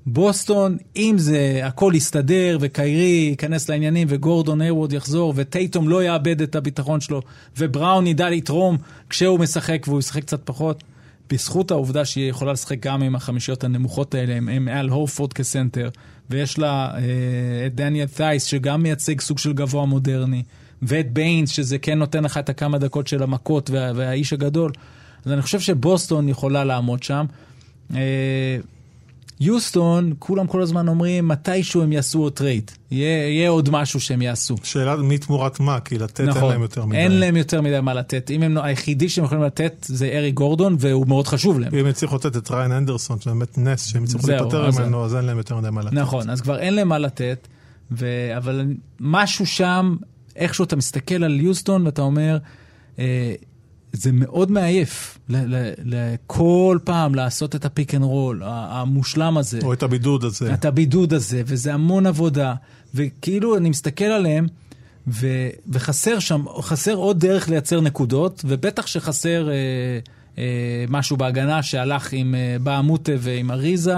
בוסטון, 0.07 0.77
אם 0.97 1.14
זה 1.19 1.61
הכל 1.64 1.92
יסתדר 1.97 2.59
וקיירי 2.61 3.27
ייכנס 3.31 3.71
לעניינים 3.71 4.07
וגורדון 4.11 4.61
היוורד 4.61 4.92
יחזור 4.92 5.33
וטייטום 5.37 5.88
לא 5.88 6.05
יאבד 6.05 6.42
את 6.42 6.55
הביטחון 6.55 7.01
שלו 7.01 7.23
ובראון 7.59 8.07
ידע 8.07 8.31
לתרום 8.31 8.77
כשהוא 9.11 9.38
משחק 9.38 9.85
והוא 9.88 9.99
ישחק 9.99 10.23
קצת 10.23 10.40
פחות, 10.45 10.85
בזכות 11.31 11.71
העובדה 11.71 12.05
שהיא 12.05 12.31
יכולה 12.31 12.53
לשחק 12.53 12.81
גם 12.81 13.03
עם 13.03 13.14
החמישיות 13.16 13.64
הנמוכות 13.64 14.14
האלה, 14.14 14.37
עם, 14.37 14.49
עם 14.49 14.69
אל 14.69 14.88
הורפורד 14.88 15.33
כסנטר, 15.33 15.88
ויש 16.31 16.59
לה 16.59 16.90
אה, 16.95 17.66
את 17.66 17.75
דניאל 17.75 18.07
תייס 18.07 18.45
שגם 18.45 18.83
מייצג 18.83 19.21
סוג 19.21 19.38
של 19.38 19.53
גבוה 19.53 19.87
מודרני, 19.87 20.42
ואת 20.83 21.12
ביינס 21.12 21.51
שזה 21.51 21.79
כן 21.79 21.99
נותן 21.99 22.25
לך 22.25 22.38
את 22.38 22.49
הכמה 22.49 22.79
דקות 22.79 23.07
של 23.07 23.23
המכות 23.23 23.71
וה, 23.71 23.92
והאיש 23.95 24.33
הגדול. 24.33 24.73
אז 25.25 25.33
אני 25.33 25.42
חושב 25.42 25.61
שבוסטון 25.61 26.29
יכולה 26.29 26.64
לעמוד 26.64 27.03
שם. 27.03 27.27
אה, 27.95 27.99
יוסטון, 29.40 30.12
כולם 30.18 30.46
כל 30.46 30.62
הזמן 30.62 30.88
אומרים, 30.88 31.29
מתישהו 31.29 31.83
הם 31.83 31.92
יעשו 31.92 32.18
עוד 32.18 32.33
trade. 32.33 32.71
יהיה, 32.90 33.29
יהיה 33.29 33.51
עוד 33.51 33.70
משהו 33.70 34.01
שהם 34.01 34.22
יעשו. 34.22 34.57
שאלה 34.62 34.96
מי 34.96 35.18
תמורת 35.18 35.61
מה, 35.61 35.81
כי 35.81 35.99
לתת 35.99 36.20
אין 36.20 36.29
נכון, 36.29 36.51
להם 36.53 36.62
יותר 36.62 36.85
מדי. 36.85 36.99
אין 36.99 37.12
להם 37.12 37.37
יותר 37.37 37.61
מדי 37.61 37.81
מה 37.83 37.94
לתת. 37.94 38.31
אם 38.31 38.42
הם, 38.42 38.59
היחידי 38.59 39.09
שהם 39.09 39.25
יכולים 39.25 39.44
לתת 39.44 39.87
זה 39.88 40.07
אריק 40.07 40.33
גורדון, 40.33 40.77
והוא 40.79 41.07
מאוד 41.07 41.27
חשוב 41.27 41.61
להם. 41.61 41.75
אם 41.75 41.87
הצליחו 41.87 42.16
לתת 42.16 42.37
את 42.37 42.51
ראיין 42.51 42.73
אנדרסון, 42.72 43.20
שבאמת 43.20 43.59
נס, 43.59 43.87
שהם 43.87 44.05
הצליחו 44.05 44.27
זהו, 44.27 44.37
להיפטר 44.37 44.68
אז- 44.68 44.79
ממנו, 44.79 45.05
אז 45.05 45.14
אין 45.16 45.25
להם 45.25 45.38
יותר 45.38 45.57
מדי 45.57 45.70
מה 45.70 45.81
לתת. 45.83 45.92
נכון, 45.92 46.31
אז 46.31 46.40
כבר 46.40 46.59
אין 46.59 46.75
להם 46.75 46.88
מה 46.88 46.99
לתת, 46.99 47.49
ו... 47.92 48.07
אבל 48.37 48.66
משהו 49.01 49.46
שם, 49.46 49.96
איכשהו 50.37 50.64
אתה 50.64 50.77
מסתכל 50.77 51.25
על 51.25 51.40
יוסטון 51.40 51.87
ואתה 51.87 52.03
אומר, 52.03 52.38
אה, 52.99 53.35
זה 53.97 54.13
מאוד 54.13 54.51
מעייף 54.51 55.19
ל- 55.29 55.55
ל- 55.55 55.73
ל- 55.85 56.15
כל 56.27 56.79
פעם 56.85 57.15
לעשות 57.15 57.55
את 57.55 57.65
ה 57.65 57.71
pick 57.71 57.95
and 57.95 58.05
roll, 58.05 58.43
המושלם 58.45 59.39
הזה. 59.39 59.59
או 59.63 59.73
את 59.73 59.83
הבידוד 59.83 60.25
הזה. 60.25 60.55
את 60.55 60.65
הבידוד 60.65 61.15
הזה, 61.15 61.43
וזה 61.47 61.75
המון 61.75 62.07
עבודה, 62.07 62.55
וכאילו 62.95 63.57
אני 63.57 63.71
מסתכל 63.71 64.05
עליהם, 64.05 64.47
ו, 65.09 65.27
וחסר 65.69 66.19
שם, 66.19 66.45
חסר 66.61 66.95
עוד 66.95 67.21
דרך 67.21 67.49
לייצר 67.49 67.81
נקודות, 67.81 68.45
ובטח 68.49 68.87
שחסר 68.87 69.49
אה, 69.49 69.55
אה, 70.39 70.85
משהו 70.89 71.17
בהגנה 71.17 71.63
שהלך 71.63 72.13
עם 72.13 72.35
אה, 72.35 72.57
באה 72.62 72.84
מוטה 72.84 73.12
ועם 73.19 73.51
אריזה. 73.51 73.97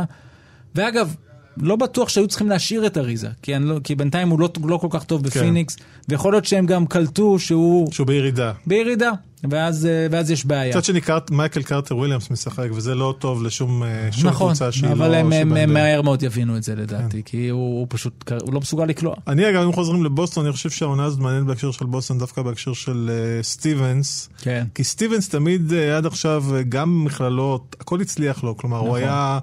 ואגב, 0.75 1.15
לא 1.61 1.77
בטוח 1.77 2.09
שהיו 2.09 2.29
צריכים 2.29 2.49
להשאיר 2.49 2.87
את 2.87 2.97
אריזה, 2.99 3.29
כי, 3.43 3.53
לא, 3.61 3.79
כי 3.85 3.95
בינתיים 3.95 4.29
הוא 4.29 4.41
לא, 4.41 4.49
לא 4.65 4.77
כל 4.77 4.89
כך 4.91 5.05
טוב 5.05 5.23
בפיניקס, 5.23 5.77
ויכול 6.09 6.33
להיות 6.33 6.45
שהם 6.45 6.67
גם 6.67 6.87
קלטו 6.87 7.39
שהוא 7.39 7.93
שהוא 7.93 8.07
בירידה. 8.07 8.53
בירידה, 8.67 9.11
ואז, 9.51 9.87
אה, 9.87 10.07
ואז 10.11 10.31
יש 10.31 10.45
בעיה. 10.47 10.71
מצד 10.71 10.85
שני, 10.85 11.01
קארט- 11.01 11.31
מייקל 11.31 11.63
קרטר 11.63 11.97
וויליאמס 11.97 12.31
משחק, 12.31 12.69
וזה 12.75 12.95
לא 12.95 13.15
טוב 13.19 13.43
לשום 13.43 13.83
אה, 13.83 14.09
שום 14.13 14.27
נכון, 14.31 14.49
קבוצה 14.49 14.73
שהיא 14.73 14.85
לא... 14.91 14.93
אבל 14.93 15.15
הם, 15.15 15.33
הם, 15.33 15.49
שבה- 15.49 15.61
הם 15.61 15.73
מהר 15.75 16.03
מאוד 16.03 16.23
יבינו 16.23 16.57
את 16.57 16.63
זה 16.63 16.73
כן. 16.75 16.81
לדעתי, 16.83 17.23
כי 17.25 17.49
הוא, 17.49 17.61
הוא 17.81 17.87
פשוט, 17.91 18.33
הוא 18.43 18.55
לא 18.55 18.61
מסוגל 18.61 18.85
לקלוע. 18.85 19.15
אני 19.27 19.51
אגב, 19.51 19.63
אם 19.63 19.73
חוזרים 19.73 20.05
לבוסטון, 20.05 20.45
אני 20.45 20.53
חושב 20.53 20.71
שהעונה 20.71 21.05
הזאת 21.05 21.21
מעניינת 21.21 21.47
בהקשר 21.47 21.71
של 21.71 21.87
בוסטון, 21.87 22.19
דווקא 22.19 22.43
בהקשר 22.43 22.73
של 22.73 23.11
אה, 23.13 23.43
סטיבנס. 23.43 24.29
כן. 24.43 24.67
כי 24.75 24.85
סטיבנס 24.85 25.29
תמיד 25.29 25.73
אה, 25.73 25.97
עד 25.97 26.07
עכשיו, 26.07 26.45
אה, 26.55 26.63
גם 26.63 27.01
במכללות, 27.05 27.77
הכל 27.81 28.01
הצליח 28.01 28.45
לו. 28.45 28.57
כלומר, 28.57 28.79
הוא 28.79 28.87
נכון. 28.89 29.01
היה, 29.01 29.39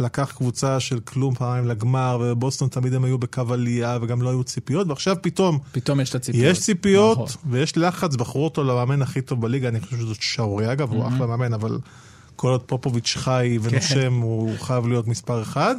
לקח 0.00 0.32
קבוצה 0.36 0.80
של 0.80 1.00
כלום 1.00 1.34
פעמיים 1.34 1.66
לגמר, 1.66 2.18
ובוסטון 2.22 2.68
תמיד 2.68 2.94
הם 2.94 3.04
היו 3.04 3.18
בקו 3.18 3.42
עלייה, 3.50 3.98
וגם 4.02 4.22
לא 4.22 4.28
היו 4.28 4.44
ציפיות, 4.44 4.88
ועכשיו 4.88 5.16
פתאום 5.22 5.58
פתאום 5.72 6.00
יש 6.00 6.10
את 6.10 6.14
הציפיות. 6.14 6.44
יש 6.52 6.60
ציפיות, 6.60 7.18
נכון. 7.18 7.50
ויש 7.50 7.76
לחץ, 7.76 8.16
בחרו 8.16 8.44
אותו 8.44 8.64
למאמן 8.64 9.02
הכי 9.02 9.20
טוב 9.20 9.40
בליגה, 9.40 9.68
אני 9.68 9.80
חושב 9.80 9.96
שזאת 9.96 10.22
שערורייה, 10.22 10.72
אגב, 10.72 10.92
הוא 10.92 11.08
אחלה 11.08 11.26
מאמן, 11.26 11.52
אבל 11.52 11.78
כל 12.36 12.48
עוד 12.48 12.62
פופוביץ' 12.62 13.14
חי 13.16 13.58
כן. 13.62 13.68
ונושם, 13.68 14.14
הוא 14.14 14.58
חייב 14.58 14.86
להיות 14.86 15.06
מספר 15.06 15.42
אחד. 15.42 15.74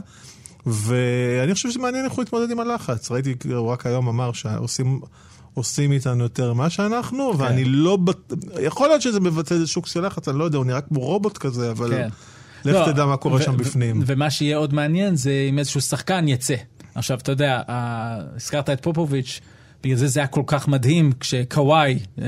ואני 0.65 1.53
חושב 1.53 1.69
שזה 1.69 1.79
מעניין 1.79 2.05
איך 2.05 2.13
הוא 2.13 2.23
יתמודד 2.23 2.51
עם 2.51 2.59
הלחץ. 2.59 3.11
ראיתי, 3.11 3.35
הוא 3.53 3.67
רק 3.67 3.85
היום 3.85 4.07
אמר 4.07 4.33
שעושים, 4.33 5.01
עושים 5.53 5.91
איתנו 5.91 6.23
יותר 6.23 6.53
ממה 6.53 6.69
שאנחנו, 6.69 7.31
כן. 7.33 7.41
ואני 7.41 7.65
לא... 7.65 7.97
יכול 8.61 8.87
להיות 8.87 9.01
שזה 9.01 9.19
מבטא 9.19 9.53
איזה 9.53 9.67
שוק 9.67 9.87
של 9.87 10.05
לחץ, 10.05 10.27
אני 10.27 10.39
לא 10.39 10.43
יודע, 10.43 10.57
הוא 10.57 10.65
נראה 10.65 10.81
כמו 10.81 10.99
רובוט 10.99 11.37
כזה, 11.37 11.71
אבל... 11.71 11.89
כן. 11.89 12.09
לך 12.65 12.75
לא, 12.75 12.91
תדע 12.91 13.05
מה 13.05 13.17
קורה 13.17 13.41
שם 13.41 13.57
בפנים. 13.57 14.03
ומה 14.05 14.29
שיהיה 14.29 14.57
עוד 14.57 14.73
מעניין 14.73 15.15
זה 15.15 15.47
אם 15.49 15.59
איזשהו 15.59 15.81
שחקן 15.81 16.27
יצא. 16.27 16.55
עכשיו, 16.95 17.17
אתה 17.17 17.31
יודע, 17.31 17.61
הזכרת 17.67 18.69
את 18.69 18.83
פופוביץ', 18.83 19.41
בגלל 19.83 19.97
זה 19.97 20.07
זה 20.07 20.19
היה 20.19 20.27
כל 20.27 20.43
כך 20.47 20.67
מדהים 20.67 21.11
כשקוואי, 21.19 21.99
אה, 22.21 22.27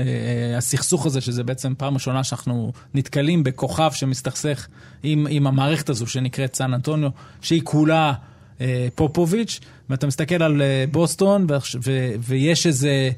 הסכסוך 0.56 1.06
הזה, 1.06 1.20
שזה 1.20 1.44
בעצם 1.44 1.74
פעם 1.78 1.94
ראשונה 1.94 2.24
שאנחנו 2.24 2.72
נתקלים 2.94 3.44
בכוכב 3.44 3.90
שמסתכסך 3.92 4.66
עם, 5.02 5.26
עם 5.30 5.46
המערכת 5.46 5.88
הזו 5.88 6.06
שנקראת 6.06 6.54
סן 6.54 6.74
אנטוניו, 6.74 7.10
שהיא 7.40 7.62
כולה 7.64 8.12
אה, 8.60 8.88
פופוביץ', 8.94 9.60
ואתה 9.90 10.06
מסתכל 10.06 10.42
על 10.42 10.62
אה, 10.62 10.84
בוסטון 10.92 11.46
ו, 11.50 11.56
ו, 11.84 12.10
ויש 12.20 12.66
איזה... 12.66 13.10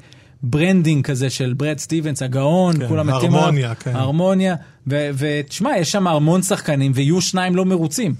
branding 0.43 1.05
כזה 1.05 1.29
של 1.29 1.53
ברד 1.57 1.77
סטיבנס, 1.77 2.21
הגאון, 2.21 2.79
כן, 2.79 2.87
כולם 2.87 3.07
מתים 3.07 3.29
עליו. 3.29 3.39
הרמוניה, 3.39 3.75
כן. 3.75 3.95
הרמוניה, 3.95 4.55
ותשמע, 4.87 5.77
יש 5.77 5.91
שם 5.91 6.07
המון 6.07 6.41
שחקנים 6.41 6.91
ויהיו 6.95 7.21
שניים 7.21 7.55
לא 7.55 7.65
מרוצים. 7.65 8.15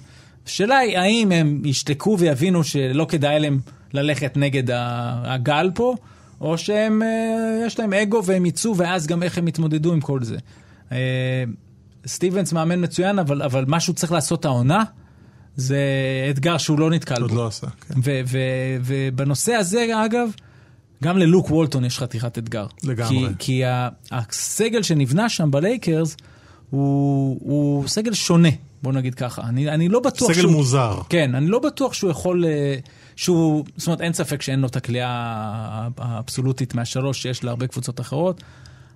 השאלה 0.46 0.78
היא, 0.78 0.98
האם 0.98 1.32
הם 1.32 1.62
ישתקו 1.66 2.16
ויבינו 2.20 2.64
שלא 2.64 3.06
כדאי 3.10 3.40
להם 3.40 3.60
ללכת 3.94 4.38
נגד 4.38 4.64
הגל 5.24 5.72
פה, 5.76 5.96
או 6.42 6.58
שהם, 6.58 7.02
אה, 7.04 7.66
יש 7.66 7.80
להם 7.80 7.94
אגו 7.94 8.26
והם 8.26 8.46
יצאו, 8.46 8.78
ואז 8.78 9.08
גם 9.08 9.24
איך 9.24 9.38
הם 9.38 9.48
יתמודדו 9.48 9.94
עם 9.94 10.02
כל 10.02 10.24
זה. 10.24 10.38
אה, 10.92 11.44
סטיבנס 12.08 12.54
מאמן 12.54 12.84
מצוין, 12.84 13.20
אבל, 13.20 13.42
אבל 13.42 13.66
משהו 13.68 13.94
צריך 13.94 14.12
לעשות 14.12 14.46
העונה, 14.46 14.84
זה 15.56 15.80
אתגר 16.30 16.58
שהוא 16.58 16.80
לא 16.80 16.90
נתקל 16.90 17.16
בו. 17.16 17.22
עוד 17.22 17.32
לא 17.32 17.48
עשה, 17.48 17.68
כן. 17.68 18.00
ובנושא 18.84 19.54
הזה, 19.54 19.86
אגב, 20.06 20.30
גם 21.04 21.18
ללוק 21.18 21.52
וולטון 21.52 21.86
יש 21.86 22.00
חתיכת 22.00 22.38
אתגר. 22.38 22.66
לגמרי. 22.84 23.28
כי, 23.28 23.36
כי 23.40 23.62
הסגל 24.12 24.84
שנבנה 24.84 25.30
שם 25.30 25.52
בלייקרס 25.52 26.18
הוא, 26.70 27.40
הוא 27.42 27.88
סגל 27.88 28.14
שונה, 28.14 28.50
בוא 28.84 28.94
נגיד 28.94 29.16
ככה. 29.16 29.42
אני, 29.42 29.70
אני 29.70 29.90
לא 29.90 30.00
בטוח 30.00 30.32
סגל 30.32 30.34
שהוא... 30.34 30.50
סגל 30.50 30.58
מוזר. 30.58 31.02
כן, 31.10 31.36
אני 31.36 31.48
לא 31.48 31.60
בטוח 31.60 31.94
שהוא 31.94 32.12
יכול... 32.12 32.46
אה, 32.46 32.76
שהוא, 33.16 33.66
זאת 33.78 33.88
אומרת, 33.88 34.02
אין 34.02 34.14
ספק 34.14 34.42
שאין 34.42 34.60
לו 34.60 34.68
את 34.68 34.76
הכלייה 34.76 35.10
האבסולוטית 35.98 36.76
מהשלוש 36.76 37.22
שיש 37.22 37.44
להרבה 37.44 37.68
קבוצות 37.68 38.00
אחרות, 38.00 38.44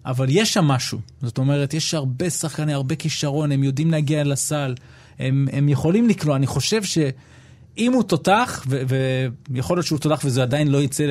אבל 0.06 0.28
יש 0.30 0.54
שם 0.54 0.66
משהו. 0.66 1.00
זאת 1.22 1.38
אומרת, 1.38 1.74
יש 1.74 1.94
הרבה 1.94 2.30
שחקני, 2.30 2.74
הרבה 2.74 2.96
כישרון, 2.96 3.52
הם 3.52 3.64
יודעים 3.64 3.92
להגיע 3.92 4.24
לסל, 4.24 4.76
הם, 5.20 5.48
הם 5.52 5.70
יכולים 5.70 6.10
לקלוע. 6.10 6.36
אני 6.36 6.48
חושב 6.48 6.84
ש... 6.84 6.98
אם 7.78 7.94
הוא 7.94 8.04
תותח, 8.04 8.66
ויכול 9.50 9.78
להיות 9.78 9.86
שהוא 9.86 10.00
תותח 10.00 10.22
וזה 10.26 10.44
עדיין 10.44 10.68
לא 10.68 10.82
יצא 10.82 11.04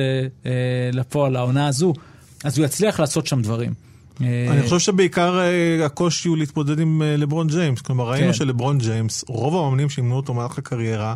אה, 0.45 0.51
לפועל 0.93 1.35
העונה 1.35 1.67
הזו, 1.67 1.93
אז 2.43 2.57
הוא 2.57 2.65
יצליח 2.65 2.99
לעשות 2.99 3.27
שם 3.27 3.41
דברים. 3.41 3.73
אה, 4.21 4.47
אני 4.49 4.63
חושב 4.63 4.79
שבעיקר 4.79 5.39
אה, 5.39 5.85
הקושי 5.85 6.29
הוא 6.29 6.37
להתמודד 6.37 6.79
עם 6.79 7.01
לברון 7.01 7.47
ג'יימס. 7.47 7.81
כלומר, 7.81 8.09
ראינו 8.09 8.27
כן. 8.27 8.33
שלברון 8.33 8.77
ג'יימס, 8.77 9.25
רוב 9.27 9.55
המאמנים 9.55 9.89
שימנו 9.89 10.15
אותו 10.15 10.33
במהלך 10.33 10.57
הקריירה, 10.57 11.15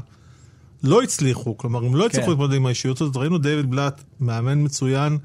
לא 0.84 1.02
הצליחו. 1.02 1.58
כלומר, 1.58 1.86
הם 1.86 1.96
לא 1.96 2.06
הצליחו 2.06 2.26
כן. 2.26 2.32
להתמודד 2.32 2.54
עם 2.54 2.66
האישיות 2.66 3.02
הזאת. 3.02 3.18
ראינו 3.18 3.38
דיוויד 3.38 3.72
בלאט, 3.72 4.04
מאמן 4.20 4.64
מצוין. 4.64 5.18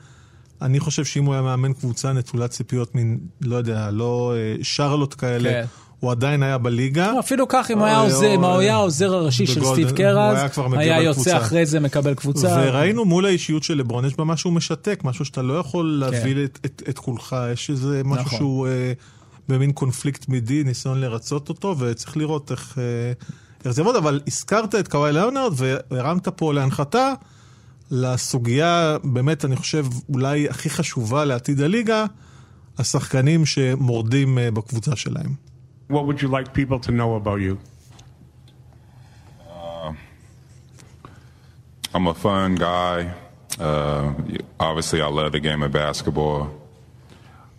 אני 0.63 0.81
חושב 0.81 1.05
שאם 1.05 1.25
הוא 1.25 1.35
היה 1.35 1.43
מאמן 1.43 1.73
קבוצה 1.73 2.13
נטולת 2.13 2.51
ציפיות 2.51 2.95
מין, 2.95 3.19
לא 3.41 3.57
יודע, 3.57 3.91
לא 3.91 4.35
שרלוט 4.63 5.15
כאלה, 5.19 5.51
כן. 5.51 5.65
הוא 6.05 6.11
עדיין 6.11 6.43
היה 6.43 6.59
בליגה. 6.59 7.13
לא, 7.13 7.21
אפילו 7.21 7.49
כך, 7.49 7.71
אם 7.71 7.79
הוא 7.79 7.87
היה 7.87 8.01
הוא 8.37 8.59
היה 8.59 8.75
העוזר 8.75 9.15
הראשי 9.15 9.47
של 9.47 9.65
סטיב 9.65 9.91
קראז, 9.91 10.39
היה 10.73 11.03
יוצא 11.03 11.37
אחרי 11.37 11.67
זה, 11.67 11.81
מקבל 11.81 12.15
קבוצה. 12.15 12.49
וראינו 12.49 13.05
מול 13.05 13.27
האישיות 13.27 13.63
של 13.63 13.79
לברון, 13.79 14.05
יש 14.05 14.17
בה 14.17 14.25
משהו 14.25 14.51
משתק, 14.51 15.01
משהו 15.05 15.25
שאתה 15.25 15.43
לא 15.43 15.59
יכול 15.59 16.03
כן. 16.05 16.15
להביא 16.15 16.47
את 16.89 16.99
כולך, 16.99 17.37
יש 17.53 17.71
איזה 17.71 18.03
משהו 18.05 18.25
נכון. 18.25 18.39
שהוא 18.39 18.67
אה, 18.67 18.93
במין 19.49 19.73
קונפליקט 19.73 20.29
מידי, 20.29 20.65
ניסיון 20.65 21.01
לרצות 21.01 21.49
אותו, 21.49 21.77
וצריך 21.79 22.17
לראות 22.17 22.51
איך 22.51 22.79
אה, 23.65 23.73
זה 23.73 23.81
יעבוד, 23.81 23.97
אבל 23.97 24.21
הזכרת 24.27 24.75
את 24.75 24.89
קוואי 24.89 25.13
ליאונרד 25.13 25.53
והרמת 25.91 26.29
פה 26.29 26.53
להנחתה. 26.53 27.13
לסוגיה, 27.91 28.97
באמת, 29.05 29.45
אני 29.45 29.57
חושב, 29.57 29.87
אולי 30.09 30.49
הכי 30.49 30.71
חשובה 30.71 31.25
לעתיד 31.25 31.61
הליגה, 31.61 32.05
השחקנים 32.79 33.47
שמורדים 33.47 34.39
אה, 34.39 34.51
בקבוצה 34.51 34.97
שלהם. 34.97 35.44
What 35.89 36.07
would 36.07 36.23
you 36.23 36.29
like 36.29 36.53
people 36.53 36.79
to 36.81 36.93
know 36.93 37.15
about 37.15 37.41
you? 37.41 37.59
Uh, 39.49 39.93
I'm 41.93 42.07
a 42.07 42.15
fun 42.15 42.55
guy. 42.57 43.13
Uh, 43.59 44.15
obviously, 44.59 45.01
I 45.01 45.09
love 45.09 45.33
the 45.33 45.41
game 45.41 45.63
of 45.63 45.73
basketball. 45.73 46.51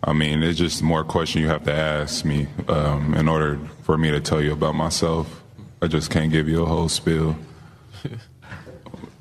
I 0.02 0.12
mean, 0.12 0.42
it's 0.42 0.58
just 0.58 0.82
more 0.82 1.04
question 1.04 1.42
you 1.42 1.48
have 1.48 1.64
to 1.64 1.72
ask 1.72 2.24
me 2.24 2.46
um, 2.68 3.14
in 3.14 3.28
order 3.28 3.58
for 3.82 3.96
me 3.96 4.10
to 4.10 4.20
tell 4.20 4.42
you 4.42 4.52
about 4.52 4.74
myself. 4.74 5.42
I 5.82 5.88
just 5.88 6.10
can't 6.10 6.30
give 6.30 6.48
you 6.48 6.62
a 6.62 6.66
whole 6.66 6.88
spiel. 6.88 7.36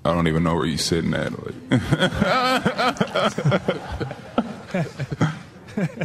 I 0.06 0.14
don't 0.14 0.28
even 0.28 0.44
know 0.44 0.56
where 0.56 0.66
you're 0.66 0.78
sitting 0.78 1.14
at. 1.16 1.34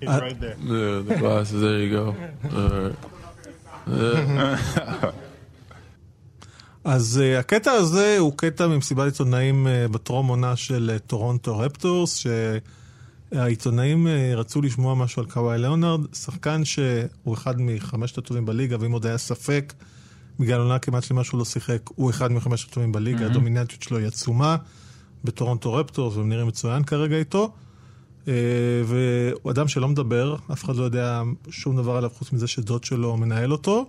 He's 0.00 0.08
right 0.08 0.38
there. 0.40 0.56
Yeah, 0.60 1.00
the 1.08 1.16
glasses. 1.18 1.60
There 1.60 1.78
you 1.78 1.90
go. 1.96 2.04
אז 6.84 7.22
אה, 7.22 7.38
הקטע 7.38 7.72
הזה 7.72 8.16
הוא 8.18 8.32
קטע 8.36 8.66
ממסיבת 8.66 9.04
עיתונאים 9.04 9.66
אה, 9.66 9.92
בטרום 9.92 10.26
עונה 10.26 10.56
של 10.56 10.96
אה, 10.96 10.98
טורונטו 10.98 11.58
רפטורס, 11.58 12.24
שהעיתונאים 13.32 14.06
אה, 14.06 14.10
רצו 14.36 14.62
לשמוע 14.62 14.94
משהו 14.94 15.22
על 15.22 15.28
קוואי 15.28 15.58
ליאונרד, 15.58 16.00
שחקן 16.14 16.64
שהוא 16.64 17.34
אחד 17.34 17.60
מחמשת 17.60 18.18
הטובים 18.18 18.46
בליגה, 18.46 18.76
ואם 18.80 18.92
עוד 18.92 19.06
היה 19.06 19.18
ספק, 19.18 19.72
בגלל 20.40 20.60
עונה 20.60 20.78
כמעט 20.78 21.02
שלמה 21.02 21.24
שהוא 21.24 21.38
לא 21.38 21.44
שיחק, 21.44 21.80
הוא 21.94 22.10
אחד 22.10 22.32
מחמשת 22.32 22.70
הטובים 22.70 22.92
בליגה, 22.92 23.26
mm-hmm. 23.26 23.30
הדומיננטיות 23.30 23.82
שלו 23.82 23.98
היא 23.98 24.06
עצומה 24.06 24.56
בטורונטו 25.24 25.74
רפטורס, 25.74 26.16
והם 26.16 26.28
נראים 26.28 26.46
מצוין 26.46 26.84
כרגע 26.84 27.16
איתו. 27.16 27.52
אה, 28.28 28.32
והוא 28.84 29.50
אדם 29.50 29.68
שלא 29.68 29.88
מדבר, 29.88 30.36
אף 30.52 30.64
אחד 30.64 30.76
לא 30.76 30.84
יודע 30.84 31.22
שום 31.50 31.76
דבר 31.76 31.96
עליו 31.96 32.10
חוץ 32.10 32.32
מזה 32.32 32.46
שדוד 32.46 32.84
שלו 32.84 33.16
מנהל 33.16 33.52
אותו. 33.52 33.86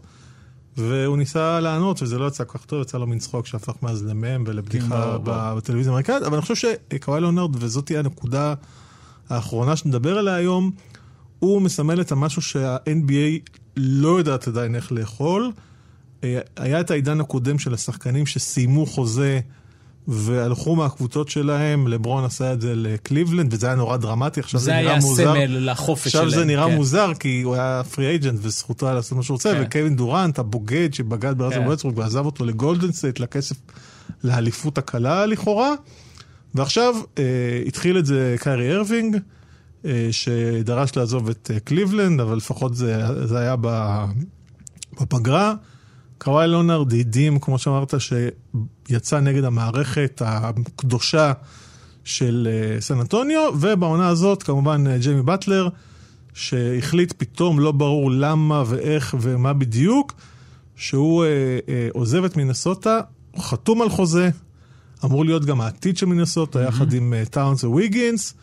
והוא 0.78 1.18
ניסה 1.18 1.60
לענות, 1.60 2.02
וזה 2.02 2.20
לא 2.20 2.28
יצא 2.28 2.44
כל 2.44 2.58
כך 2.58 2.66
טוב, 2.66 2.82
יצא 2.82 2.98
לו 2.98 3.08
מין 3.08 3.20
צחוק 3.20 3.46
שהפך 3.46 3.74
מאז 3.82 4.04
למם 4.04 4.44
ולבדיחה 4.48 5.18
בטלוויזיה 5.24 5.92
האמריקאית, 5.92 6.24
אבל 6.24 6.34
אני 6.34 6.42
חושב 6.42 6.70
שקוואי 6.90 7.22
ליאונרד, 7.22 7.64
וזאת 7.64 7.86
תהיה 7.86 8.00
הנקודה 8.00 8.54
האחרונה 9.30 9.76
שנדבר 9.76 10.18
עליה 10.18 10.36
היום, 10.36 10.72
הוא 11.40 11.62
מסמל 11.62 12.02
את 12.02 12.12
המשהו 12.12 12.42
שה-NBA 12.42 13.52
לא 13.78 14.18
יודעת 14.18 14.48
עדיין 14.48 14.76
איך 14.76 14.92
לאכול. 14.92 15.52
אה, 16.24 16.40
היה 16.56 16.80
את 16.80 16.92
העידן 16.92 17.20
הקודם 17.20 17.60
של 17.60 17.74
השחקנים 17.74 18.26
שסיימו 18.26 18.86
חוזה 18.86 19.40
והלכו 20.08 20.76
מהקבוצות 20.76 21.30
שלהם, 21.30 21.88
לברון 21.88 22.24
עשה 22.24 22.54
את 22.54 22.62
זה 22.62 22.76
לקליבלנד, 22.76 23.54
וזה 23.54 23.68
היה 23.68 23.76
נורא 23.76 23.98
דרמטי, 23.98 24.40
עכשיו 24.40 24.60
זה, 24.60 24.72
נראה 24.72 24.96
מוזר. 24.96 25.16
זה 25.16 25.34
היה 25.34 25.48
סמל 25.48 25.72
לחופש 25.72 26.12
שלהם. 26.12 26.26
עכשיו 26.26 26.40
זה 26.40 26.46
נראה 26.46 26.68
כן. 26.68 26.76
מוזר, 26.76 27.12
כי 27.20 27.42
הוא 27.42 27.56
היה 27.56 27.82
free 27.96 28.08
agent 28.08 28.40
וזכותו 28.42 28.86
היה 28.86 28.96
לעשות 28.96 29.18
מה 29.18 29.24
שהוא 29.24 29.36
רוצה, 29.36 29.54
כן. 29.54 29.64
וקווין 29.66 29.96
דורנט, 29.96 30.40
הבוגד 30.40 30.94
שבגד 30.94 31.38
בראסל 31.38 31.56
כן. 31.56 31.68
ווסטברוק 31.68 31.98
ועזב 31.98 32.26
אותו 32.26 32.46
לגולדן 32.46 32.92
סטייט, 32.92 33.20
לכסף, 33.20 33.56
לאליפות 34.24 34.78
הקלה 34.78 35.26
לכאורה. 35.26 35.74
ועכשיו 36.56 36.96
אה, 37.18 37.24
התחיל 37.68 37.98
את 37.98 38.06
זה 38.06 38.36
קיירי 38.40 38.76
ארווינג, 38.76 39.18
אה, 39.86 40.08
שדרש 40.12 40.98
לעזוב 40.98 41.30
את 41.30 41.52
אה, 41.54 41.60
קליבלנד, 41.60 42.20
אבל 42.20 42.38
לפחות 42.38 42.76
זה, 42.76 43.26
זה 43.26 43.40
היה 43.40 43.56
בפגרה. 45.02 45.54
קוואי 46.18 46.48
לונארד 46.48 46.94
הדים, 46.94 47.40
כמו 47.40 47.60
שאמרת, 47.60 47.94
שיצא 48.00 49.20
נגד 49.20 49.44
המערכת 49.44 50.22
הקדושה 50.26 51.34
של 52.04 52.48
אה, 52.52 52.82
סן 52.82 53.00
אנטוניו, 53.00 53.54
ובעונה 53.60 54.08
הזאת 54.08 54.44
כמובן 54.44 54.88
אה, 54.88 54.98
ג'יימי 54.98 55.22
באטלר, 55.22 55.70
שהחליט 56.34 57.14
פתאום, 57.18 57.60
לא 57.60 57.72
ברור 57.72 58.12
למה 58.12 58.64
ואיך 58.68 59.16
ומה 59.22 59.54
בדיוק, 59.54 60.14
שהוא 60.76 61.24
אה, 61.24 61.30
אה, 61.70 61.88
עוזב 61.94 62.24
את 62.24 62.38
מינסוטה, 62.38 63.00
הוא 63.32 63.44
חתום 63.44 63.82
על 63.82 63.90
חוזה, 63.90 64.30
אמור 65.06 65.26
להיות 65.26 65.46
גם 65.46 65.62
העתיד 65.62 65.98
של 65.98 66.06
מינסוטה, 66.06 66.60
mm-hmm. 66.60 66.68
יחד 66.70 66.94
עם 66.94 67.14
טאונס 67.30 67.64
uh, 67.64 67.68
וויגינס, 67.68 68.34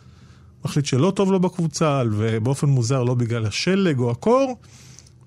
מחליט 0.65 0.85
שלא 0.85 1.11
טוב 1.15 1.31
לו 1.31 1.39
בקבוצה, 1.39 2.01
ובאופן 2.11 2.67
מוזר 2.67 3.03
לא 3.03 3.13
בגלל 3.13 3.45
השלג 3.45 3.99
או 3.99 4.11
הקור. 4.11 4.57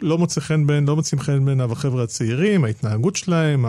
לא 0.00 0.18
מוצא 0.18 0.40
חן 0.40 0.66
בין, 0.66 0.87
לא 0.87 0.96
מוצאים 0.96 1.20
חן 1.20 1.44
בעיניו 1.44 1.72
החבר'ה 1.72 2.02
הצעירים, 2.02 2.64
ההתנהגות 2.64 3.16
שלהם, 3.16 3.64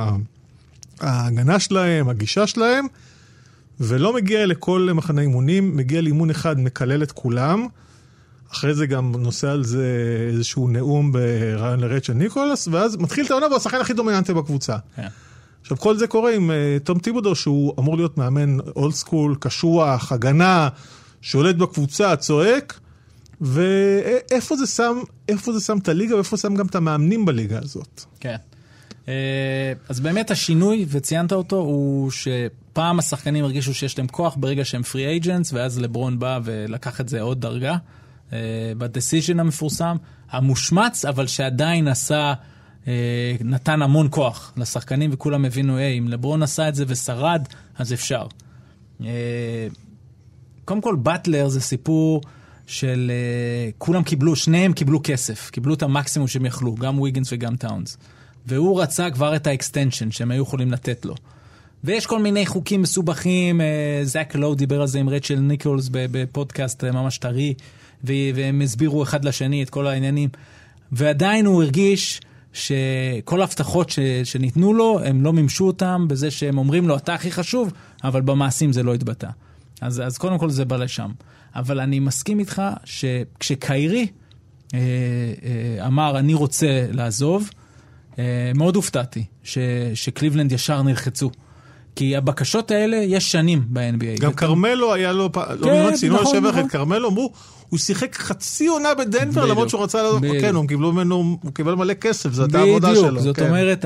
ההגנה 1.00 1.60
שלהם, 1.60 2.10
הגישה 2.10 2.48
שלהם, 2.48 2.86
ולא 3.80 4.14
מגיע 4.14 4.46
לכל 4.46 4.90
מחנה 4.94 5.22
אימונים, 5.22 5.78
מגיע 5.78 6.02
לאימון 6.02 6.30
אחד, 6.30 6.60
מקלל 6.60 7.04
את 7.04 7.12
כולם. 7.12 7.68
אחרי 8.52 8.74
זה 8.74 8.86
גם 8.86 9.16
נוסע 9.20 9.52
על 9.52 9.64
זה 9.64 9.88
איזשהו 10.34 10.68
נאום 10.68 11.12
ברעיון 11.12 11.80
לרצ'ל 11.80 12.14
ניקולס, 12.14 12.68
ואז 12.72 12.96
מתחיל 12.98 13.26
את 13.26 13.32
העונה 13.32 13.46
והוא 13.46 13.58
השחקן 13.58 13.78
הכי 13.78 13.94
דומיננטי 13.94 14.34
בקבוצה. 14.34 14.76
Yeah. 14.76 14.96
כן. 14.96 15.08
עכשיו, 15.62 15.78
כל 15.78 15.98
זה 15.98 16.08
קורה 16.08 16.36
עם 16.36 16.50
uh, 16.50 16.84
תום 16.84 17.00
טיבודו, 17.00 17.36
שהוא 17.36 17.74
אמור 17.80 17.96
להיות 17.96 18.18
מאמן 18.18 18.60
אולד 18.60 18.94
סקול, 18.94 19.36
קשוח, 19.40 20.12
הגנה, 20.12 20.70
שולט 21.22 21.56
בקבוצה, 21.56 22.16
צועק, 22.16 22.80
ואיפה 23.42 24.56
זה 24.56 24.68
שם, 24.68 24.98
איפה 25.30 25.54
זה 25.54 25.60
שם 25.60 25.78
את 25.78 25.88
הליגה 25.88 26.16
ואיפה 26.16 26.38
שם 26.38 26.56
גם 26.56 26.66
את 26.66 26.76
המאמנים 26.76 27.26
בליגה 27.26 27.60
הזאת. 27.64 28.02
כן. 28.20 28.36
אה, 29.10 29.74
אז 29.90 30.00
באמת 30.00 30.32
השינוי, 30.32 30.86
וציינת 30.90 31.32
אותו, 31.32 31.56
הוא 31.56 32.12
שפעם 32.12 33.00
השחקנים 33.00 33.44
הרגישו 33.44 33.74
שיש 33.74 33.98
להם 33.98 34.08
כוח 34.08 34.36
ברגע 34.40 34.66
שהם 34.66 34.84
פרי 34.84 35.08
אייג'נטס, 35.08 35.54
ואז 35.54 35.80
לברון 35.80 36.20
בא 36.20 36.40
ולקח 36.44 37.02
את 37.02 37.10
זה 37.10 37.22
עוד 37.22 37.42
דרגה. 37.42 37.78
אה, 38.34 38.38
בדסיז'ן 38.78 39.40
המפורסם, 39.40 39.98
המושמץ, 40.32 41.06
אבל 41.06 41.28
שעדיין 41.28 41.88
עשה, 41.88 42.34
אה, 42.88 43.36
נתן 43.44 43.82
המון 43.82 44.08
כוח 44.12 44.54
לשחקנים, 44.58 45.10
וכולם 45.14 45.46
הבינו, 45.46 45.78
היי, 45.78 46.00
אם 46.00 46.08
לברון 46.08 46.44
עשה 46.44 46.70
את 46.70 46.76
זה 46.76 46.84
ושרד, 46.88 47.48
אז 47.78 47.94
אפשר. 47.94 48.28
קודם 50.66 50.82
כל, 50.82 50.96
באטלר 50.96 51.48
זה 51.48 51.62
סיפור 51.62 52.22
של 52.70 53.12
כולם 53.78 54.04
קיבלו, 54.04 54.36
שניהם 54.36 54.74
קיבלו 54.74 55.00
כסף, 55.04 55.50
קיבלו 55.50 55.74
את 55.74 55.84
המקסימום 55.84 56.28
שהם 56.28 56.46
יכלו, 56.46 56.76
גם 56.76 57.00
ויגנס 57.00 57.34
וגם 57.34 57.56
טאונס. 57.56 57.98
והוא 58.46 58.82
רצה 58.82 59.12
כבר 59.12 59.36
את 59.36 59.48
ה 59.48 59.54
extension 59.54 60.12
שהם 60.12 60.32
היו 60.32 60.44
יכולים 60.44 60.72
לתת 60.72 61.06
לו. 61.06 61.16
ויש 61.84 62.06
כל 62.06 62.22
מיני 62.22 62.46
חוקים 62.46 62.82
מסובכים, 62.82 63.62
אה, 63.62 64.00
זאק 64.04 64.36
לואו 64.36 64.56
דיבר 64.56 64.82
על 64.82 64.88
זה 64.88 65.00
עם 65.00 65.10
רייצ'ל 65.10 65.36
ניקולס 65.36 65.90
בפודקאסט 65.92 66.84
אה, 66.84 66.92
ממש 66.92 67.18
טרי, 67.18 67.54
והם 68.04 68.62
הסבירו 68.62 69.04
אחד 69.04 69.26
לשני 69.26 69.64
את 69.64 69.70
כל 69.70 69.88
העניינים. 69.88 70.30
ועדיין 70.92 71.46
הוא 71.46 71.64
הרגיש 71.64 72.22
שכל 72.54 73.42
ההבטחות 73.42 73.90
ש, 73.90 74.00
שניתנו 74.24 74.74
לו, 74.74 75.00
הם 75.06 75.22
לא 75.22 75.34
מימשו 75.34 75.68
אותם 75.68 76.06
בזה 76.10 76.32
שהם 76.32 76.58
אומרים 76.58 76.88
לו, 76.88 76.98
אתה 76.98 77.14
הכי 77.14 77.32
חשוב, 77.32 77.74
אבל 78.04 78.22
במעשים 78.22 78.74
זה 78.74 78.84
לא 78.84 78.94
התבטא. 78.94 79.30
אז, 79.82 80.02
אז 80.06 80.18
קודם 80.18 80.38
כל 80.38 80.50
זה 80.50 80.66
בא 80.66 80.78
לשם. 80.78 81.12
אבל 81.56 81.80
אני 81.80 82.00
מסכים 82.00 82.40
איתך 82.40 82.62
שכשקיירי 82.86 84.08
אה, 84.74 84.80
אה, 85.80 85.88
אמר, 85.88 86.20
אני 86.20 86.34
רוצה 86.34 86.86
לעזוב, 86.92 87.50
אה, 88.20 88.52
מאוד 88.56 88.76
הופתעתי 88.76 89.24
ש, 89.44 89.58
שקליבלנד 89.94 90.52
ישר 90.52 90.82
נלחצו. 90.82 91.32
כי 91.96 92.16
הבקשות 92.16 92.72
האלה, 92.72 92.98
יש 92.98 93.32
שנים 93.32 93.64
ב-NBA. 93.70 94.22
גם 94.22 94.34
כרמלו 94.34 94.94
היה 94.94 95.12
לו, 95.12 95.30
לא 95.36 95.68
כן, 95.68 95.84
מזמן 95.84 95.96
ציינו 95.96 96.22
נכון, 96.22 96.36
לשבח 96.36 96.50
נכון. 96.50 96.66
את 96.66 96.72
כרמלו, 96.72 97.10
אמרו, 97.10 97.32
הוא 97.70 97.80
שיחק 97.80 98.16
חצי 98.16 98.68
עונה 98.68 98.94
בדנבר, 98.94 99.46
למרות 99.46 99.70
שהוא 99.70 99.84
רצה 99.84 100.04
לעזוב, 100.04 100.22
כן, 100.42 100.56
הוא 100.56 100.68
קיבל 101.54 101.76
מלא 101.76 101.94
כסף, 101.94 102.40
הייתה 102.40 102.60
העבודה 102.60 102.96
שלו. 102.96 103.08
בדיוק, 103.08 103.20
זאת. 103.20 103.40
אומרת, 103.40 103.86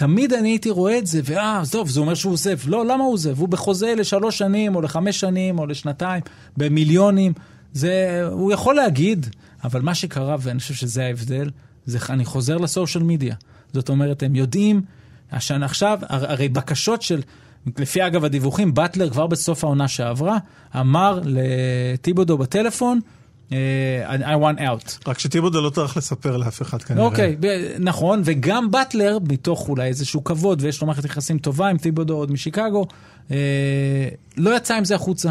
תמיד 0.00 0.32
אני 0.32 0.48
הייתי 0.48 0.70
רואה 0.70 0.98
את 0.98 1.06
זה, 1.06 1.20
ואה, 1.24 1.60
עזוב, 1.60 1.88
זה 1.88 2.00
אומר 2.00 2.14
שהוא 2.14 2.32
עוזב. 2.32 2.58
לא, 2.66 2.86
למה 2.86 3.04
הוא 3.04 3.12
עוזב? 3.12 3.40
הוא 3.40 3.48
בחוזה 3.48 3.94
לשלוש 3.94 4.38
שנים, 4.38 4.76
או 4.76 4.80
לחמש 4.80 5.20
שנים, 5.20 5.58
או 5.58 5.66
לשנתיים, 5.66 6.22
במיליונים. 6.56 7.32
זה, 7.72 8.22
הוא 8.30 8.52
יכול 8.52 8.74
להגיד, 8.74 9.26
אבל 9.64 9.82
מה 9.82 9.94
שקרה, 9.94 10.36
ואני 10.40 10.60
חושב 10.60 10.74
שזה 10.74 11.04
ההבדל, 11.04 11.50
זה, 11.86 11.98
אני 12.08 12.24
חוזר 12.24 12.56
לסושיאל 12.56 13.04
מדיה. 13.04 13.34
זאת 13.72 13.88
אומרת, 13.88 14.22
הם 14.22 14.34
יודעים, 14.34 14.82
השנה 15.32 15.66
עכשיו, 15.66 15.98
הרי 16.08 16.48
בקשות 16.48 17.02
של, 17.02 17.22
לפי 17.78 18.06
אגב 18.06 18.24
הדיווחים, 18.24 18.74
באטלר 18.74 19.10
כבר 19.10 19.26
בסוף 19.26 19.64
העונה 19.64 19.88
שעברה, 19.88 20.38
אמר 20.76 21.20
לטיבודו 21.24 22.38
בטלפון, 22.38 23.00
I 23.50 24.36
want 24.40 24.58
out. 24.58 25.08
רק 25.08 25.18
שטיבודו 25.18 25.60
לא 25.60 25.70
צריך 25.70 25.96
לספר 25.96 26.36
לאף 26.36 26.62
אחד 26.62 26.82
כנראה. 26.82 27.04
אוקיי, 27.04 27.36
okay, 27.40 27.44
נכון, 27.78 28.22
וגם 28.24 28.70
באטלר, 28.70 29.18
מתוך 29.28 29.68
אולי 29.68 29.88
איזשהו 29.88 30.24
כבוד, 30.24 30.62
ויש 30.62 30.80
לו 30.80 30.86
מערכת 30.86 31.04
יחסים 31.04 31.38
טובה 31.38 31.68
עם 31.68 31.78
טיבודו 31.78 32.14
עוד 32.16 32.32
משיקגו, 32.32 32.86
uh, 33.28 33.32
לא 34.36 34.56
יצא 34.56 34.74
עם 34.74 34.84
זה 34.84 34.94
החוצה. 34.94 35.30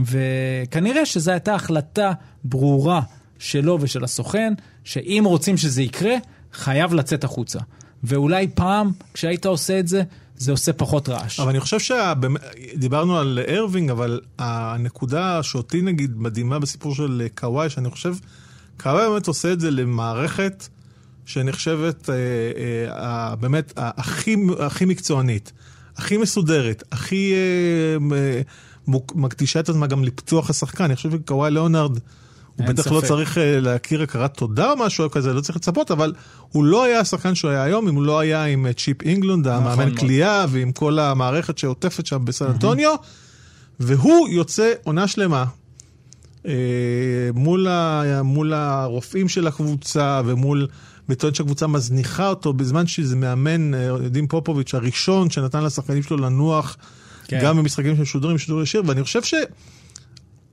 וכנראה 0.00 1.06
שזו 1.06 1.30
הייתה 1.30 1.54
החלטה 1.54 2.12
ברורה 2.44 3.00
שלו 3.38 3.78
ושל 3.80 4.04
הסוכן, 4.04 4.52
שאם 4.84 5.22
רוצים 5.26 5.56
שזה 5.56 5.82
יקרה, 5.82 6.14
חייב 6.52 6.94
לצאת 6.94 7.24
החוצה. 7.24 7.58
ואולי 8.04 8.48
פעם, 8.54 8.92
כשהיית 9.14 9.46
עושה 9.46 9.78
את 9.78 9.88
זה, 9.88 10.02
זה 10.42 10.52
עושה 10.52 10.72
פחות 10.72 11.08
רעש. 11.08 11.40
אבל 11.40 11.48
אני 11.48 11.60
חושב 11.60 11.78
שדיברנו 11.78 13.18
על 13.18 13.38
ארווינג, 13.48 13.90
אבל 13.90 14.20
הנקודה 14.38 15.42
שאותי 15.42 15.82
נגיד 15.82 16.12
מדהימה 16.16 16.58
בסיפור 16.58 16.94
של 16.94 17.26
קוואי, 17.34 17.70
שאני 17.70 17.90
חושב, 17.90 18.14
קוואי 18.80 19.08
באמת 19.08 19.26
עושה 19.26 19.52
את 19.52 19.60
זה 19.60 19.70
למערכת 19.70 20.68
שנחשבת 21.26 22.10
אה, 22.10 22.14
אה, 22.88 23.36
באמת 23.36 23.72
הכי, 23.76 24.36
הכי 24.58 24.84
מקצוענית, 24.84 25.52
הכי 25.96 26.16
מסודרת, 26.16 26.82
הכי 26.92 27.34
אה, 27.34 28.42
מקדישה 29.14 29.60
את 29.60 29.68
עצמה 29.68 29.86
גם 29.86 30.04
לפיתוח 30.04 30.50
השחקן. 30.50 30.84
אני 30.84 30.96
חושב 30.96 31.10
שקוואי 31.10 31.50
ליאונרד... 31.50 31.98
הוא 32.56 32.66
בטח 32.66 32.86
לא 32.86 33.00
ספק. 33.00 33.02
לא 33.02 33.08
צריך 33.08 33.38
אה, 33.38 33.60
להכיר 33.60 34.02
הכרת 34.02 34.34
תודה 34.34 34.70
או 34.70 34.76
משהו 34.76 35.10
כזה, 35.10 35.32
לא 35.32 35.40
צריך 35.40 35.56
לצפות, 35.56 35.90
אבל 35.90 36.12
הוא 36.48 36.64
לא 36.64 36.84
היה 36.84 37.00
השחקן 37.00 37.34
שהוא 37.34 37.50
היה 37.50 37.62
היום, 37.62 37.88
אם 37.88 37.94
הוא 37.94 38.02
לא 38.02 38.18
היה 38.20 38.44
עם 38.44 38.66
אה, 38.66 38.72
צ'יפ 38.72 39.02
אינגלונד, 39.02 39.48
נכון 39.48 39.66
המאמן 39.66 39.96
קליעה, 39.96 40.46
ועם 40.48 40.72
כל 40.72 40.98
המערכת 40.98 41.58
שעוטפת 41.58 42.06
שם 42.06 42.24
בסן 42.24 42.46
אנטוניו, 42.46 42.94
והוא 43.80 44.28
יוצא 44.28 44.72
עונה 44.84 45.08
שלמה. 45.08 45.44
אה, 46.46 46.52
מול, 47.34 47.68
ה, 47.68 48.22
מול 48.22 48.52
הרופאים 48.52 49.28
של 49.28 49.46
הקבוצה 49.46 50.20
ומול, 50.24 50.66
וטוען 51.08 51.34
שהקבוצה 51.34 51.66
מזניחה 51.66 52.28
אותו 52.28 52.52
בזמן 52.52 52.86
שזה 52.86 53.16
מאמן, 53.16 53.74
יודעים 53.74 54.26
פופוביץ' 54.26 54.74
הראשון 54.74 55.30
שנתן 55.30 55.64
לשחקנים 55.64 56.02
שלו 56.02 56.16
לנוח 56.16 56.76
כן. 57.28 57.40
גם 57.42 57.56
במשחקים 57.56 57.96
שמשודרים 57.96 58.36
בשידור 58.36 58.62
ישיר, 58.62 58.82
ואני 58.86 59.02
חושב 59.02 59.22
ש... 59.22 59.34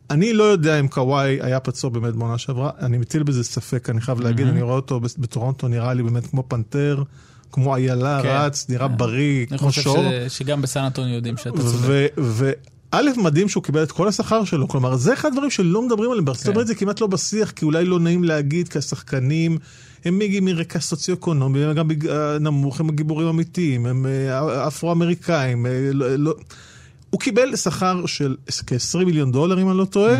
אני 0.10 0.34
לא 0.34 0.44
יודע 0.44 0.80
אם 0.80 0.88
קוואי 0.88 1.38
היה 1.42 1.60
פצוע 1.60 1.90
באמת 1.90 2.14
בעונה 2.14 2.38
שעברה, 2.38 2.72
אני 2.80 2.98
מטיל 2.98 3.24
בזה 3.24 3.44
ספק, 3.44 3.90
אני 3.90 4.02
חייב 4.02 4.22
להגיד, 4.22 4.48
אני 4.48 4.62
רואה 4.62 4.76
אותו 4.76 5.00
בטורונטו, 5.18 5.68
נראה 5.68 5.94
לי 5.94 6.04
באמת 6.04 6.28
כמו 6.28 6.44
פנתר, 6.48 7.04
כמו 7.52 7.76
איילה, 7.76 8.20
כן. 8.24 8.30
רץ, 8.30 8.66
נראה 8.70 8.88
כן. 8.88 8.98
בריא, 8.98 9.46
כמו 9.46 9.72
שור. 9.72 9.98
אני 9.98 10.28
חושב 10.30 10.46
שגם 10.46 10.62
בסן 10.62 10.88
יודעים 10.98 11.38
שאתה 11.38 11.58
צודק. 11.58 12.14
וא', 12.18 13.02
מדהים 13.18 13.50
שהוא 13.50 13.64
קיבל 13.64 13.84
את 13.84 13.92
כל 13.92 14.08
השכר 14.08 14.44
שלו, 14.44 14.68
כלומר, 14.68 14.96
זה 14.96 15.14
אחד 15.14 15.30
הדברים 15.32 15.50
שלא 15.50 15.82
מדברים 15.82 16.12
עליהם, 16.12 16.26
בארצות 16.26 16.44
כן. 16.44 16.52
הברית 16.52 16.68
זה 16.68 16.76
כמעט 16.76 17.02
לא 17.02 17.08
בשיח, 17.08 17.52
כי 17.52 17.66
אולי 17.66 17.86
לא 17.86 18.00
נעים 18.00 18.24
להגיד, 18.24 18.70
כי 18.70 18.78
השחקנים, 18.78 19.58
הם 20.06 20.20
מגיעים 20.20 20.46
מרקע 20.46 20.80
סוציו-אקונומי, 20.80 21.64
הם 21.64 21.76
גם 21.76 21.90
נמוך, 22.40 22.80
הם 22.80 22.90
גיבורים 22.92 23.28
אמיתיים, 23.28 23.86
הם 23.86 24.06
אה, 24.06 24.68
אפרו-אמריקאים, 24.68 25.66
אה, 25.66 25.72
לא... 25.94 26.36
הוא 27.10 27.20
קיבל 27.20 27.56
שכר 27.56 28.06
של 28.06 28.36
כ-20 28.68 29.06
מיליון 29.06 29.32
דולר, 29.32 29.62
אם 29.62 29.70
אני 29.70 29.78
לא 29.78 29.86
טועה. 29.86 30.20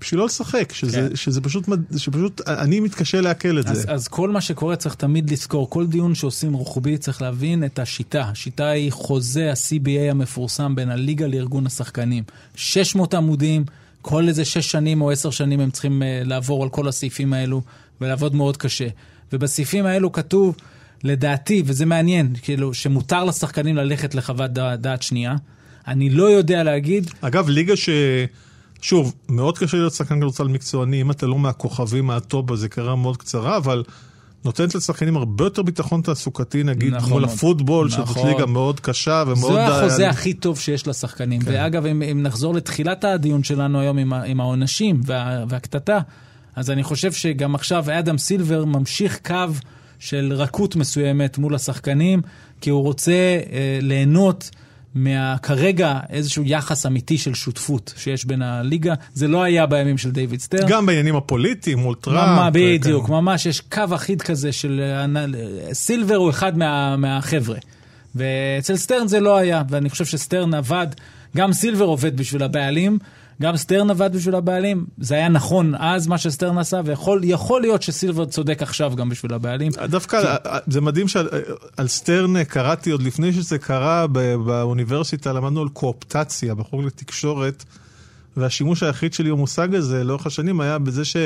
בשביל 0.00 0.20
לא 0.20 0.26
לשחק, 0.26 0.72
שזה, 0.72 1.06
כן. 1.10 1.16
שזה 1.16 1.40
פשוט, 1.40 1.68
שפשוט, 1.96 2.48
אני 2.48 2.80
מתקשה 2.80 3.20
לעכל 3.20 3.60
את 3.60 3.66
אז, 3.66 3.76
זה. 3.76 3.92
אז 3.92 4.08
כל 4.08 4.30
מה 4.30 4.40
שקורה 4.40 4.76
צריך 4.76 4.94
תמיד 4.94 5.30
לזכור, 5.30 5.70
כל 5.70 5.86
דיון 5.86 6.14
שעושים 6.14 6.52
רוחבי 6.54 6.98
צריך 6.98 7.22
להבין 7.22 7.64
את 7.64 7.78
השיטה. 7.78 8.22
השיטה 8.22 8.68
היא 8.68 8.92
חוזה 8.92 9.50
ה-CBA 9.50 10.10
המפורסם 10.10 10.74
בין 10.74 10.90
הליגה 10.90 11.26
לארגון 11.26 11.66
השחקנים. 11.66 12.24
600 12.54 13.14
עמודים, 13.14 13.64
כל 14.02 14.28
איזה 14.28 14.44
6 14.44 14.70
שנים 14.70 15.02
או 15.02 15.10
10 15.10 15.30
שנים 15.30 15.60
הם 15.60 15.70
צריכים 15.70 16.02
uh, 16.02 16.28
לעבור 16.28 16.62
על 16.62 16.68
כל 16.68 16.88
הסעיפים 16.88 17.32
האלו 17.32 17.62
ולעבוד 18.00 18.34
מאוד 18.34 18.56
קשה. 18.56 18.88
ובסעיפים 19.32 19.86
האלו 19.86 20.12
כתוב, 20.12 20.56
לדעתי, 21.04 21.62
וזה 21.66 21.86
מעניין, 21.86 22.34
כאילו, 22.42 22.74
שמותר 22.74 23.24
לשחקנים 23.24 23.76
ללכת 23.76 24.14
לחוות 24.14 24.50
דעת 24.50 25.02
שנייה. 25.02 25.36
אני 25.88 26.10
לא 26.10 26.24
יודע 26.24 26.62
להגיד. 26.62 27.10
אגב, 27.20 27.48
ליגה 27.48 27.76
ש... 27.76 27.88
שוב, 28.80 29.14
מאוד 29.28 29.58
קשה 29.58 29.76
להיות 29.76 29.92
שחקן 29.92 30.16
כדורסל 30.16 30.48
מקצועני, 30.48 31.00
אם 31.00 31.10
אתה 31.10 31.26
לא 31.26 31.38
מהכוכבים 31.38 32.06
מהטופ, 32.06 32.50
אז 32.50 32.58
זה 32.58 32.68
קרה 32.68 32.96
מאוד 32.96 33.16
קצרה, 33.16 33.56
אבל 33.56 33.82
נותנת 34.44 34.74
לשחקנים 34.74 35.16
הרבה 35.16 35.44
יותר 35.44 35.62
ביטחון 35.62 36.00
תעסוקתי, 36.00 36.62
נגיד, 36.62 36.94
נכון, 36.94 37.08
כמו 37.08 37.20
לפוטבול, 37.20 37.88
נכון. 37.88 38.06
שזאת 38.06 38.24
ליגה 38.24 38.46
מאוד 38.46 38.80
קשה 38.80 39.24
ומאוד... 39.26 39.52
זה 39.52 39.66
החוזה 39.66 40.08
הכי 40.08 40.34
טוב 40.34 40.58
שיש 40.58 40.86
לשחקנים. 40.88 41.40
כן. 41.40 41.50
ואגב, 41.50 41.86
אם, 41.86 42.02
אם 42.02 42.22
נחזור 42.22 42.54
לתחילת 42.54 43.04
הדיון 43.04 43.42
שלנו 43.42 43.80
היום 43.80 43.98
עם, 43.98 44.12
עם 44.12 44.40
העונשים 44.40 45.00
וה, 45.04 45.44
והקטטה, 45.48 45.98
אז 46.56 46.70
אני 46.70 46.82
חושב 46.82 47.12
שגם 47.12 47.54
עכשיו 47.54 47.84
אדם 47.98 48.18
סילבר 48.18 48.64
ממשיך 48.64 49.18
קו 49.26 49.52
של 49.98 50.32
רכות 50.36 50.76
מסוימת 50.76 51.38
מול 51.38 51.54
השחקנים, 51.54 52.22
כי 52.60 52.70
הוא 52.70 52.82
רוצה 52.82 53.12
אה, 53.12 53.78
ליהנות. 53.82 54.50
מהכרגע 54.94 55.98
איזשהו 56.10 56.42
יחס 56.46 56.86
אמיתי 56.86 57.18
של 57.18 57.34
שותפות 57.34 57.94
שיש 57.96 58.24
בין 58.24 58.42
הליגה. 58.42 58.94
זה 59.14 59.28
לא 59.28 59.42
היה 59.42 59.66
בימים 59.66 59.98
של 59.98 60.10
דיוויד 60.10 60.40
סטרן. 60.40 60.68
גם 60.68 60.86
בעניינים 60.86 61.16
הפוליטיים 61.16 61.78
מול 61.78 61.94
טראמפ. 61.94 62.52
בדיוק, 62.54 63.06
כן. 63.06 63.12
ממש 63.12 63.46
יש 63.46 63.60
קו 63.60 63.82
אחיד 63.94 64.22
כזה 64.22 64.52
של... 64.52 64.80
סילבר 65.72 66.16
הוא 66.16 66.30
אחד 66.30 66.58
מה, 66.58 66.96
מהחבר'ה. 66.96 67.58
ואצל 68.14 68.76
סטרן 68.76 69.08
זה 69.08 69.20
לא 69.20 69.36
היה, 69.36 69.62
ואני 69.68 69.90
חושב 69.90 70.04
שסטרן 70.04 70.54
עבד, 70.54 70.86
גם 71.36 71.52
סילבר 71.52 71.84
עובד 71.84 72.16
בשביל 72.16 72.42
הבעלים, 72.42 72.98
גם 73.42 73.56
סטרן 73.56 73.90
עבד 73.90 74.10
בשביל 74.16 74.34
הבעלים, 74.34 74.84
זה 74.98 75.14
היה 75.14 75.28
נכון 75.28 75.74
אז 75.78 76.06
מה 76.06 76.18
שסטרן 76.18 76.58
עשה, 76.58 76.80
ויכול 76.84 77.60
להיות 77.60 77.82
שסילבר 77.82 78.24
צודק 78.24 78.62
עכשיו 78.62 78.92
גם 78.96 79.08
בשביל 79.08 79.34
הבעלים. 79.34 79.72
דווקא 79.88 80.36
כי... 80.42 80.48
זה 80.66 80.80
מדהים 80.80 81.08
שעל 81.08 81.86
סטרן 81.86 82.44
קראתי 82.44 82.90
עוד 82.90 83.02
לפני 83.02 83.32
שזה 83.32 83.58
קרה 83.58 84.06
באוניברסיטה, 84.46 85.32
למדנו 85.32 85.62
על 85.62 85.68
קואפטציה 85.68 86.54
בחוג 86.54 86.84
לתקשורת, 86.84 87.64
והשימוש 88.36 88.82
היחיד 88.82 89.14
שלי 89.14 89.30
במושג 89.30 89.74
הזה 89.74 90.04
לאורך 90.04 90.26
השנים 90.26 90.60
היה 90.60 90.78
בזה 90.78 91.04
ש... 91.04 91.16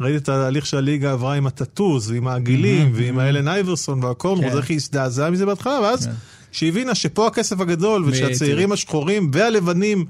ראיתי 0.00 0.16
את 0.16 0.28
ההליך 0.28 0.66
שהליגה 0.66 1.12
עברה 1.12 1.34
עם 1.34 1.46
הטטוז, 1.46 2.10
ועם 2.10 2.28
העגילים, 2.28 2.92
ועם 2.94 3.18
האלן 3.18 3.48
אייברסון 3.48 4.04
והקורנרוס, 4.04 4.52
כן. 4.52 4.58
איך 4.58 4.70
היא 4.70 4.76
הזדעזעה 4.76 5.30
מזה 5.30 5.46
בהתחלה, 5.46 5.80
ואז 5.80 6.08
שהבינה 6.52 6.94
שפה 6.94 7.26
הכסף 7.26 7.60
הגדול, 7.60 8.04
ושהצעירים 8.06 8.72
השחורים 8.72 9.30
והלבנים 9.34 10.04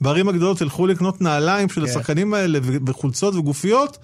בערים 0.00 0.28
הגדולות 0.28 0.60
ילכו 0.60 0.86
לקנות 0.86 1.20
נעליים 1.20 1.68
של 1.68 1.86
כן. 1.86 1.90
השחקנים 1.90 2.34
האלה, 2.34 2.58
וחולצות 2.86 3.34
וגופיות, 3.34 3.98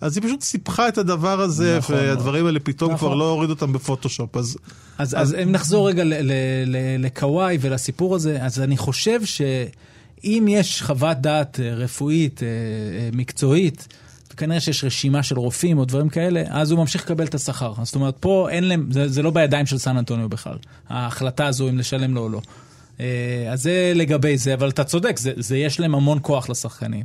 אז 0.00 0.16
היא 0.16 0.24
פשוט 0.24 0.42
סיפחה 0.42 0.88
את 0.88 0.98
הדבר 0.98 1.40
הזה, 1.40 1.78
נכון, 1.78 1.96
והדברים 1.96 2.46
האלה 2.46 2.60
פתאום 2.60 2.92
נכון. 2.92 3.08
כבר 3.08 3.16
לא 3.16 3.30
הורידו 3.30 3.52
אותם 3.52 3.72
בפוטושופ. 3.72 4.36
אז, 4.36 4.58
אז, 4.98 5.14
אז, 5.14 5.14
אז 5.22 5.34
אם 5.42 5.52
נחזור 5.52 5.88
רגע 5.88 6.02
לקוואי 6.98 7.58
ולסיפור 7.60 8.14
הזה, 8.14 8.38
אז 8.42 8.60
אני 8.60 8.76
חושב 8.76 9.24
שאם 9.24 10.46
יש 10.48 10.82
חוות 10.82 11.16
דעת 11.16 11.60
אה, 11.60 11.74
רפואית, 11.74 12.42
אה, 12.42 12.48
אה, 12.48 13.08
מקצועית, 13.12 13.88
כנראה 14.36 14.60
שיש 14.60 14.84
רשימה 14.84 15.22
של 15.22 15.38
רופאים 15.38 15.78
או 15.78 15.84
דברים 15.84 16.08
כאלה, 16.08 16.42
אז 16.48 16.70
הוא 16.70 16.80
ממשיך 16.80 17.02
לקבל 17.04 17.24
את 17.24 17.34
השכר. 17.34 17.72
זאת 17.82 17.94
אומרת, 17.94 18.16
פה 18.20 18.48
אין 18.50 18.64
להם, 18.64 18.86
זה, 18.90 19.08
זה 19.08 19.22
לא 19.22 19.30
בידיים 19.30 19.66
של 19.66 19.78
סן 19.78 19.96
אנטוניו 19.96 20.28
בכלל, 20.28 20.56
ההחלטה 20.88 21.46
הזו 21.46 21.68
אם 21.68 21.78
לשלם 21.78 22.14
לו 22.14 22.20
או 22.20 22.28
לא. 22.28 22.40
אה, 23.00 23.06
אז 23.52 23.62
זה 23.62 23.92
לגבי 23.94 24.38
זה, 24.38 24.54
אבל 24.54 24.68
אתה 24.68 24.84
צודק, 24.84 25.18
זה, 25.18 25.32
זה 25.36 25.56
יש 25.56 25.80
להם 25.80 25.94
המון 25.94 26.18
כוח 26.22 26.50
לשחקנים. 26.50 27.04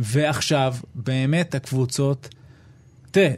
ועכשיו, 0.00 0.74
באמת 0.94 1.54
הקבוצות, 1.54 2.28
תראה, 3.10 3.30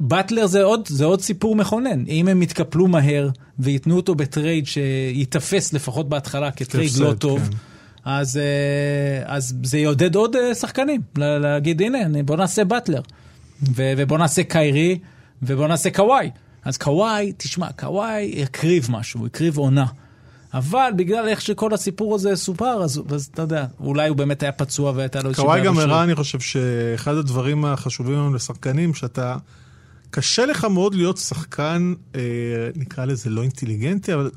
באטלר 0.00 0.46
זה 0.46 0.62
עוד, 0.62 0.88
זה 0.88 1.04
עוד 1.04 1.20
סיפור 1.20 1.56
מכונן. 1.56 2.06
אם 2.06 2.28
הם 2.28 2.42
יתקפלו 2.42 2.88
מהר 2.88 3.28
וייתנו 3.58 3.96
אותו 3.96 4.14
ב 4.14 4.23
trade 4.23 4.66
שייתפס 4.66 5.72
לפחות 5.72 6.08
בהתחלה 6.08 6.50
כ 6.50 6.62
trade 6.62 6.92
לא 6.98 7.14
טוב, 7.14 7.40
כן. 7.40 7.56
אז, 8.04 8.36
אה, 8.36 9.22
אז 9.34 9.54
זה 9.62 9.78
יעודד 9.78 10.14
עוד 10.14 10.36
אה, 10.36 10.54
שחקנים, 10.54 11.00
להגיד 11.16 11.82
הנה, 11.82 12.22
בוא 12.22 12.36
נעשה 12.36 12.64
באטלר, 12.64 13.00
ובוא 13.74 14.18
נעשה 14.18 14.44
קיירי, 14.44 14.98
ובוא 15.42 15.68
נעשה 15.68 15.90
קוואי. 15.90 16.30
אז 16.64 16.76
קוואי, 16.76 17.32
תשמע, 17.36 17.72
קוואי 17.72 18.42
הקריב 18.42 18.86
משהו, 18.90 19.26
הקריב 19.26 19.56
עונה. 19.56 19.86
אבל 20.54 20.90
בגלל 20.96 21.28
איך 21.28 21.40
שכל 21.40 21.74
הסיפור 21.74 22.14
הזה 22.14 22.36
סופר, 22.36 22.82
אז, 22.82 23.02
אז 23.14 23.30
אתה 23.34 23.42
יודע, 23.42 23.66
אולי 23.80 24.08
הוא 24.08 24.16
באמת 24.16 24.42
היה 24.42 24.52
פצוע 24.52 24.92
והייתה 24.96 25.22
לו 25.22 25.28
איזושהי... 25.28 25.44
קוואי 25.44 25.64
גם 25.64 25.78
הראה, 25.78 26.02
אני 26.02 26.14
חושב 26.14 26.40
שאחד 26.40 27.14
הדברים 27.14 27.64
החשובים 27.64 28.14
לנו 28.14 28.34
לשחקנים, 28.34 28.94
שאתה... 28.94 29.36
קשה 30.10 30.46
לך 30.46 30.64
מאוד 30.64 30.94
להיות 30.94 31.16
שחקן, 31.16 31.94
אה, 32.14 32.20
נקרא 32.76 33.04
לזה 33.04 33.30
לא 33.30 33.42
אינטליגנטי, 33.42 34.14
אבל 34.14 34.30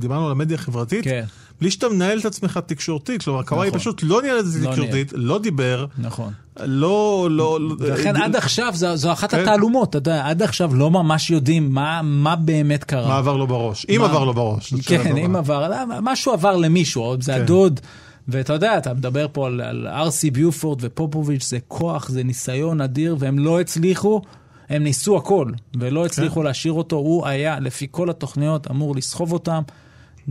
דיברנו 0.00 0.26
על 0.26 0.32
המדיה 0.32 0.54
החברתית. 0.56 1.04
כן. 1.04 1.24
בלי 1.64 1.70
שאתה 1.70 1.88
מנהל 1.88 2.18
את 2.18 2.24
עצמך 2.24 2.60
תקשורתית, 2.66 3.22
כלומר, 3.22 3.42
קוואי 3.42 3.68
נכון. 3.68 3.80
פשוט 3.80 4.02
לא 4.02 4.22
ניהל 4.22 4.38
את 4.38 4.46
זה 4.46 4.64
לא 4.64 4.70
תקשורתית, 4.70 5.12
לא 5.16 5.38
דיבר. 5.38 5.86
נכון. 5.98 6.32
לא, 6.60 7.28
לא... 7.30 7.58
ולכן 7.78 8.16
עד 8.16 8.36
עכשיו, 8.36 8.72
זו, 8.74 8.96
זו 8.96 9.12
אחת 9.12 9.30
כן. 9.30 9.40
התעלומות, 9.40 9.90
אתה 9.90 9.98
יודע, 9.98 10.26
עד 10.26 10.42
עכשיו 10.42 10.74
לא 10.74 10.90
ממש 10.90 11.30
יודעים 11.30 11.74
מה, 11.74 12.00
מה 12.02 12.36
באמת 12.36 12.84
קרה. 12.84 13.08
מה 13.08 13.18
עבר 13.18 13.36
לו 13.36 13.46
בראש, 13.46 13.86
אם 13.88 14.00
עבר 14.04 14.24
לו 14.24 14.34
בראש. 14.34 14.74
כן, 14.86 15.16
אם 15.16 15.36
עבר, 15.36 15.84
משהו 16.02 16.32
עבר 16.32 16.56
למישהו, 16.56 17.16
זה 17.20 17.32
כן. 17.32 17.40
הדוד. 17.42 17.80
ואתה 18.28 18.52
יודע, 18.52 18.78
אתה 18.78 18.94
מדבר 18.94 19.26
פה 19.32 19.46
על, 19.46 19.60
על 19.60 19.86
ארסי 19.86 20.30
ביופורד 20.30 20.78
ופופוביץ', 20.82 21.44
זה 21.44 21.58
כוח, 21.68 22.08
זה 22.08 22.24
ניסיון 22.24 22.80
אדיר, 22.80 23.16
והם 23.18 23.38
לא 23.38 23.60
הצליחו, 23.60 24.22
הם 24.68 24.82
ניסו 24.82 25.16
הכל, 25.16 25.50
ולא. 25.80 26.06
הצליחו 26.06 26.40
כן. 26.40 26.46
להשאיר 26.46 26.72
אותו. 26.72 26.96
הוא 26.96 27.26
היה, 27.26 27.60
לפי 27.60 27.86
כל 27.90 28.10
התוכניות, 28.10 28.70
אמור 28.70 28.96
לסחוב 28.96 29.32
אותם. 29.32 29.62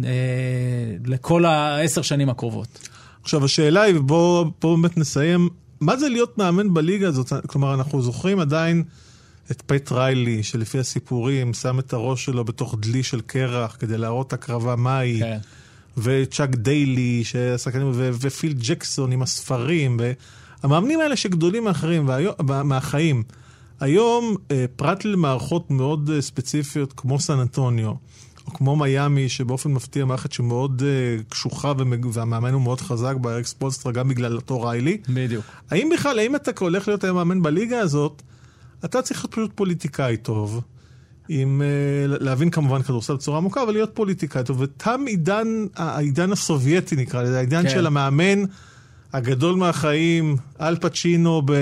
אה, 0.04 0.10
לכל 1.06 1.46
העשר 1.46 2.02
שנים 2.02 2.30
הקרובות. 2.30 2.89
עכשיו 3.22 3.46
השאלה 3.46 3.82
היא, 3.82 3.96
ובואו 3.98 4.52
באמת 4.62 4.98
נסיים, 4.98 5.50
מה 5.80 5.98
זה 5.98 6.10
להיות 6.10 6.38
מאמן 6.38 6.74
בליגה 6.74 7.08
הזאת? 7.08 7.34
כלומר, 7.48 7.74
אנחנו 7.74 8.02
זוכרים 8.02 8.39
עדיין 8.39 8.84
את 9.52 9.62
פט 9.62 9.91
ריילי, 9.91 10.44
שלפי 10.44 10.80
הסיפורים 10.80 11.54
שם 11.54 11.80
את 11.80 11.94
הראש 11.94 12.26
שלו 12.26 12.46
בתוך 12.46 12.76
דלי 12.80 13.04
של 13.04 13.22
קרח 13.22 13.78
כדי 13.80 13.98
להראות 13.98 14.34
הקרבה 14.34 14.76
מהי. 14.76 15.20
כן. 15.20 15.38
וצ'אק 15.98 16.56
דיילי, 16.56 17.24
שהשחקנים, 17.24 17.91
ו- 17.94 18.10
ופיל 18.20 18.54
ג'קסון 18.60 19.12
עם 19.12 19.22
הספרים, 19.22 20.00
והמאמנים 20.64 21.00
האלה 21.00 21.16
שגדולים 21.16 21.64
מאחרים, 21.64 22.08
והיום, 22.08 22.34
מהחיים. 22.64 23.24
היום, 23.80 24.36
אה, 24.52 24.66
פרט 24.76 25.06
למערכות 25.06 25.72
מאוד 25.72 26.10
אה, 26.14 26.22
ספציפיות 26.22 26.94
כמו 26.94 27.20
סן 27.20 27.39
אנטוניו, 27.39 27.94
או 28.48 28.54
כמו 28.54 28.76
מיאמי, 28.76 29.30
שבאופן 29.30 29.72
מפתיע 29.72 30.06
מערכת 30.06 30.32
שמאוד 30.32 30.82
uh, 30.82 31.24
קשוחה 31.32 31.74
ומג... 31.78 32.06
והמאמן 32.14 32.54
הוא 32.54 32.62
מאוד 32.62 32.82
חזק 32.82 33.16
באריקס 33.22 33.54
פולסטרה, 33.54 33.91
גם 33.91 34.10
בגלל 34.10 34.36
אותו 34.36 34.62
ריילי. 34.62 34.98
בדיוק. 35.10 35.46
האם 35.72 35.89
בכלל, 35.94 36.20
האם 36.20 36.36
אתה 36.36 36.52
הולך 36.60 36.88
להיות 36.88 37.04
היום 37.04 37.18
מאמן 37.18 37.41
בליגה 37.41 37.80
הזאת, 37.80 38.22
אתה 38.86 39.02
צריך 39.02 39.20
להיות 39.20 39.32
פשוט 39.32 39.52
פוליטיקאי 39.56 40.18
טוב, 40.18 40.62
עם, 41.30 41.62
uh, 41.62 42.24
להבין 42.24 42.50
כמובן 42.50 42.82
כדורסל 42.82 43.16
בצורה 43.16 43.38
עמוקה, 43.38 43.64
אבל 43.64 43.74
להיות 43.74 43.91
פוליטיקאי 43.94 44.44
טוב. 44.44 44.62
ותם 44.62 45.02
עידן, 45.08 45.48
העידן 45.76 46.32
הסובייטי 46.32 46.96
נקרא 46.96 47.24
לזה, 47.24 47.38
העידן 47.38 47.64
כן. 47.64 47.70
של 47.70 47.88
המאמן 47.88 48.44
הגדול 49.14 49.56
מהחיים, 49.56 50.36
אל 50.62 50.76
פצ'ינו 50.76 51.41
ב... 51.46 51.54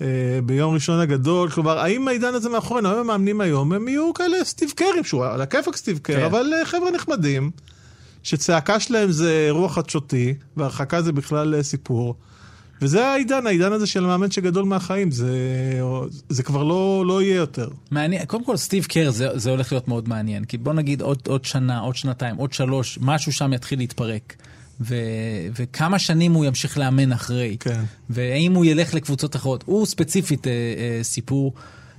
אה, 0.00 0.06
ביום 0.44 0.74
ראשון 0.74 1.00
הגדול, 1.00 1.50
כלומר, 1.50 1.78
האם 1.78 2.08
העידן 2.08 2.34
הזה 2.34 2.48
מאחורינו, 2.48 2.88
היום 2.88 3.00
המאמנים 3.00 3.40
היום, 3.40 3.72
הם 3.72 3.88
יהיו 3.88 4.14
כאלה 4.14 4.44
סטיב 4.44 4.70
קרים, 4.70 5.04
שהוא 5.04 5.24
על 5.24 5.40
הכיפאק 5.40 5.76
סטיב 5.76 5.98
קר, 5.98 6.16
כן. 6.16 6.24
אבל 6.24 6.52
אה, 6.54 6.64
חבר'ה 6.64 6.90
נחמדים, 6.90 7.50
שצעקה 8.22 8.80
שלהם 8.80 9.10
זה 9.10 9.44
אירוע 9.46 9.68
חדשותי, 9.68 10.34
והרחקה 10.56 11.02
זה 11.02 11.12
בכלל 11.12 11.54
אה, 11.54 11.62
סיפור. 11.62 12.14
וזה 12.82 13.06
העידן, 13.06 13.46
העידן 13.46 13.72
הזה 13.72 13.86
של 13.86 14.00
מאמן 14.00 14.30
שגדול 14.30 14.64
מהחיים, 14.64 15.10
זה, 15.10 15.32
זה 16.28 16.42
כבר 16.42 16.62
לא, 16.62 17.04
לא 17.06 17.22
יהיה 17.22 17.34
יותר. 17.36 17.68
מעניין, 17.90 18.24
קודם 18.24 18.44
כל 18.44 18.56
סטיב 18.56 18.84
קר 18.84 19.10
זה, 19.10 19.28
זה 19.34 19.50
הולך 19.50 19.72
להיות 19.72 19.88
מאוד 19.88 20.08
מעניין, 20.08 20.44
כי 20.44 20.58
בוא 20.58 20.72
נגיד 20.72 21.02
עוד, 21.02 21.18
עוד 21.28 21.44
שנה, 21.44 21.78
עוד 21.78 21.96
שנתיים, 21.96 22.36
עוד 22.36 22.52
שלוש, 22.52 22.98
משהו 23.02 23.32
שם 23.32 23.52
יתחיל 23.52 23.78
להתפרק. 23.78 24.36
ו, 24.80 24.96
וכמה 25.58 25.98
שנים 25.98 26.32
הוא 26.32 26.44
ימשיך 26.44 26.78
לאמן 26.78 27.12
אחרי. 27.12 27.56
כן. 27.60 27.80
והאם 28.10 28.54
הוא 28.54 28.64
ילך 28.64 28.94
לקבוצות 28.94 29.36
אחרות. 29.36 29.64
הוא 29.66 29.86
ספציפית 29.86 30.46
אה, 30.46 30.52
אה, 30.52 31.02
סיפור. 31.02 31.52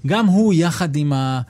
גם 0.07 0.25
הוא 0.25 0.53
יחד 0.53 0.95
עם 0.95 1.13
ה... 1.13 1.41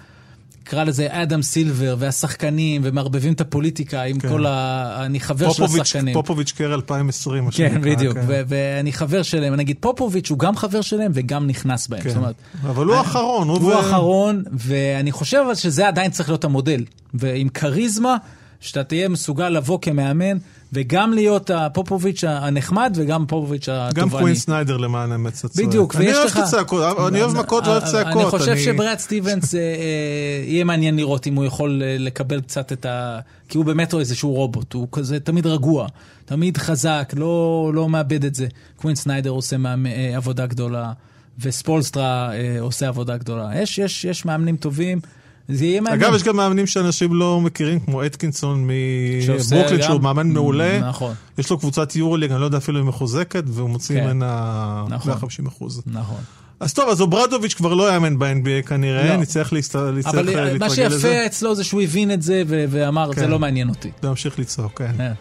נקרא 0.61 0.83
לזה 0.83 1.07
אדם 1.09 1.41
סילבר 1.41 1.95
והשחקנים 1.99 2.81
ומערבבים 2.85 3.33
את 3.33 3.41
הפוליטיקה 3.41 4.03
עם 4.03 4.19
כן. 4.19 4.29
כל 4.29 4.45
ה... 4.45 5.05
אני 5.05 5.19
חבר 5.19 5.47
פופוביץ', 5.47 5.75
של 5.75 5.81
השחקנים. 5.81 6.13
פופוביץ' 6.13 6.51
קר 6.51 6.73
2020. 6.73 7.45
כן, 7.45 7.51
שנקרא, 7.51 7.95
בדיוק. 7.95 8.17
כן. 8.17 8.23
ו- 8.27 8.41
ואני 8.47 8.93
חבר 8.93 9.23
שלהם. 9.23 9.53
נגיד 9.53 9.77
פופוביץ' 9.79 10.29
הוא 10.29 10.39
גם 10.39 10.57
חבר 10.57 10.81
שלהם 10.81 11.11
וגם 11.15 11.47
נכנס 11.47 11.87
בהם. 11.87 12.01
כן. 12.01 12.09
זאת 12.09 12.17
אומרת, 12.17 12.35
אבל 12.63 12.85
הוא 12.85 12.95
האחרון. 12.95 13.47
הוא, 13.47 13.57
הוא 13.57 13.73
ו... 13.73 13.77
האחרון, 13.77 14.43
ואני 14.51 15.11
חושב 15.11 15.43
שזה 15.53 15.87
עדיין 15.87 16.11
צריך 16.11 16.29
להיות 16.29 16.43
המודל. 16.43 16.83
ועם 17.13 17.49
כריזמה, 17.49 18.17
שאתה 18.59 18.83
תהיה 18.83 19.09
מסוגל 19.09 19.49
לבוא 19.49 19.79
כמאמן. 19.81 20.37
וגם 20.73 21.13
להיות 21.13 21.49
הפופוביץ' 21.49 22.23
הנחמד 22.23 22.93
וגם 22.95 23.25
פופוביץ' 23.25 23.69
התובעני. 23.69 24.11
גם 24.11 24.19
קווין 24.19 24.35
סניידר 24.35 24.77
למען 24.77 25.11
האמת 25.11 25.33
קצת 25.33 25.51
צועק. 25.51 25.67
בדיוק, 25.67 25.95
ויש 25.97 26.17
לך... 26.25 26.37
אני 26.37 26.41
אוהב 26.41 26.51
צעקות, 26.51 26.97
אני 27.07 27.21
אוהב 27.21 27.37
מכות 27.37 27.67
ואוהב 27.67 27.83
צעקות. 27.83 28.21
אני 28.21 28.25
חושב 28.25 28.57
שברד 28.57 28.97
סטיבנס, 28.97 29.55
אה, 29.55 29.59
אה, 29.59 30.43
יהיה 30.45 30.63
מעניין 30.63 30.95
לראות 30.95 31.27
אם 31.27 31.35
הוא 31.35 31.45
יכול 31.45 31.81
אה, 31.83 31.95
לקבל 31.99 32.41
קצת 32.41 32.71
את 32.71 32.85
ה... 32.85 33.19
כי 33.49 33.57
הוא 33.57 33.65
באמת 33.65 33.93
איזשהו 33.93 34.31
רובוט, 34.31 34.73
הוא 34.73 34.87
כזה 34.91 35.19
תמיד 35.19 35.45
רגוע, 35.45 35.87
תמיד 36.25 36.57
חזק, 36.57 37.13
לא, 37.17 37.71
לא 37.73 37.89
מאבד 37.89 38.25
את 38.25 38.35
זה. 38.35 38.47
קווין 38.75 38.95
סניידר 38.95 39.29
עושה 39.29 39.55
עבודה 40.15 40.45
גדולה, 40.45 40.91
וספולסטרה 41.39 42.31
עושה 42.59 42.87
עבודה 42.87 43.17
גדולה. 43.17 43.49
יש, 43.55 43.77
יש, 43.77 44.05
יש 44.05 44.25
מאמנים 44.25 44.57
טובים. 44.57 44.99
זה 45.51 45.65
יהיה 45.65 45.81
מעניין. 45.81 46.03
אגב, 46.03 46.15
יש 46.15 46.23
גם 46.23 46.35
מאמנים 46.35 46.67
שאנשים 46.67 47.13
לא 47.13 47.41
מכירים, 47.41 47.79
כמו 47.79 48.05
אתקינסון 48.05 48.67
מברוקלין, 48.67 49.81
שהוא 49.81 50.01
מאמן 50.01 50.29
מעולה. 50.29 50.79
נכון. 50.79 51.13
יש 51.37 51.49
לו 51.49 51.57
קבוצת 51.57 51.95
יורוליג, 51.95 52.31
אני 52.31 52.41
לא 52.41 52.45
יודע 52.45 52.57
אפילו 52.57 52.79
אם 52.79 52.83
היא 52.83 52.89
מחוזקת, 52.89 53.43
והוא 53.47 53.69
מוציא 53.69 53.95
כן. 53.99 54.03
ממנה 54.05 54.85
נכון. 54.89 55.09
150 55.11 55.47
אחוז. 55.47 55.81
נכון. 55.85 56.21
אז 56.59 56.73
טוב, 56.73 56.89
אז 56.89 57.01
אוברדוביץ' 57.01 57.53
כבר 57.53 57.73
לא 57.73 57.93
יאמן 57.93 58.19
ב-NBA 58.19 58.67
כנראה, 58.67 59.07
לא. 59.07 59.15
נצטרך 59.15 59.53
להתרגל 59.53 59.91
לזה. 59.91 60.09
אבל 60.09 60.57
מה 60.57 60.69
שיפה 60.69 61.25
אצלו 61.25 61.55
זה 61.55 61.63
שהוא 61.63 61.81
הבין 61.81 62.11
את 62.11 62.21
זה 62.21 62.43
ואמר, 62.47 63.13
כן. 63.13 63.21
זה 63.21 63.27
לא 63.27 63.39
מעניין 63.39 63.69
אותי. 63.69 63.91
להמשיך 64.03 64.39
לצעוק, 64.39 64.77
כן. 64.77 65.11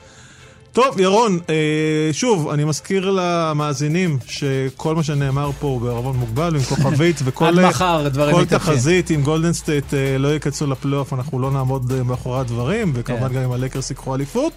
טוב, 0.72 1.00
ירון, 1.00 1.38
אה, 1.48 2.12
שוב, 2.12 2.48
אני 2.48 2.64
מזכיר 2.64 3.10
למאזינים 3.16 4.18
שכל 4.26 4.94
מה 4.94 5.02
שנאמר 5.02 5.50
פה 5.60 5.66
הוא 5.66 5.80
בערבון 5.80 6.16
מוגבל, 6.16 6.56
עם 6.56 6.62
כוכבית 6.62 7.16
וכל 7.24 7.46
עד 7.46 7.66
מחר, 7.66 8.06
כל 8.30 8.44
תחזית, 8.44 9.10
אם 9.10 9.22
גולדן 9.22 9.52
סטייט 9.52 9.94
אה, 9.94 10.18
לא 10.18 10.34
יקצו 10.34 10.66
לפלייאוף, 10.66 11.12
אנחנו 11.12 11.38
לא 11.38 11.50
נעמוד 11.50 12.02
מאחורי 12.02 12.40
הדברים, 12.40 12.92
וכמובן 12.94 13.28
כן. 13.28 13.34
גם 13.34 13.42
אם 13.42 13.52
הלייקרס 13.52 13.90
ייקחו 13.90 14.14
אליפות. 14.14 14.52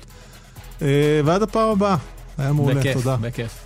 ועד 1.25 1.41
הפעם 1.41 1.69
הבאה. 1.69 1.95
היה 2.37 2.53
מעולה, 2.53 2.75
בכיף, 2.75 2.93
תודה. 2.93 3.15
בכיף. 3.15 3.62